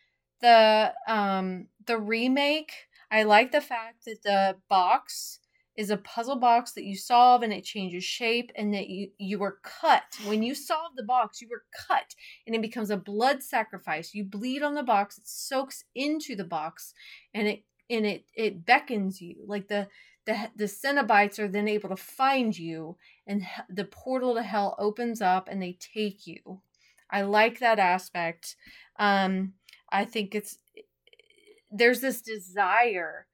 the 0.41 0.95
um 1.07 1.67
the 1.87 1.99
remake, 1.99 2.73
I 3.11 3.23
like 3.23 3.53
the 3.53 3.61
fact 3.61 4.05
that 4.05 4.23
the 4.23 4.57
box 4.69 5.41
is 5.77 5.91
a 5.91 5.97
puzzle 5.97 6.37
box 6.37 6.73
that 6.73 6.85
you 6.85 6.97
solve 6.97 7.43
and 7.43 7.53
it 7.53 7.65
changes 7.65 8.03
shape 8.03 8.51
and 8.57 8.75
that 8.75 8.89
you 8.89 9.11
you 9.19 9.39
were 9.39 9.59
cut. 9.63 10.03
When 10.27 10.43
you 10.43 10.55
solve 10.55 10.93
the 10.97 11.05
box, 11.05 11.41
you 11.41 11.49
were 11.49 11.65
cut 11.87 12.15
and 12.47 12.55
it 12.55 12.63
becomes 12.63 12.91
a 12.91 12.97
blood 12.97 13.43
sacrifice. 13.43 14.13
You 14.13 14.25
bleed 14.25 14.63
on 14.63 14.75
the 14.75 14.83
box, 14.83 15.19
it 15.19 15.29
soaks 15.29 15.85
into 15.95 16.35
the 16.35 16.45
box 16.45 16.95
and 17.33 17.47
it 17.47 17.65
and 17.89 18.05
it 18.07 18.25
it 18.35 18.67
beckons 18.67 19.21
you 19.21 19.37
like 19.47 19.69
the 19.69 19.89
the 20.27 20.51
the 20.57 20.65
Cenobites 20.65 21.39
are 21.39 21.49
then 21.49 21.69
able 21.69 21.89
to 21.89 21.97
find 21.97 22.57
you 22.57 22.97
and 23.27 23.47
the 23.71 23.85
portal 23.85 24.35
to 24.35 24.43
hell 24.43 24.75
opens 24.79 25.23
up 25.23 25.49
and 25.49 25.63
they 25.63 25.79
take 25.95 26.27
you 26.27 26.61
i 27.11 27.23
like 27.23 27.61
that 27.61 27.79
aspect 27.79 28.57
um 28.99 29.55
i 29.91 30.05
think 30.05 30.35
it's 30.35 30.59
there's 31.71 32.01
this 32.01 32.21
desire 32.21 33.27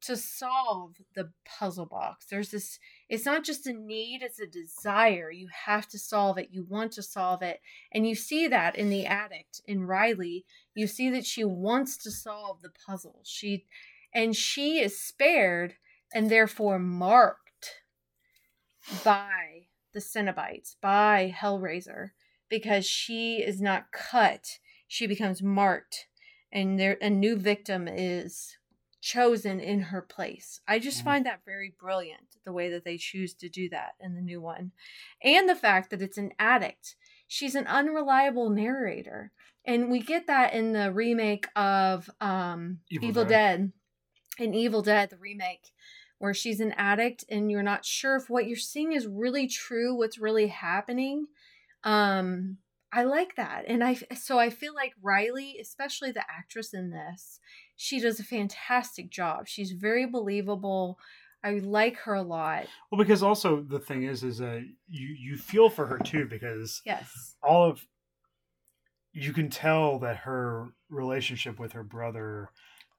to 0.00 0.16
solve 0.16 0.94
the 1.14 1.32
puzzle 1.44 1.86
box. 1.86 2.26
There's 2.30 2.50
this 2.50 2.78
it's 3.08 3.26
not 3.26 3.44
just 3.44 3.66
a 3.66 3.72
need 3.72 4.22
it's 4.22 4.40
a 4.40 4.46
desire. 4.46 5.30
You 5.30 5.48
have 5.66 5.88
to 5.88 5.98
solve 5.98 6.38
it. 6.38 6.48
You 6.50 6.64
want 6.68 6.92
to 6.92 7.02
solve 7.02 7.42
it. 7.42 7.60
And 7.92 8.08
you 8.08 8.14
see 8.14 8.46
that 8.48 8.76
in 8.76 8.90
the 8.90 9.06
addict 9.06 9.60
in 9.66 9.86
riley. 9.86 10.44
You 10.74 10.86
see 10.86 11.10
that 11.10 11.26
she 11.26 11.44
wants 11.44 11.96
to 11.98 12.10
solve 12.10 12.62
the 12.62 12.70
puzzle. 12.86 13.20
She 13.24 13.64
and 14.14 14.36
she 14.36 14.78
is 14.80 14.98
spared 14.98 15.74
and 16.14 16.30
therefore 16.30 16.78
marked 16.78 17.38
by 19.04 19.66
the 19.92 20.00
Cenobites, 20.00 20.76
by 20.80 21.34
Hellraiser, 21.36 22.10
because 22.48 22.86
she 22.86 23.42
is 23.42 23.60
not 23.60 23.92
cut. 23.92 24.58
She 24.86 25.06
becomes 25.06 25.42
marked, 25.42 26.07
and 26.52 26.78
there 26.78 26.98
a 27.00 27.10
new 27.10 27.36
victim 27.36 27.88
is 27.88 28.56
chosen 29.00 29.60
in 29.60 29.80
her 29.80 30.02
place. 30.02 30.60
I 30.66 30.78
just 30.78 31.00
Mhm. 31.00 31.04
find 31.04 31.26
that 31.26 31.44
very 31.44 31.70
brilliant, 31.78 32.36
the 32.44 32.52
way 32.52 32.68
that 32.70 32.84
they 32.84 32.98
choose 32.98 33.32
to 33.34 33.48
do 33.48 33.68
that 33.68 33.94
in 34.00 34.14
the 34.14 34.20
new 34.20 34.40
one. 34.40 34.72
And 35.22 35.48
the 35.48 35.54
fact 35.54 35.90
that 35.90 36.02
it's 36.02 36.18
an 36.18 36.32
addict. 36.38 36.96
She's 37.28 37.54
an 37.54 37.66
unreliable 37.66 38.50
narrator. 38.50 39.32
And 39.64 39.90
we 39.90 40.00
get 40.00 40.26
that 40.26 40.52
in 40.54 40.72
the 40.72 40.90
remake 40.92 41.46
of 41.54 42.10
um, 42.20 42.80
Evil 42.90 43.08
Evil, 43.08 43.24
Dead. 43.24 43.28
Dead. 43.28 43.72
In 44.38 44.54
Evil 44.54 44.82
Dead, 44.82 45.10
the 45.10 45.18
remake, 45.18 45.72
where 46.18 46.34
she's 46.34 46.60
an 46.60 46.72
addict 46.72 47.24
and 47.28 47.50
you're 47.50 47.62
not 47.62 47.84
sure 47.84 48.16
if 48.16 48.28
what 48.28 48.46
you're 48.46 48.56
seeing 48.56 48.92
is 48.92 49.06
really 49.06 49.46
true, 49.46 49.94
what's 49.96 50.18
really 50.18 50.48
happening. 50.48 51.26
Um, 51.84 52.58
I 52.92 53.04
like 53.04 53.36
that. 53.36 53.64
And 53.68 53.84
I 53.84 53.94
so 53.94 54.38
I 54.38 54.50
feel 54.50 54.74
like 54.74 54.94
Riley, 55.02 55.58
especially 55.60 56.10
the 56.12 56.24
actress 56.30 56.72
in 56.72 56.90
this, 56.90 57.38
she 57.76 58.00
does 58.00 58.18
a 58.18 58.24
fantastic 58.24 59.10
job. 59.10 59.46
She's 59.46 59.72
very 59.72 60.06
believable. 60.06 60.98
I 61.44 61.52
like 61.60 61.96
her 61.98 62.14
a 62.14 62.22
lot. 62.22 62.66
Well, 62.90 62.98
because 62.98 63.22
also 63.22 63.60
the 63.62 63.78
thing 63.78 64.04
is, 64.04 64.24
is 64.24 64.38
that 64.38 64.66
you 64.88 65.08
you 65.08 65.36
feel 65.36 65.68
for 65.70 65.86
her 65.86 65.98
too, 65.98 66.26
because 66.26 66.80
Yes. 66.84 67.36
all 67.42 67.68
of 67.68 67.86
you 69.12 69.32
can 69.32 69.50
tell 69.50 69.98
that 70.00 70.16
her 70.18 70.68
relationship 70.88 71.58
with 71.58 71.72
her 71.72 71.82
brother 71.82 72.50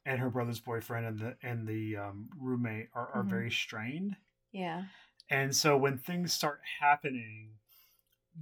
and 0.05 0.19
her 0.19 0.29
brother's 0.29 0.59
boyfriend 0.59 1.05
and 1.05 1.19
the 1.19 1.37
and 1.43 1.67
the 1.67 1.97
um, 1.97 2.29
roommate 2.37 2.89
are, 2.93 3.09
are 3.13 3.23
Mhm. 3.23 3.29
very 3.29 3.51
strained. 3.51 4.15
Yeah. 4.51 4.85
And 5.29 5.55
so 5.55 5.77
when 5.77 5.97
things 5.97 6.33
start 6.33 6.61
happening, 6.79 7.58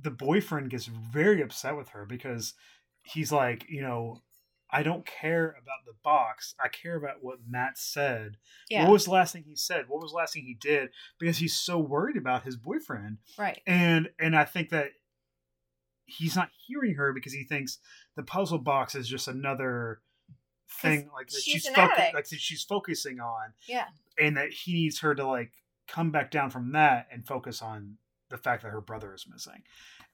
the 0.02 0.12
boyfriend 0.12 0.70
gets 0.70 0.86
very 0.86 1.42
upset 1.42 1.76
with 1.78 1.90
her 1.90 2.06
because 2.06 2.54
he's 3.04 3.32
like, 3.32 3.66
you 3.70 3.82
know, 3.82 4.22
I 4.70 4.84
don't 4.84 5.06
care 5.06 5.50
about 5.52 5.86
the 5.86 5.94
box. 6.04 6.54
I 6.60 6.68
care 6.68 6.96
about 6.98 7.18
what 7.24 7.40
Matt 7.48 7.78
said. 7.78 8.38
Yeah. 8.70 8.84
What 8.84 8.92
was 8.94 9.06
the 9.06 9.12
last 9.12 9.32
thing 9.34 9.44
he 9.48 9.56
said? 9.56 9.86
What 9.88 10.02
was 10.02 10.12
the 10.12 10.18
last 10.18 10.34
thing 10.34 10.44
he 10.44 10.56
did? 10.60 10.90
Because 11.20 11.38
he's 11.38 11.56
so 11.56 11.80
worried 11.80 12.18
about 12.18 12.44
his 12.44 12.58
boyfriend. 12.58 13.20
right. 13.38 13.62
And 13.66 14.10
and 14.20 14.36
I 14.36 14.44
think 14.46 14.70
that 14.70 14.90
he's 16.06 16.36
not 16.36 16.50
hearing 16.68 16.96
her 16.96 17.14
because 17.14 17.34
he 17.34 17.44
thinks 17.44 17.80
the 18.16 18.24
puzzle 18.24 18.60
box 18.60 18.96
is 18.96 19.08
just 19.08 19.28
another 19.28 20.02
thing 20.82 21.10
like 21.14 21.28
that 21.28 21.42
she's 21.42 21.64
she's 21.64 21.78
like 21.78 22.12
that 22.14 22.28
she's 22.40 22.64
focusing 22.64 23.20
on 23.20 23.54
Yeah. 23.68 23.86
and 24.20 24.36
that 24.38 24.52
he 24.52 24.74
needs 24.74 25.00
her 25.00 25.16
to 25.16 25.26
like 25.26 25.52
come 25.88 26.12
back 26.12 26.30
down 26.30 26.50
from 26.50 26.74
that 26.74 27.08
and 27.12 27.26
focus 27.26 27.62
on 27.62 27.98
the 28.30 28.38
fact 28.38 28.64
that 28.64 28.70
her 28.70 28.82
brother 28.82 29.14
is 29.14 29.26
missing. 29.30 29.64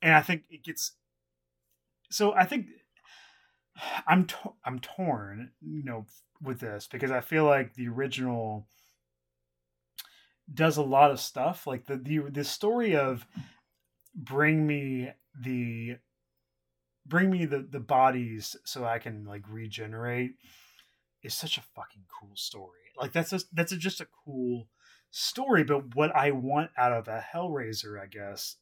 And 0.02 0.14
i 0.14 0.22
think 0.22 0.44
it 0.50 0.64
gets 0.64 0.94
so 2.10 2.34
i 2.34 2.46
think 2.46 2.68
i'm 4.08 4.26
to- 4.26 4.54
i'm 4.66 4.80
torn 4.80 5.52
you 5.62 5.84
know 5.84 6.06
with 6.42 6.60
this 6.60 6.88
because 6.92 7.12
i 7.12 7.22
feel 7.22 7.46
like 7.46 7.74
the 7.74 7.88
original 7.88 8.68
does 10.54 10.78
a 10.78 10.84
lot 10.84 11.10
of 11.10 11.20
stuff 11.20 11.66
like 11.66 11.86
the 11.86 11.98
the, 11.98 12.20
the 12.30 12.44
story 12.44 12.96
of 12.96 13.26
bring 14.14 14.68
me 14.68 15.10
the 15.42 15.96
bring 17.06 17.32
me 17.32 17.46
the 17.46 17.66
the 17.70 17.80
bodies 17.80 18.56
so 18.66 18.86
i 18.86 19.00
can 19.00 19.26
like 19.26 19.44
regenerate 19.50 20.36
is 21.24 21.34
such 21.34 21.58
a 21.58 21.62
fucking 21.62 22.04
cool 22.20 22.36
story. 22.36 22.92
Like 22.98 23.14
that's 23.14 23.34
that's 23.54 23.72
a, 23.72 23.78
just 23.78 24.02
a 24.02 24.08
cool 24.26 24.68
story 25.16 25.64
but 25.64 25.96
what 25.96 26.16
i 26.16 26.32
want 26.32 26.72
out 26.76 26.92
of 26.92 27.08
a 27.08 27.24
hellraiser 27.34 28.02
i 28.02 28.08
guess 28.08 28.56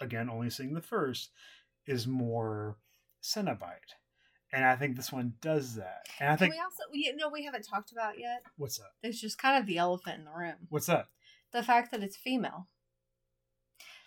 again 0.00 0.30
only 0.30 0.48
seeing 0.48 0.72
the 0.72 0.80
first 0.80 1.30
is 1.84 2.06
more 2.06 2.76
cenobite 3.22 3.96
and 4.52 4.64
i 4.64 4.76
think 4.76 4.94
this 4.94 5.10
one 5.12 5.32
does 5.40 5.74
that 5.74 6.06
and 6.20 6.28
i 6.28 6.32
Can 6.32 6.38
think 6.38 6.54
we 6.54 6.60
also 6.60 6.84
you 6.92 7.16
know 7.16 7.28
we 7.28 7.44
haven't 7.44 7.66
talked 7.68 7.90
about 7.90 8.18
yet? 8.20 8.42
what's 8.56 8.78
that 8.78 8.92
It's 9.02 9.20
just 9.20 9.36
kind 9.36 9.58
of 9.58 9.66
the 9.66 9.78
elephant 9.78 10.20
in 10.20 10.24
the 10.26 10.30
room. 10.30 10.54
what's 10.68 10.86
that 10.86 11.06
The 11.52 11.64
fact 11.64 11.90
that 11.90 12.02
it's 12.04 12.16
female. 12.16 12.68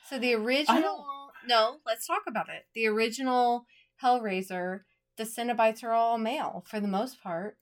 So 0.09 0.17
the 0.19 0.33
original 0.35 1.05
No, 1.45 1.79
let's 1.85 2.07
talk 2.07 2.21
about 2.27 2.47
it. 2.47 2.67
The 2.73 2.87
original 2.87 3.65
Hellraiser, 4.01 4.81
the 5.17 5.23
Cenobites 5.25 5.83
are 5.83 5.91
all 5.91 6.17
male 6.17 6.63
for 6.65 6.79
the 6.79 6.87
most 6.87 7.21
part. 7.21 7.57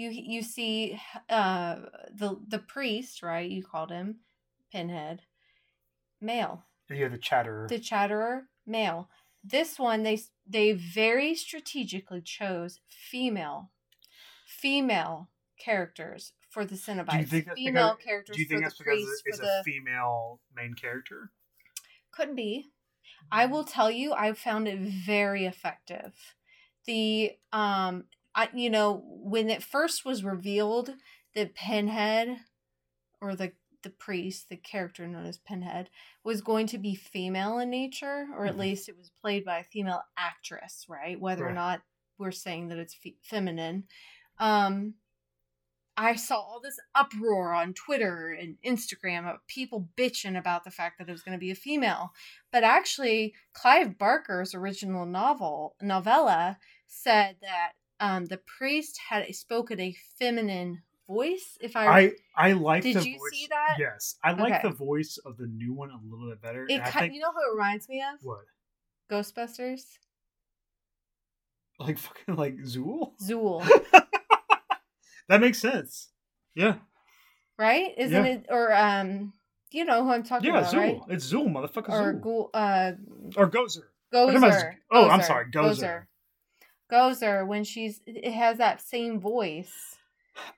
You 0.00 0.08
you 0.10 0.42
see 0.42 0.98
uh 1.28 1.76
the 2.10 2.40
the 2.48 2.58
priest, 2.58 3.22
right? 3.22 3.48
You 3.48 3.62
called 3.62 3.90
him 3.90 4.20
Pinhead. 4.72 5.20
Male. 6.22 6.64
have 6.88 7.12
the 7.12 7.18
chatterer 7.18 7.66
The 7.68 7.78
Chatterer, 7.78 8.48
male. 8.66 9.10
This 9.44 9.78
one 9.78 10.02
they 10.02 10.20
they 10.46 10.72
very 10.72 11.34
strategically 11.34 12.22
chose 12.22 12.80
female 12.88 13.72
female 14.46 15.28
characters 15.62 16.32
for 16.48 16.64
the 16.64 16.76
Cenobites. 16.76 17.10
do 17.10 17.18
you 17.18 17.26
think 17.26 17.46
that's 17.46 17.58
female 17.58 17.90
because, 17.90 18.04
characters 18.04 18.36
do 18.36 18.42
you 18.42 18.48
think 18.48 18.60
for 18.60 18.64
that's 18.64 18.78
the 18.78 18.84
because 18.84 19.04
priest 19.04 19.22
it's 19.26 19.38
a 19.38 19.42
the 19.42 19.62
female 19.64 20.40
main 20.56 20.72
character 20.74 21.30
Couldn't 22.12 22.36
be. 22.36 22.70
I 23.30 23.46
will 23.46 23.64
tell 23.64 23.90
you, 23.90 24.14
I 24.14 24.32
found 24.32 24.66
it 24.66 24.80
very 24.80 25.44
effective. 25.44 26.12
The 26.86 27.32
um, 27.52 28.04
I 28.34 28.48
you 28.54 28.70
know 28.70 29.02
when 29.04 29.50
it 29.50 29.62
first 29.62 30.04
was 30.04 30.24
revealed 30.24 30.94
that 31.34 31.54
Pinhead, 31.54 32.38
or 33.20 33.34
the 33.34 33.52
the 33.82 33.90
priest, 33.90 34.48
the 34.50 34.56
character 34.56 35.06
known 35.08 35.24
as 35.24 35.38
Pinhead, 35.38 35.88
was 36.22 36.42
going 36.42 36.66
to 36.66 36.78
be 36.78 36.94
female 36.94 37.58
in 37.58 37.70
nature, 37.70 38.26
or 38.36 38.44
at 38.46 38.54
Mhm. 38.54 38.58
least 38.58 38.88
it 38.90 38.96
was 38.98 39.10
played 39.22 39.44
by 39.44 39.58
a 39.60 39.64
female 39.64 40.02
actress, 40.18 40.84
right? 40.88 41.18
Whether 41.18 41.48
or 41.48 41.52
not 41.52 41.82
we're 42.18 42.30
saying 42.30 42.68
that 42.68 42.78
it's 42.78 42.94
fe- 42.94 43.16
feminine. 43.22 43.88
Um, 44.38 44.96
I 45.96 46.14
saw 46.14 46.36
all 46.40 46.60
this 46.60 46.78
uproar 46.94 47.52
on 47.54 47.74
Twitter 47.74 48.30
and 48.30 48.56
Instagram 48.64 49.26
of 49.26 49.46
people 49.46 49.88
bitching 49.96 50.38
about 50.38 50.64
the 50.64 50.70
fact 50.70 50.98
that 50.98 51.08
it 51.08 51.12
was 51.12 51.22
going 51.22 51.36
to 51.36 51.40
be 51.40 51.50
a 51.50 51.54
female. 51.54 52.12
But 52.52 52.64
actually, 52.64 53.34
Clive 53.52 53.98
Barker's 53.98 54.54
original 54.54 55.04
novel 55.04 55.76
novella 55.80 56.58
said 56.86 57.36
that 57.42 57.72
um, 58.00 58.26
the 58.26 58.38
priest 58.58 58.98
had 59.08 59.32
spoken 59.34 59.78
a 59.80 59.94
feminine 60.18 60.82
voice. 61.06 61.58
If 61.60 61.76
I, 61.76 61.86
I 61.86 62.12
I 62.36 62.52
like 62.52 62.82
Did 62.82 62.96
the 62.96 63.08
you 63.08 63.18
voice. 63.18 63.30
see 63.32 63.46
that? 63.50 63.76
Yes, 63.78 64.16
I 64.24 64.32
like 64.32 64.54
Okay. 64.54 64.68
the 64.68 64.74
voice 64.74 65.18
of 65.24 65.36
the 65.36 65.46
new 65.46 65.72
one 65.74 65.90
a 65.90 65.98
little 66.02 66.30
bit 66.30 66.40
better. 66.42 66.66
it 66.68 66.80
I 66.80 66.90
think 66.90 67.14
you 67.14 67.20
know 67.20 67.30
who 67.32 67.38
it 67.50 67.54
reminds 67.54 67.88
me 67.88 68.02
of? 68.02 68.18
what 68.22 68.40
Ghostbusters. 69.10 69.82
like 71.78 71.98
fucking 72.06 72.36
like 72.36 72.56
Zuul. 72.58 73.12
Zuul, 73.22 73.64
that 75.28 75.40
makes 75.40 75.58
sense. 75.58 76.08
Yeah, 76.54 76.76
right? 77.58 77.92
Isn't 77.96 78.24
Yeah. 78.24 78.32
it? 78.32 78.46
Or 78.48 78.72
um, 78.74 79.32
you 79.70 79.84
know 79.84 80.04
who 80.04 80.10
I'm 80.10 80.22
talking 80.22 80.52
yeah, 80.52 80.58
about, 80.60 80.72
Zuul. 80.72 80.76
right? 80.78 81.00
It's 81.10 81.32
Zuul, 81.32 81.46
motherfucker. 81.48 81.90
Or 81.90 82.14
Zuul. 82.14 82.20
Ghoul, 82.20 82.50
uh, 82.54 82.92
or 83.36 83.50
Gozer. 83.50 83.84
What 84.10 84.34
am 84.34 84.44
I- 84.44 84.50
Gozer. 84.50 84.72
oh, 84.90 85.08
I'm 85.08 85.22
sorry, 85.22 85.46
Gozer. 85.46 85.78
Gozer, 85.80 86.02
when 87.46 87.64
she's 87.64 88.00
it 88.06 88.32
has 88.32 88.58
that 88.58 88.80
same 88.80 89.20
voice 89.20 89.96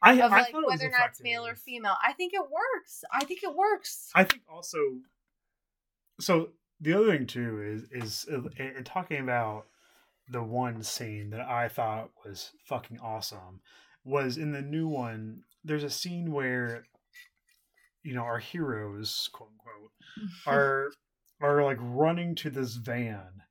I, 0.00 0.12
of 0.14 0.32
I 0.32 0.40
like 0.40 0.52
thought 0.52 0.62
it 0.62 0.66
was 0.66 0.80
whether 0.80 0.88
or 0.88 0.98
not 0.98 1.10
it's 1.10 1.22
male 1.22 1.46
or 1.46 1.54
female. 1.54 1.96
I 2.04 2.12
think 2.12 2.32
it 2.34 2.42
works. 2.42 3.04
I 3.12 3.24
think 3.24 3.42
it 3.42 3.54
works. 3.54 4.10
I 4.14 4.24
think 4.24 4.42
also. 4.52 4.78
So 6.20 6.50
the 6.80 6.94
other 6.94 7.16
thing 7.16 7.26
too 7.26 7.62
is 7.62 7.88
is 7.90 8.26
uh, 8.30 8.42
in 8.56 8.84
talking 8.84 9.20
about 9.20 9.66
the 10.28 10.42
one 10.42 10.82
scene 10.82 11.30
that 11.30 11.40
I 11.40 11.68
thought 11.68 12.10
was 12.24 12.52
fucking 12.64 12.98
awesome 13.00 13.60
was 14.04 14.36
in 14.36 14.52
the 14.52 14.62
new 14.62 14.88
one. 14.88 15.42
There's 15.64 15.84
a 15.84 15.90
scene 15.90 16.32
where 16.32 16.84
you 18.02 18.14
know 18.14 18.22
our 18.22 18.38
heroes, 18.38 19.28
quote 19.32 19.50
unquote, 19.50 19.92
are 20.46 20.90
are 21.40 21.64
like 21.64 21.78
running 21.80 22.34
to 22.36 22.50
this 22.50 22.74
van 22.74 23.42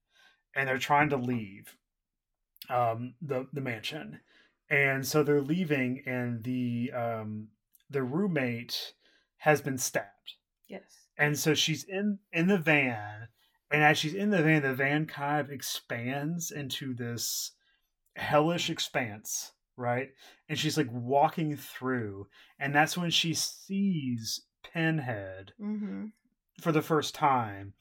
and 0.55 0.67
they're 0.67 0.77
trying 0.77 1.09
to 1.09 1.17
leave 1.17 1.75
um 2.71 3.13
the 3.21 3.47
the 3.53 3.61
mansion. 3.61 4.21
And 4.69 5.05
so 5.05 5.21
they're 5.23 5.41
leaving 5.41 6.01
and 6.05 6.43
the 6.43 6.91
um 6.95 7.47
the 7.89 8.03
roommate 8.03 8.93
has 9.37 9.61
been 9.61 9.77
stabbed. 9.77 10.35
Yes. 10.67 10.83
and 11.17 11.37
so 11.37 11.53
she's 11.53 11.83
in 11.83 12.19
in 12.31 12.47
the 12.47 12.57
van. 12.57 13.27
And 13.69 13.83
as 13.83 13.97
she's 13.97 14.13
in 14.13 14.29
the 14.29 14.41
van 14.43 14.61
the 14.61 14.73
van 14.73 15.05
kind 15.05 15.41
of 15.41 15.51
expands 15.51 16.51
into 16.51 16.93
this 16.93 17.51
hellish 18.15 18.69
expanse 18.69 19.51
right? 19.77 20.09
And 20.47 20.59
she's 20.59 20.77
like 20.77 20.89
walking 20.91 21.55
through. 21.57 22.27
And 22.59 22.75
that's 22.75 22.97
when 22.97 23.09
she 23.09 23.33
sees 23.33 24.41
pinhead 24.73 25.53
Mm-hmm. 25.59 26.07
for 26.61 26.71
the 26.71 26.81
first 26.83 27.15
time. 27.15 27.73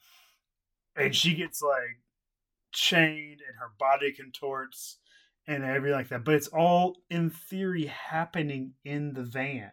And 0.95 1.15
she 1.15 1.35
gets 1.35 1.61
like 1.61 1.99
chained 2.71 3.41
and 3.47 3.57
her 3.59 3.71
body 3.79 4.11
contorts 4.11 4.97
and 5.47 5.63
everything 5.63 5.97
like 5.97 6.09
that. 6.09 6.23
But 6.23 6.35
it's 6.35 6.47
all 6.47 6.97
in 7.09 7.29
theory 7.29 7.85
happening 7.87 8.73
in 8.85 9.13
the 9.13 9.23
van. 9.23 9.71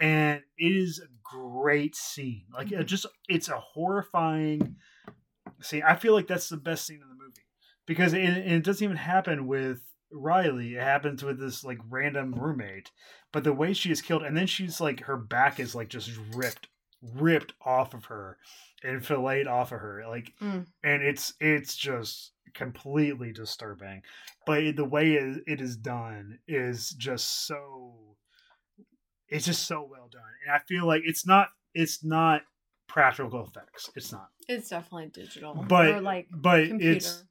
And 0.00 0.42
it 0.56 0.72
is 0.72 1.00
a 1.00 1.08
great 1.22 1.96
scene. 1.96 2.44
Like 2.52 2.70
it 2.70 2.78
Mhm. 2.80 2.86
just 2.86 3.06
it's 3.28 3.48
a 3.48 3.58
horrifying 3.58 4.76
scene. 5.60 5.82
I 5.82 5.96
feel 5.96 6.12
like 6.12 6.26
that's 6.28 6.48
the 6.48 6.56
best 6.56 6.86
scene 6.86 7.02
in 7.02 7.08
the 7.08 7.14
movie. 7.14 7.42
Because 7.86 8.12
it, 8.12 8.22
it 8.22 8.64
doesn't 8.64 8.84
even 8.84 8.96
happen 8.98 9.46
with 9.46 9.80
Riley. 10.12 10.74
It 10.76 10.82
happens 10.82 11.24
with 11.24 11.40
this 11.40 11.64
like 11.64 11.78
random 11.88 12.32
roommate, 12.34 12.90
but 13.32 13.44
the 13.44 13.52
way 13.52 13.72
she 13.72 13.90
is 13.90 14.02
killed, 14.02 14.22
and 14.22 14.36
then 14.36 14.46
she's 14.46 14.80
like 14.80 15.00
her 15.04 15.16
back 15.16 15.58
is 15.58 15.74
like 15.74 15.88
just 15.88 16.10
ripped, 16.34 16.68
ripped 17.02 17.52
off 17.64 17.94
of 17.94 18.06
her, 18.06 18.38
and 18.82 19.04
filleted 19.04 19.46
off 19.46 19.72
of 19.72 19.80
her, 19.80 20.04
like, 20.08 20.34
Mm. 20.40 20.66
and 20.82 21.02
it's 21.02 21.34
it's 21.40 21.76
just 21.76 22.32
completely 22.54 23.32
disturbing. 23.32 24.02
But 24.46 24.76
the 24.76 24.84
way 24.84 25.12
it, 25.14 25.60
is 25.60 25.76
done 25.76 26.38
is 26.48 26.90
just 26.90 27.46
so, 27.46 28.16
it's 29.28 29.44
just 29.46 29.66
so 29.66 29.82
well 29.88 30.08
done, 30.10 30.22
and 30.46 30.54
I 30.54 30.58
feel 30.60 30.86
like 30.86 31.02
it's 31.04 31.26
not 31.26 31.48
it's 31.74 32.02
not 32.02 32.42
practical 32.88 33.44
effects. 33.44 33.90
It's 33.94 34.10
not, 34.10 34.30
It's 34.48 34.70
definitely 34.70 35.08
digital. 35.08 35.54
but 35.54 35.88
or 35.94 36.00
like 36.00 36.26
but 36.30 36.68
computer. 36.68 36.96
it's 36.96 37.24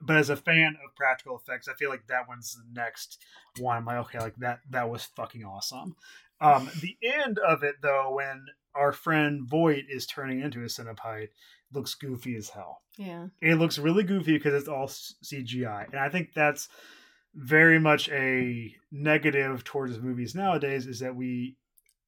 but 0.00 0.16
as 0.16 0.28
a 0.28 0.36
fan 0.36 0.76
of 0.84 0.94
practical 0.96 1.36
effects, 1.38 1.66
I 1.68 1.74
feel 1.74 1.88
like 1.88 2.06
that 2.08 2.28
one's 2.28 2.52
the 2.54 2.64
next 2.78 3.22
one. 3.58 3.78
I'm 3.78 3.84
like, 3.86 3.96
okay, 4.06 4.18
like 4.18 4.36
that 4.36 4.60
that 4.70 4.90
was 4.90 5.04
fucking 5.16 5.44
awesome. 5.44 5.96
Um, 6.44 6.70
the 6.80 6.96
end 7.02 7.38
of 7.38 7.62
it 7.62 7.76
though, 7.82 8.14
when 8.14 8.46
our 8.74 8.92
friend 8.92 9.42
Voight 9.48 9.84
is 9.88 10.06
turning 10.06 10.40
into 10.40 10.62
a 10.64 10.68
centipede, 10.68 11.30
looks 11.72 11.94
goofy 11.94 12.36
as 12.36 12.48
hell. 12.50 12.82
yeah. 12.96 13.26
It 13.40 13.54
looks 13.56 13.78
really 13.78 14.04
goofy 14.04 14.34
because 14.34 14.54
it's 14.54 14.68
all 14.68 14.86
CGI, 14.88 15.86
and 15.90 15.98
I 16.00 16.08
think 16.08 16.34
that's 16.34 16.68
very 17.34 17.78
much 17.80 18.08
a 18.10 18.74
negative 18.92 19.64
towards 19.64 19.98
movies 20.00 20.34
nowadays. 20.34 20.86
Is 20.86 21.00
that 21.00 21.16
we 21.16 21.56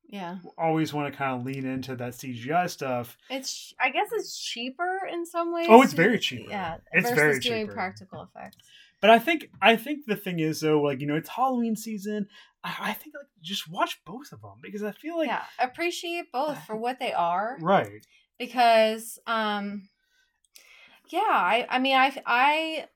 Yeah. 0.08 0.38
always 0.56 0.92
want 0.92 1.12
to 1.12 1.18
kind 1.18 1.40
of 1.40 1.44
lean 1.44 1.66
into 1.66 1.96
that 1.96 2.14
CGI 2.14 2.68
stuff. 2.68 3.16
It's 3.28 3.74
I 3.80 3.90
guess 3.90 4.08
it's 4.12 4.38
cheaper 4.38 5.00
in 5.12 5.26
some 5.26 5.52
ways. 5.52 5.66
Oh, 5.68 5.82
it's 5.82 5.94
very 5.94 6.18
cheap 6.20 6.46
Yeah. 6.48 6.76
It's 6.92 7.08
versus 7.10 7.16
very 7.18 7.38
doing 7.40 7.64
cheaper. 7.66 7.72
practical 7.74 8.22
effects. 8.22 8.58
But 9.00 9.10
I 9.10 9.18
think 9.18 9.50
I 9.60 9.74
think 9.76 10.06
the 10.06 10.14
thing 10.16 10.38
is 10.38 10.60
though, 10.60 10.80
like 10.80 11.00
you 11.00 11.06
know, 11.08 11.16
it's 11.16 11.28
Halloween 11.30 11.74
season. 11.76 12.28
I, 12.80 12.92
think 12.92 13.14
like 13.14 13.26
just 13.42 13.70
watch 13.70 14.00
both 14.04 14.32
of 14.32 14.42
them 14.42 14.58
because 14.62 14.82
I 14.82 14.92
feel 14.92 15.18
like 15.18 15.28
yeah. 15.28 15.44
Appreciate 15.58 16.32
both 16.32 16.58
for 16.64 16.76
what 16.76 16.98
they 16.98 17.12
are. 17.12 17.56
right. 17.60 18.04
because 18.38 19.18
um 19.26 19.88
yeah 21.08 21.20
i 21.20 21.66
i 21.70 21.78
mean 21.78 21.96
i 21.96 22.12
i 22.26 22.86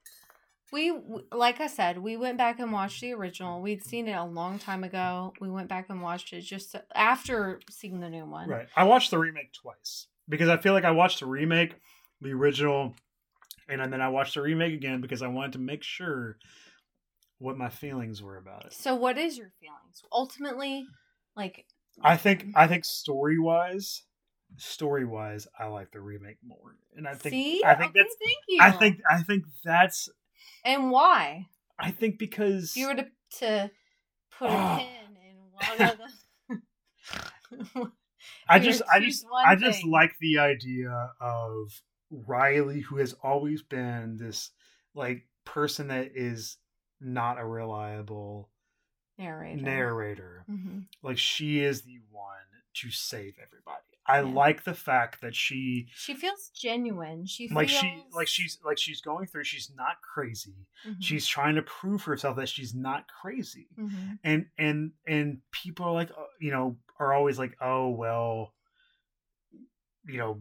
we 0.73 0.93
like 1.33 1.61
i 1.61 1.67
said 1.69 1.99
we 1.99 2.17
went 2.17 2.39
back 2.39 2.59
and 2.59 2.73
watched 2.73 3.01
the 3.01 3.13
original 3.13 3.61
we'd 3.61 3.85
seen 3.85 4.09
it 4.09 4.13
a 4.13 4.25
long 4.25 4.59
time 4.59 4.83
ago 4.85 5.33
we 5.41 5.49
went 5.49 5.69
back 5.69 5.87
and 5.89 6.03
watched 6.03 6.33
it 6.33 6.41
just 6.41 6.75
after 6.95 7.61
seeing 7.71 8.01
the 8.01 8.11
new 8.11 8.27
one 8.27 8.49
Right. 8.49 8.67
I 8.77 8.85
watched 8.85 9.11
the 9.11 9.19
remake 9.19 9.53
twice 9.53 10.07
because 10.29 10.49
I 10.49 10.57
feel 10.57 10.73
like 10.73 10.85
I 10.85 10.91
watched 10.93 11.21
the 11.21 11.27
remake, 11.27 11.75
the 12.21 12.33
original, 12.33 12.95
and 13.69 13.93
then 13.93 14.01
I 14.01 14.09
watched 14.09 14.35
the 14.35 14.43
remake 14.43 14.75
again 14.75 15.01
because 15.01 15.23
I 15.23 15.29
wanted 15.29 15.53
to 15.55 15.59
make 15.59 15.83
sure 15.83 16.37
what 17.41 17.57
my 17.57 17.71
feelings 17.71 18.23
were 18.23 18.37
about 18.37 18.67
it. 18.67 18.73
so 18.73 18.95
what 18.95 19.19
is 19.19 19.37
your 19.37 19.51
feelings? 19.61 20.03
Ultimately 20.13 20.87
like 21.37 21.67
I 22.03 22.17
think 22.17 22.47
I 22.55 22.67
think 22.67 22.85
story 22.85 23.39
wise, 23.39 24.03
story 24.57 25.05
wise, 25.05 25.49
I 25.59 25.67
like 25.67 25.91
the 25.91 26.01
remake 26.01 26.39
more, 26.45 26.77
and 26.97 27.09
I 27.09 27.15
think 27.15 27.33
see? 27.33 27.63
I 27.65 27.75
think 27.75 27.91
okay, 27.91 28.01
that's 28.01 28.17
thank 28.23 28.39
you. 28.49 28.59
I 28.61 28.71
think 28.71 29.01
I 29.11 29.23
think 29.23 29.45
that's 29.65 30.09
and 30.65 30.91
why? 30.91 31.47
I 31.79 31.91
think 31.91 32.19
because 32.19 32.71
if 32.71 32.77
you 32.77 32.87
were 32.87 32.95
to 32.95 33.07
to 33.39 33.71
put 34.39 34.51
a 34.51 34.77
pin 34.79 35.17
in 35.29 35.37
one 35.51 35.91
of 35.91 35.99
the 35.99 37.91
I 38.49 38.59
just 38.59 38.83
I 38.93 39.01
just 39.01 39.25
I 39.47 39.57
just 39.57 39.85
like 39.85 40.13
the 40.21 40.39
idea 40.39 41.11
of 41.21 41.83
Riley 42.11 42.81
who 42.81 42.99
has 42.99 43.15
always 43.23 43.63
been 43.63 44.17
this 44.19 44.51
like 44.95 45.27
person 45.45 45.89
that 45.89 46.11
is 46.15 46.59
not 47.01 47.39
a 47.39 47.45
reliable 47.45 48.51
narrator 49.19 49.63
narrator. 49.63 50.45
Mhm. 50.51 50.87
Like 51.03 51.19
she 51.19 51.61
is 51.61 51.83
the 51.83 52.01
one 52.11 52.37
to 52.75 52.91
save 52.91 53.35
everybody. 53.43 53.83
I 54.07 54.21
Yeah. 54.23 54.33
like 54.33 54.65
the 54.65 54.75
fact 54.75 55.21
that 55.21 55.35
she 55.35 55.89
she 55.95 56.15
feels 56.15 56.49
genuine 56.51 57.27
she 57.27 57.49
like 57.49 57.69
feels... 57.69 57.81
she 57.81 58.05
like 58.13 58.29
she's 58.29 58.59
like 58.65 58.79
she's 58.79 59.01
going 59.01 59.27
through 59.27 59.45
she's 59.45 59.71
not 59.75 60.01
crazy. 60.03 60.67
Mhm. 60.87 60.97
She's 61.01 61.27
trying 61.27 61.57
to 61.57 61.63
prove 61.63 62.05
herself 62.05 62.37
that 62.37 62.49
she's 62.49 62.75
not 62.75 63.07
crazy. 63.09 63.69
Mhm. 63.77 64.19
and 64.25 64.47
and 64.59 64.93
and 65.07 65.43
people 65.53 65.87
are 65.87 65.93
like 65.93 66.11
uh, 66.11 66.25
you 66.41 66.51
know 66.51 66.79
are 66.99 67.13
always 67.13 67.39
like 67.39 67.57
oh 67.61 67.91
well 67.91 68.55
you 70.07 70.19
know 70.19 70.41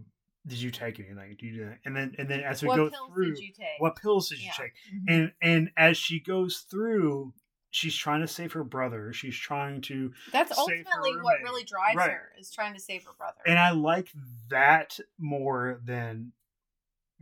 did 0.50 0.62
you 0.62 0.72
take 0.72 1.00
anything 1.00 1.36
do 1.40 1.46
you 1.46 1.74
and 1.86 1.96
then 1.96 2.14
and 2.18 2.28
then 2.30 2.42
as 2.42 2.62
we 2.62 2.68
what 2.68 2.76
go 2.78 2.90
through 3.14 3.36
did 3.36 3.56
what 3.78 3.96
pills 3.96 4.30
did 4.30 4.40
you 4.40 4.46
Yeah. 4.48 4.52
take 4.64 4.74
Mhm. 4.94 5.04
and 5.14 5.34
and 5.42 5.72
as 5.78 5.98
she 5.98 6.20
goes 6.20 6.60
through 6.70 7.34
she's 7.72 7.96
trying 7.96 8.22
to 8.22 8.28
save 8.28 8.54
her 8.54 8.64
brother 8.64 9.14
she's 9.14 9.38
trying 9.38 9.82
to 9.82 10.12
That's 10.32 10.58
ultimately 10.58 11.16
what 11.22 11.40
really 11.44 11.64
drives 11.64 11.96
Right. 11.96 12.10
her 12.12 12.32
is 12.40 12.52
trying 12.52 12.74
to 12.74 12.80
save 12.80 13.04
her 13.06 13.14
brother. 13.18 13.40
and 13.46 13.60
i 13.60 13.70
like 13.72 14.10
that 14.50 15.00
more 15.20 15.80
than 15.86 16.32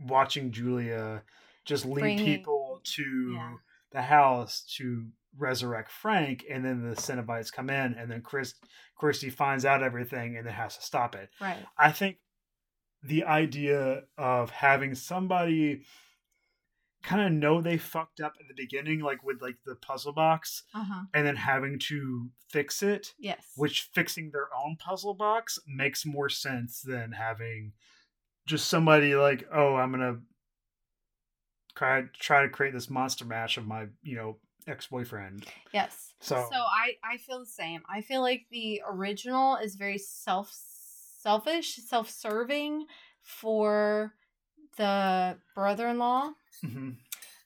watching 0.00 0.52
julia 0.52 1.22
just 1.64 1.84
lead 1.84 2.00
Bringing- 2.00 2.24
people 2.24 2.80
to 2.96 3.32
yeah. 3.34 3.54
the 3.92 4.02
house 4.02 4.62
to 4.76 5.08
resurrect 5.36 5.90
Frank, 5.92 6.44
and 6.50 6.64
then 6.64 6.82
the 6.88 6.96
Cenobites 6.96 7.52
come 7.52 7.68
in, 7.70 7.94
and 7.94 8.10
then 8.10 8.22
Chris 8.22 8.54
Kirsty 8.98 9.30
finds 9.30 9.64
out 9.64 9.82
everything 9.84 10.36
and 10.36 10.44
then 10.46 10.54
has 10.54 10.76
to 10.78 10.82
stop 10.82 11.14
it. 11.14 11.30
right. 11.40 11.64
I 11.76 11.92
think 11.92 12.16
the 13.08 13.24
idea 13.24 14.04
of 14.16 14.50
having 14.50 14.94
somebody 14.94 15.82
kind 17.02 17.22
of 17.22 17.32
know 17.32 17.60
they 17.60 17.78
fucked 17.78 18.20
up 18.20 18.34
at 18.40 18.48
the 18.48 18.54
beginning, 18.60 19.00
like 19.00 19.22
with 19.22 19.40
like 19.40 19.56
the 19.64 19.74
puzzle 19.76 20.12
box, 20.12 20.64
Uh 20.74 20.84
huh. 20.84 21.02
and 21.14 21.26
then 21.26 21.36
having 21.36 21.78
to 21.90 22.30
fix 22.50 22.82
it, 22.82 23.14
Yes. 23.18 23.52
which 23.56 23.88
fixing 23.94 24.30
their 24.30 24.48
own 24.64 24.76
puzzle 24.76 25.14
box 25.14 25.58
makes 25.66 26.04
more 26.04 26.28
sense 26.28 26.82
than 26.82 27.12
having 27.12 27.72
just 28.46 28.68
somebody 28.68 29.14
like, 29.14 29.46
oh, 29.52 29.74
I'm 29.76 29.92
gonna 29.92 30.18
try 31.74 32.02
try 32.18 32.42
to 32.42 32.48
create 32.48 32.72
this 32.74 32.90
monster 32.90 33.24
mash 33.24 33.56
of 33.56 33.66
my 33.66 33.86
you 34.02 34.16
know 34.16 34.38
ex 34.66 34.86
boyfriend. 34.88 35.46
yes. 35.72 36.12
So- 36.20 36.36
I 36.52 36.94
I 37.04 37.16
feel 37.18 37.38
the 37.40 37.46
same. 37.46 37.82
I 37.88 38.00
feel 38.00 38.20
like 38.22 38.46
the 38.50 38.82
original 38.86 39.56
is 39.56 39.76
very 39.76 39.98
self 39.98 40.50
selfish, 41.18 41.76
self 41.86 42.10
serving 42.10 42.86
for 43.22 44.14
the 44.76 45.36
brother 45.54 45.88
in 45.88 45.98
law. 45.98 46.30
hmm 46.64 46.90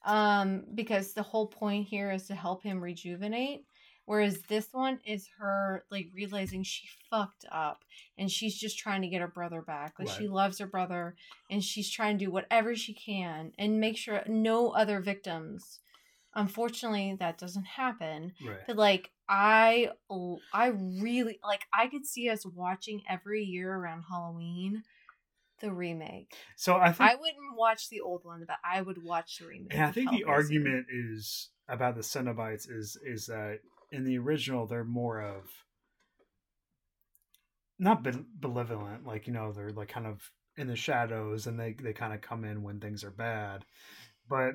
um 0.04 0.64
because 0.74 1.12
the 1.12 1.22
whole 1.22 1.46
point 1.46 1.86
here 1.86 2.10
is 2.10 2.26
to 2.26 2.34
help 2.34 2.62
him 2.62 2.80
rejuvenate 2.80 3.64
whereas 4.06 4.42
this 4.48 4.68
one 4.72 4.98
is 5.06 5.28
her 5.38 5.84
like 5.90 6.08
realizing 6.14 6.62
she 6.62 6.88
fucked 7.10 7.44
up 7.52 7.84
and 8.18 8.30
she's 8.30 8.58
just 8.58 8.78
trying 8.78 9.02
to 9.02 9.08
get 9.08 9.20
her 9.20 9.28
brother 9.28 9.62
back. 9.62 9.94
Like 9.98 10.08
she 10.08 10.26
loves 10.28 10.58
her 10.58 10.66
brother 10.66 11.14
and 11.50 11.62
she's 11.62 11.90
trying 11.90 12.18
to 12.18 12.24
do 12.26 12.30
whatever 12.32 12.74
she 12.74 12.94
can 12.94 13.52
and 13.58 13.80
make 13.80 13.96
sure 13.96 14.22
no 14.26 14.70
other 14.70 15.00
victims 15.00 15.78
unfortunately 16.34 17.16
that 17.18 17.38
doesn't 17.38 17.64
happen 17.66 18.32
Right. 18.46 18.58
but 18.66 18.76
like 18.76 19.10
i 19.28 19.90
i 20.52 20.66
really 20.68 21.38
like 21.44 21.64
i 21.72 21.86
could 21.88 22.06
see 22.06 22.28
us 22.30 22.44
watching 22.46 23.02
every 23.08 23.42
year 23.44 23.72
around 23.74 24.02
halloween 24.08 24.82
the 25.60 25.70
remake 25.72 26.34
So 26.56 26.74
I 26.76 26.90
think 26.92 27.10
I 27.10 27.14
wouldn't 27.14 27.56
watch 27.56 27.88
the 27.88 28.00
old 28.00 28.24
one, 28.24 28.44
but 28.48 28.56
I 28.64 28.82
would 28.82 29.00
watch 29.04 29.38
the 29.38 29.46
remake. 29.46 29.72
and 29.74 29.82
I 29.84 29.92
think 29.92 30.10
the 30.10 30.24
argument 30.24 30.86
is 30.92 31.50
about 31.68 31.94
the 31.94 32.00
Cenobites 32.00 32.68
is 32.68 32.98
is 33.06 33.26
that 33.26 33.58
in 33.92 34.02
the 34.04 34.18
original 34.18 34.66
they're 34.66 34.82
more 34.84 35.20
of 35.20 35.44
not 37.78 38.02
be- 38.02 38.24
malevolent, 38.42 39.06
like 39.06 39.26
you 39.26 39.32
know 39.32 39.52
they're 39.52 39.70
like 39.70 39.88
kind 39.88 40.06
of 40.06 40.20
in 40.56 40.66
the 40.66 40.76
shadows 40.76 41.46
and 41.46 41.58
they 41.58 41.74
they 41.80 41.92
kind 41.92 42.12
of 42.12 42.20
come 42.20 42.44
in 42.44 42.62
when 42.62 42.80
things 42.80 43.04
are 43.04 43.10
bad, 43.10 43.64
but 44.28 44.54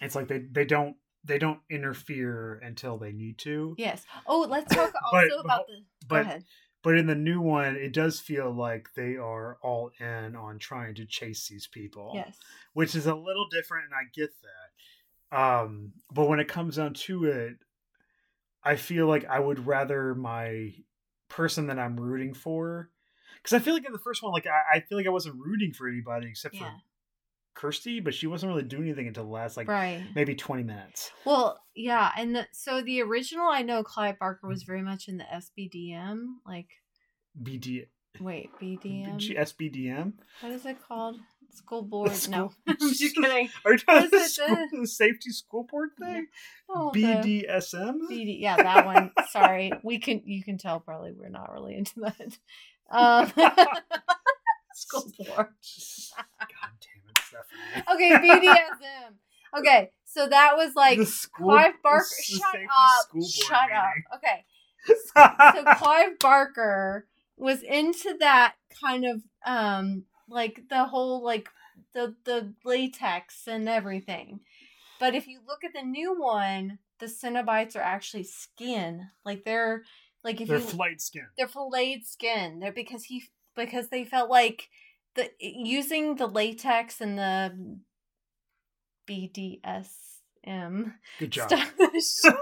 it's 0.00 0.14
like 0.14 0.28
they 0.28 0.38
they 0.38 0.64
don't 0.64 0.96
they 1.24 1.38
don't 1.38 1.60
interfere 1.68 2.60
until 2.62 2.96
they 2.98 3.12
need 3.12 3.38
to. 3.38 3.74
Yes. 3.78 4.04
Oh, 4.26 4.46
let's 4.48 4.74
talk 4.74 4.92
also 5.12 5.28
But- 5.36 5.44
about 5.44 5.66
the. 5.66 5.74
but- 6.08 6.22
go 6.22 6.28
ahead. 6.28 6.44
But 6.84 6.96
in 6.96 7.06
the 7.08 7.16
new 7.16 7.40
one, 7.40 7.74
it 7.74 7.92
does 7.92 8.20
feel 8.20 8.52
like 8.54 8.90
they 8.94 9.16
are 9.16 9.58
all 9.62 9.90
in 9.98 10.36
on 10.36 10.60
trying 10.60 10.94
to 10.94 11.06
chase 11.06 11.48
these 11.48 11.66
people. 11.66 12.12
Yes. 12.14 12.38
which 12.72 12.94
is 12.94 13.06
a 13.06 13.14
little 13.16 13.48
different 13.50 13.86
and 13.86 13.94
I 13.94 14.04
get 14.14 14.30
that. 14.42 15.36
Um, 15.36 15.92
but 16.12 16.28
when 16.28 16.38
it 16.38 16.46
comes 16.46 16.76
down 16.76 16.94
to 16.94 17.24
it, 17.24 17.56
I 18.62 18.76
feel 18.76 19.06
like 19.08 19.24
I 19.26 19.40
would 19.40 19.66
rather 19.66 20.14
my 20.14 20.72
person 21.28 21.66
that 21.66 21.78
I'm 21.80 21.98
rooting 21.98 22.32
for 22.32 22.90
because 23.42 23.52
I 23.54 23.58
feel 23.58 23.74
like 23.74 23.84
in 23.84 23.92
the 23.92 23.98
first 23.98 24.22
one, 24.22 24.32
like 24.32 24.46
I, 24.46 24.76
I 24.76 24.80
feel 24.80 24.96
like 24.98 25.06
I 25.06 25.10
wasn't 25.10 25.34
rooting 25.36 25.72
for 25.72 25.88
anybody 25.88 26.28
except 26.28 26.54
Yeah. 26.54 26.60
for 26.60 26.72
Kirsty, 27.58 27.98
but 27.98 28.14
she 28.14 28.28
wasn't 28.28 28.50
really 28.50 28.62
doing 28.62 28.84
anything 28.84 29.08
until 29.08 29.24
the 29.24 29.30
last 29.30 29.56
like 29.56 29.66
right. 29.68 30.04
maybe 30.14 30.36
20 30.36 30.62
minutes. 30.62 31.10
Well, 31.24 31.60
yeah, 31.74 32.12
and 32.16 32.36
the, 32.36 32.46
so 32.52 32.82
the 32.82 33.02
original, 33.02 33.48
I 33.48 33.62
know 33.62 33.82
Clive 33.82 34.18
Barker 34.20 34.46
was 34.46 34.62
very 34.62 34.80
much 34.82 35.08
in 35.08 35.18
the 35.18 35.24
SBDM. 35.24 36.26
Like, 36.46 36.68
BD 37.42 37.86
wait, 38.20 38.50
BDM. 38.62 39.16
G- 39.16 39.34
SBDM. 39.34 40.12
What 40.40 40.52
is 40.52 40.66
it 40.66 40.76
called? 40.86 41.16
School 41.50 41.82
board. 41.82 42.12
School- 42.12 42.32
No, 42.32 42.52
I'm 42.68 42.76
just 42.94 43.16
kidding. 43.16 43.48
Are 43.64 43.72
you 43.72 43.78
talking 43.78 44.06
about 44.06 44.10
the, 44.12 44.20
school, 44.20 44.68
the- 44.72 44.86
safety 44.86 45.30
school 45.30 45.66
board 45.68 45.90
thing? 45.98 46.28
Oh, 46.70 46.92
BDSM? 46.94 47.94
BD. 48.08 48.40
Yeah, 48.40 48.56
that 48.56 48.86
one. 48.86 49.10
Sorry, 49.30 49.72
we 49.82 49.98
can. 49.98 50.22
You 50.24 50.44
can 50.44 50.58
tell 50.58 50.78
probably 50.78 51.12
we're 51.12 51.28
not 51.28 51.52
really 51.52 51.76
into 51.76 52.00
that. 52.00 52.38
Um, 52.90 53.30
school 54.72 55.12
board. 55.18 55.28
God 55.36 55.46
damn. 56.80 56.97
Okay, 57.94 58.10
BDSM. 58.10 59.14
Okay, 59.58 59.90
so 60.04 60.28
that 60.28 60.56
was 60.56 60.74
like 60.74 60.98
the 60.98 61.06
school, 61.06 61.48
Clive 61.48 61.74
Barker. 61.82 62.04
Shut 62.22 62.40
up. 62.54 63.22
Shut 63.30 63.72
up. 63.72 64.16
Okay. 64.16 64.44
so 65.16 65.74
Clive 65.76 66.18
Barker 66.18 67.06
was 67.36 67.62
into 67.62 68.16
that 68.20 68.54
kind 68.82 69.04
of 69.04 69.22
um 69.46 70.04
like 70.28 70.62
the 70.68 70.84
whole 70.84 71.24
like 71.24 71.48
the 71.94 72.14
the 72.24 72.52
latex 72.64 73.46
and 73.46 73.68
everything. 73.68 74.40
But 75.00 75.14
if 75.14 75.26
you 75.26 75.40
look 75.46 75.64
at 75.64 75.72
the 75.72 75.86
new 75.86 76.18
one, 76.18 76.78
the 76.98 77.06
Cenobites 77.06 77.76
are 77.76 77.80
actually 77.80 78.24
skin. 78.24 79.08
Like 79.24 79.44
they're 79.44 79.84
like 80.24 80.36
if 80.36 80.40
you 80.42 80.46
They're 80.46 80.58
you 80.58 80.64
flight 80.64 81.00
skin. 81.00 81.26
they're 81.36 81.48
filleted 81.48 82.06
skin. 82.06 82.60
They're 82.60 82.72
because 82.72 83.04
he 83.04 83.24
because 83.56 83.88
they 83.88 84.04
felt 84.04 84.30
like 84.30 84.68
the 85.18 85.30
using 85.40 86.14
the 86.16 86.26
latex 86.26 87.00
and 87.00 87.18
the 87.18 87.78
BDSM 89.08 90.94
Good 91.18 91.30
job. 91.30 91.50
stuff. 91.50 91.74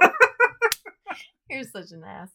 You're 1.50 1.62
such 1.64 1.92
an 1.92 2.02
ass. 2.04 2.30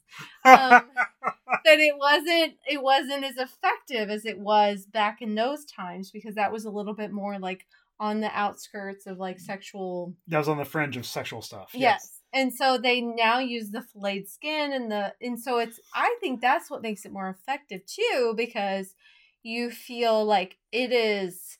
Um, 0.45 0.83
that 1.65 1.79
it 1.79 1.97
wasn't 1.97 2.53
it 2.67 2.81
wasn't 2.81 3.23
as 3.23 3.37
effective 3.37 4.09
as 4.09 4.25
it 4.25 4.39
was 4.39 4.85
back 4.85 5.21
in 5.21 5.35
those 5.35 5.65
times 5.65 6.11
because 6.11 6.35
that 6.35 6.51
was 6.51 6.65
a 6.65 6.71
little 6.71 6.93
bit 6.93 7.11
more 7.11 7.37
like 7.37 7.67
on 7.99 8.21
the 8.21 8.31
outskirts 8.33 9.05
of 9.05 9.19
like 9.19 9.39
sexual 9.39 10.15
that 10.27 10.39
was 10.39 10.49
on 10.49 10.57
the 10.57 10.65
fringe 10.65 10.97
of 10.97 11.05
sexual 11.05 11.41
stuff. 11.41 11.69
yes. 11.73 12.17
And 12.33 12.53
so 12.53 12.77
they 12.77 13.01
now 13.01 13.39
use 13.39 13.71
the 13.71 13.81
filleted 13.81 14.29
skin 14.29 14.71
and 14.71 14.89
the 14.89 15.13
and 15.21 15.37
so 15.39 15.59
it's 15.59 15.79
I 15.93 16.15
think 16.21 16.39
that's 16.41 16.71
what 16.71 16.81
makes 16.81 17.05
it 17.05 17.11
more 17.11 17.29
effective 17.29 17.81
too 17.85 18.33
because 18.37 18.95
you 19.43 19.71
feel 19.71 20.23
like 20.25 20.57
it 20.71 20.91
is 20.91 21.57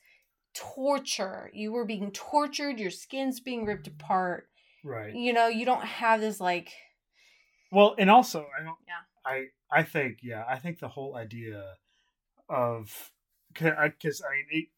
torture. 0.54 1.50
You 1.52 1.72
were 1.72 1.84
being 1.84 2.10
tortured, 2.12 2.78
your 2.78 2.90
skin's 2.90 3.40
being 3.40 3.64
ripped 3.64 3.86
apart. 3.86 4.48
Right. 4.84 5.14
You 5.14 5.32
know, 5.32 5.48
you 5.48 5.64
don't 5.64 5.84
have 5.84 6.20
this 6.20 6.40
like 6.40 6.70
Well, 7.70 7.94
and 7.98 8.10
also, 8.10 8.46
I 8.58 8.62
don't. 8.62 8.76
Yeah. 8.86 9.02
I 9.24 9.44
I 9.70 9.82
think 9.84 10.18
yeah, 10.22 10.44
I 10.48 10.58
think 10.58 10.78
the 10.80 10.88
whole 10.88 11.16
idea 11.16 11.62
of 12.48 13.10
because 13.52 13.72
I, 13.78 13.88
'cause, 13.90 14.22
I 14.28 14.32
mean, 14.34 14.46
it, 14.50 14.68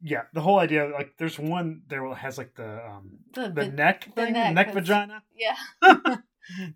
yeah, 0.00 0.22
the 0.32 0.40
whole 0.40 0.58
idea 0.60 0.86
like 0.86 1.14
there's 1.18 1.38
one 1.38 1.82
there 1.88 2.08
has 2.14 2.38
like 2.38 2.54
the 2.54 2.86
um 2.86 3.18
the, 3.34 3.48
the, 3.48 3.64
the 3.64 3.68
neck 3.72 4.04
the 4.14 4.22
thing, 4.24 4.32
neck, 4.34 4.54
neck, 4.54 4.72
vagina. 4.74 5.22
yeah. 5.36 5.56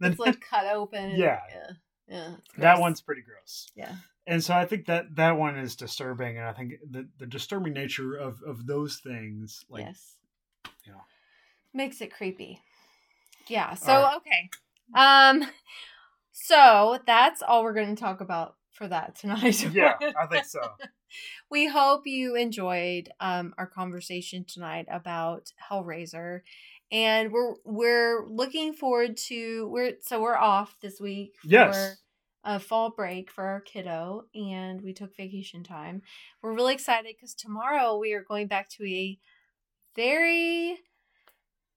The 0.01 0.09
it's 0.11 0.18
like 0.18 0.38
cut 0.43 0.66
open. 0.66 1.03
and- 1.03 1.16
Yeah. 1.18 1.40
yeah, 1.49 1.70
yeah. 2.07 2.34
that 2.59 2.78
one's 2.78 3.01
pretty 3.01 3.22
gross. 3.22 3.70
yeah, 3.74 3.95
And 4.27 4.43
so 4.43 4.55
I 4.55 4.66
think 4.66 4.87
that 4.87 5.16
that 5.16 5.37
one 5.37 5.59
is 5.59 5.75
disturbing, 5.75 6.39
and 6.39 6.47
I 6.47 6.53
think 6.53 6.75
the 6.89 7.09
the 7.18 7.27
disturbing 7.27 7.73
nature 7.73 8.14
of 8.14 8.41
of 8.47 8.66
those 8.66 8.99
things, 8.99 9.64
like 9.68 9.87
yes, 9.87 10.16
you 10.85 10.93
know. 10.93 11.01
makes 11.75 12.01
it 12.01 12.12
creepy. 12.12 12.61
Yeah. 13.49 13.75
So 13.75 13.93
All 13.93 14.03
right. 14.03 14.16
okay, 14.16 14.51
um, 14.95 15.51
so 16.31 16.99
that's 17.05 17.43
all 17.43 17.64
we're 17.64 17.75
going 17.75 17.95
to 17.95 18.01
talk 18.01 18.20
about 18.20 18.55
for 18.70 18.87
that 18.87 19.16
tonight. 19.16 19.68
yeah, 19.73 19.95
I 20.20 20.27
think 20.27 20.45
so. 20.45 20.61
we 21.51 21.66
hope 21.66 22.07
you 22.07 22.37
enjoyed 22.37 23.09
um, 23.18 23.55
our 23.59 23.66
conversation 23.66 24.45
tonight 24.45 24.87
about 24.89 25.53
Hellraiser, 25.68 26.43
and 26.93 27.33
we're 27.33 27.55
we're 27.64 28.25
looking 28.29 28.73
forward 28.73 29.16
to 29.29 29.66
we're 29.68 29.95
so 30.01 30.20
we're 30.23 30.37
off 30.37 30.77
this 30.81 31.01
week. 31.01 31.35
Yes. 31.43 31.97
A 32.45 32.59
fall 32.59 32.90
break 32.90 33.30
for 33.30 33.45
our 33.45 33.61
kiddo, 33.61 34.24
and 34.34 34.80
we 34.82 34.93
took 34.93 35.16
vacation 35.16 35.62
time. 35.62 36.03
We're 36.43 36.55
really 36.55 36.74
excited 36.74 37.14
because 37.14 37.34
tomorrow 37.34 37.99
we 37.99 38.14
are 38.14 38.22
going 38.22 38.49
back 38.49 38.68
to 38.70 38.84
a 38.84 39.18
very 39.95 40.78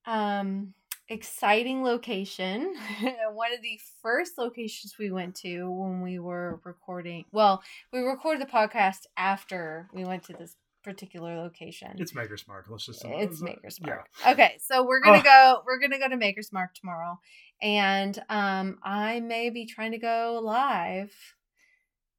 um 0.06 0.74
exciting 1.08 1.84
location 1.84 2.74
one 3.34 3.54
of 3.54 3.62
the 3.62 3.80
first 4.02 4.38
locations 4.38 4.96
we 4.98 5.12
went 5.12 5.36
to 5.36 5.70
when 5.70 6.02
we 6.02 6.18
were 6.18 6.60
recording 6.64 7.24
well 7.32 7.62
we 7.94 8.00
recorded 8.00 8.42
the 8.42 8.52
podcast 8.52 9.02
after 9.16 9.88
we 9.94 10.04
went 10.04 10.24
to 10.24 10.34
this 10.34 10.56
particular 10.86 11.36
location 11.36 11.90
It's 11.98 12.14
Maker's 12.14 12.48
Mark. 12.48 12.68
Let's 12.70 12.86
just 12.86 13.02
say 13.02 13.12
it's 13.20 13.42
uh, 13.42 13.46
Maker's 13.46 13.80
yeah. 13.82 13.88
Mark. 13.88 14.08
Okay, 14.28 14.58
so 14.62 14.86
we're 14.86 15.02
gonna 15.02 15.18
Ugh. 15.18 15.24
go. 15.24 15.62
We're 15.66 15.80
gonna 15.80 16.00
go 16.00 16.08
to 16.08 16.16
Maker's 16.16 16.54
Mark 16.54 16.76
tomorrow, 16.76 17.20
and 17.62 18.18
um, 18.30 18.78
I 18.84 19.20
may 19.20 19.50
be 19.50 19.66
trying 19.66 19.92
to 19.92 19.98
go 19.98 20.40
live. 20.42 21.12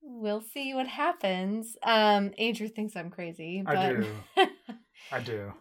We'll 0.02 0.42
see 0.42 0.74
what 0.74 0.88
happens. 0.88 1.76
Um, 1.82 2.32
Andrew 2.38 2.68
thinks 2.68 2.96
I'm 2.96 3.10
crazy, 3.10 3.62
but 3.64 3.76
I 3.76 3.88
do. 3.88 4.06
I 5.12 5.20
do. 5.20 5.52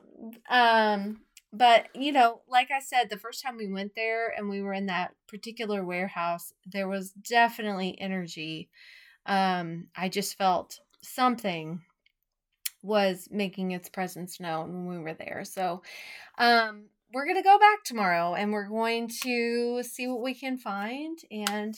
um, 0.49 1.21
but 1.53 1.87
you 1.93 2.11
know, 2.11 2.41
like 2.49 2.69
I 2.71 2.79
said, 2.79 3.09
the 3.09 3.17
first 3.17 3.43
time 3.43 3.55
we 3.55 3.71
went 3.71 3.93
there 3.95 4.33
and 4.35 4.49
we 4.49 4.61
were 4.61 4.73
in 4.73 4.87
that 4.87 5.13
particular 5.27 5.85
warehouse, 5.85 6.51
there 6.65 6.87
was 6.87 7.11
definitely 7.11 7.95
energy. 8.01 8.69
Um, 9.27 9.87
I 9.95 10.09
just 10.09 10.37
felt 10.37 10.79
something 11.01 11.81
was 12.85 13.27
making 13.31 13.71
its 13.71 13.89
presence 13.89 14.39
known 14.39 14.71
when 14.73 14.97
we 14.97 15.03
were 15.03 15.13
there. 15.13 15.43
So, 15.43 15.81
um, 16.37 16.85
we're 17.13 17.25
gonna 17.27 17.43
go 17.43 17.57
back 17.57 17.83
tomorrow 17.83 18.33
and 18.35 18.51
we're 18.51 18.67
going 18.67 19.09
to 19.23 19.81
see 19.83 20.07
what 20.07 20.21
we 20.21 20.33
can 20.33 20.57
find 20.57 21.17
and 21.31 21.75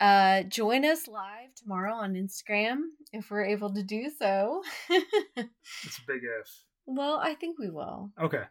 uh 0.00 0.42
join 0.44 0.84
us 0.84 1.06
live 1.06 1.54
tomorrow 1.54 1.94
on 1.94 2.14
Instagram 2.14 2.78
if 3.12 3.30
we're 3.30 3.44
able 3.44 3.72
to 3.74 3.82
do 3.82 4.10
so. 4.18 4.62
It's 5.84 5.98
a 5.98 6.06
big 6.06 6.22
if. 6.40 6.64
well, 6.86 7.18
I 7.22 7.34
think 7.34 7.58
we 7.58 7.70
will. 7.70 8.10
Okay, 8.20 8.42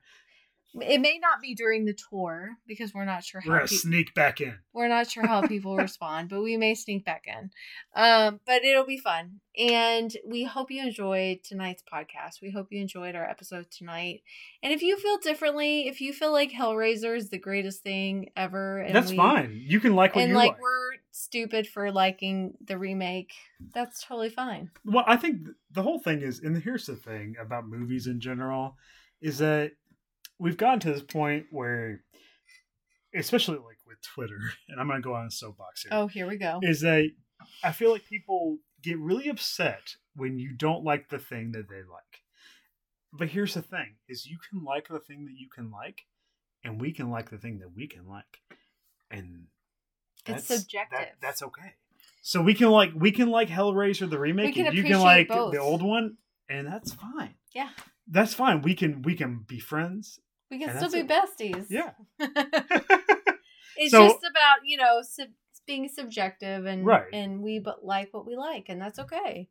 It 0.74 1.02
may 1.02 1.20
not 1.20 1.42
be 1.42 1.54
during 1.54 1.84
the 1.86 1.94
tour 2.10 2.52
because 2.66 2.94
we're 2.94 3.06
not 3.06 3.26
sure 3.26 3.42
how 3.42 3.50
we're 3.50 3.58
gonna 3.58 3.68
pe- 3.68 3.76
sneak 3.76 4.14
back 4.14 4.40
in. 4.40 4.58
we're 4.74 4.88
not 4.88 5.10
sure 5.10 5.28
how 5.28 5.42
people 5.48 5.76
respond, 5.76 6.30
but 6.30 6.42
we 6.42 6.56
may 6.56 6.76
sneak 6.76 7.04
back 7.04 7.26
in. 7.28 7.52
Um, 7.94 8.40
but 8.46 8.64
it'll 8.64 8.86
be 8.86 8.98
fun, 8.98 9.42
and 9.58 10.16
we 10.26 10.46
hope 10.46 10.72
you 10.72 10.82
enjoyed 10.82 11.44
tonight's 11.44 11.84
podcast. 11.84 12.42
We 12.42 12.52
hope 12.52 12.68
you 12.72 12.80
enjoyed 12.80 13.16
our 13.16 13.26
episode 13.30 13.70
tonight. 13.70 14.22
And 14.64 14.72
if 14.72 14.82
you 14.82 14.98
feel 14.98 15.18
differently, 15.18 15.88
if 15.88 16.00
you 16.00 16.14
feel 16.14 16.32
like 16.32 16.52
Hellraiser 16.52 17.18
is 17.18 17.30
the 17.30 17.40
greatest 17.40 17.84
thing 17.84 18.30
ever, 18.38 18.80
and 18.80 18.96
That's 18.96 19.12
we, 19.12 19.18
fine. 19.18 19.62
You 19.66 19.80
can 19.82 19.96
like 19.96 20.16
what 20.16 20.22
and 20.22 20.30
you 20.32 20.38
like, 20.38 20.52
like. 20.54 20.62
we're 20.62 20.92
stupid 21.12 21.68
for 21.68 21.92
liking 21.92 22.54
the 22.66 22.78
remake, 22.78 23.34
that's 23.74 24.04
totally 24.06 24.30
fine. 24.30 24.72
Well, 24.86 25.04
I 25.06 25.18
think 25.18 25.48
the 25.70 25.82
whole 25.84 26.00
thing 26.00 26.22
is, 26.22 26.40
and 26.40 26.58
here's 26.64 26.86
the 26.86 26.96
thing 26.96 27.36
about 27.40 27.68
movies 27.68 28.08
in 28.08 28.22
general, 28.22 28.78
is 29.22 29.38
that 29.40 29.74
we've 30.42 30.58
gotten 30.58 30.80
to 30.82 30.92
this 30.94 31.04
point 31.04 31.46
where, 31.52 32.02
especially 33.16 33.58
like 33.58 33.78
with 33.88 34.02
Twitter, 34.02 34.40
and 34.70 34.80
I'm 34.80 34.88
going 34.88 35.02
to 35.02 35.06
go 35.08 35.14
on 35.16 35.28
a 35.28 35.32
soapbox 35.32 35.84
here, 35.84 35.92
Oh, 35.94 36.08
here 36.08 36.28
we 36.28 36.38
go. 36.38 36.60
is 36.64 36.82
that 36.82 37.10
I 37.64 37.72
feel 37.72 37.92
like 37.92 38.06
people 38.08 38.58
get 38.82 38.98
really 38.98 39.30
upset 39.30 39.96
when 40.16 40.38
you 40.40 40.54
don't 40.54 40.84
like 40.84 41.10
the 41.10 41.20
thing 41.20 41.52
that 41.54 41.70
they 41.70 41.78
like. 41.78 42.22
But 43.14 43.28
here's 43.30 43.54
the 43.56 43.62
thing: 43.62 43.96
is 44.08 44.26
you 44.26 44.38
can 44.50 44.64
like 44.64 44.88
the 44.88 45.00
thing 45.00 45.26
that 45.26 45.34
you 45.38 45.50
can 45.54 45.70
like, 45.70 46.04
and 46.64 46.80
we 46.80 46.94
can 46.94 47.10
like 47.10 47.30
the 47.30 47.38
thing 47.38 47.60
that 47.60 47.76
we 47.76 47.86
can 47.88 48.08
like, 48.08 48.40
and 49.10 49.48
It's 50.26 50.48
that's- 50.48 50.62
subjective. 50.62 50.98
That, 51.00 51.16
that's 51.22 51.42
okay. 51.44 51.74
So 52.22 52.42
we 52.42 52.54
can 52.54 52.70
like 52.70 52.92
we 52.96 53.12
can 53.12 53.30
like 53.30 53.50
Hellraiser 53.50 54.10
the 54.10 54.18
remake, 54.20 54.56
and 54.58 54.74
you 54.74 54.84
can 54.84 55.00
like 55.02 55.28
both. 55.28 55.52
the 55.52 55.60
old 55.60 55.82
one, 55.82 56.18
and 56.50 56.66
that's 56.68 56.94
fine. 56.94 57.34
Yeah. 57.54 57.70
That's 58.08 58.34
fine. 58.34 58.62
We 58.62 58.76
can 58.76 59.02
we 59.02 59.16
can 59.16 59.44
be 59.46 59.60
friends. 59.60 60.20
We 60.52 60.60
can 60.60 60.70
And 60.70 60.78
still 60.80 60.92
be 60.92 61.08
that's 61.08 61.32
besties. 61.42 61.66
Yeah. 61.70 61.92
it's 63.78 63.92
So- 63.92 64.08
just 64.08 64.20
about 64.30 64.58
you 64.66 64.78
know 64.78 65.02
sub- 65.02 65.30
being 65.68 65.88
subjective 65.88 66.66
and 66.66 66.86
Right. 66.86 67.08
and 67.14 67.42
we 67.42 67.60
but 67.60 67.86
like 67.86 68.10
what 68.14 68.26
we 68.28 68.36
like 68.36 68.66
and 68.68 68.82
that's 68.82 69.00
okay 69.00 69.48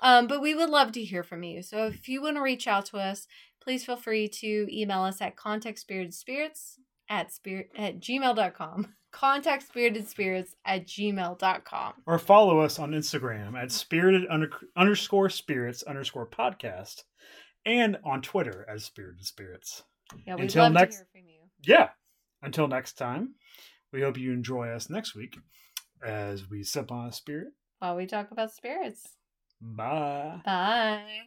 um 0.00 0.26
but 0.26 0.42
we 0.42 0.54
would 0.54 0.68
love 0.68 0.92
to 0.92 1.02
hear 1.04 1.22
from 1.22 1.42
you 1.44 1.62
so 1.62 1.86
if 1.86 2.08
you 2.08 2.20
want 2.20 2.36
to 2.36 2.42
reach 2.42 2.66
out 2.66 2.86
to 2.86 2.98
us 2.98 3.26
please 3.62 3.84
feel 3.84 3.96
free 3.96 4.28
to 4.28 4.66
email 4.70 5.02
us 5.02 5.20
at 5.22 5.36
contact 5.36 5.78
spirited 5.78 6.12
spirits 6.12 6.78
at 7.08 7.32
spirit 7.32 7.70
at 7.78 8.00
gmail.com 8.00 8.94
contact 9.12 9.62
spirited 9.62 10.08
spirits 10.08 10.54
at 10.66 10.86
gmail.com 10.86 11.94
or 12.04 12.18
follow 12.18 12.58
us 12.58 12.78
on 12.80 12.90
Instagram 12.90 13.54
at 13.56 13.70
spirited 13.70 14.26
under, 14.28 14.50
underscore 14.76 15.30
spirits 15.30 15.84
underscore 15.84 16.26
podcast, 16.26 17.04
and 17.64 17.96
on 18.04 18.20
Twitter 18.20 18.66
as 18.68 18.84
spirited 18.84 19.24
spirits. 19.24 19.84
Yeah 20.26 20.34
we'd 20.34 20.42
Until 20.44 20.64
love 20.64 20.72
next- 20.72 20.96
to 20.96 20.98
hear 21.02 21.08
from 21.12 21.28
you 21.28 21.40
Yeah. 21.62 21.88
Until 22.42 22.68
next 22.68 22.94
time, 22.94 23.34
we 23.92 24.02
hope 24.02 24.18
you 24.18 24.32
enjoy 24.32 24.68
us 24.68 24.90
next 24.90 25.14
week 25.14 25.36
as 26.04 26.48
we 26.50 26.62
sip 26.62 26.90
on 26.92 27.08
a 27.08 27.12
spirit. 27.12 27.52
while 27.78 27.96
we 27.96 28.06
talk 28.06 28.30
about 28.30 28.52
spirits 28.52 29.16
Bye. 29.60 30.40
bye 30.44 31.22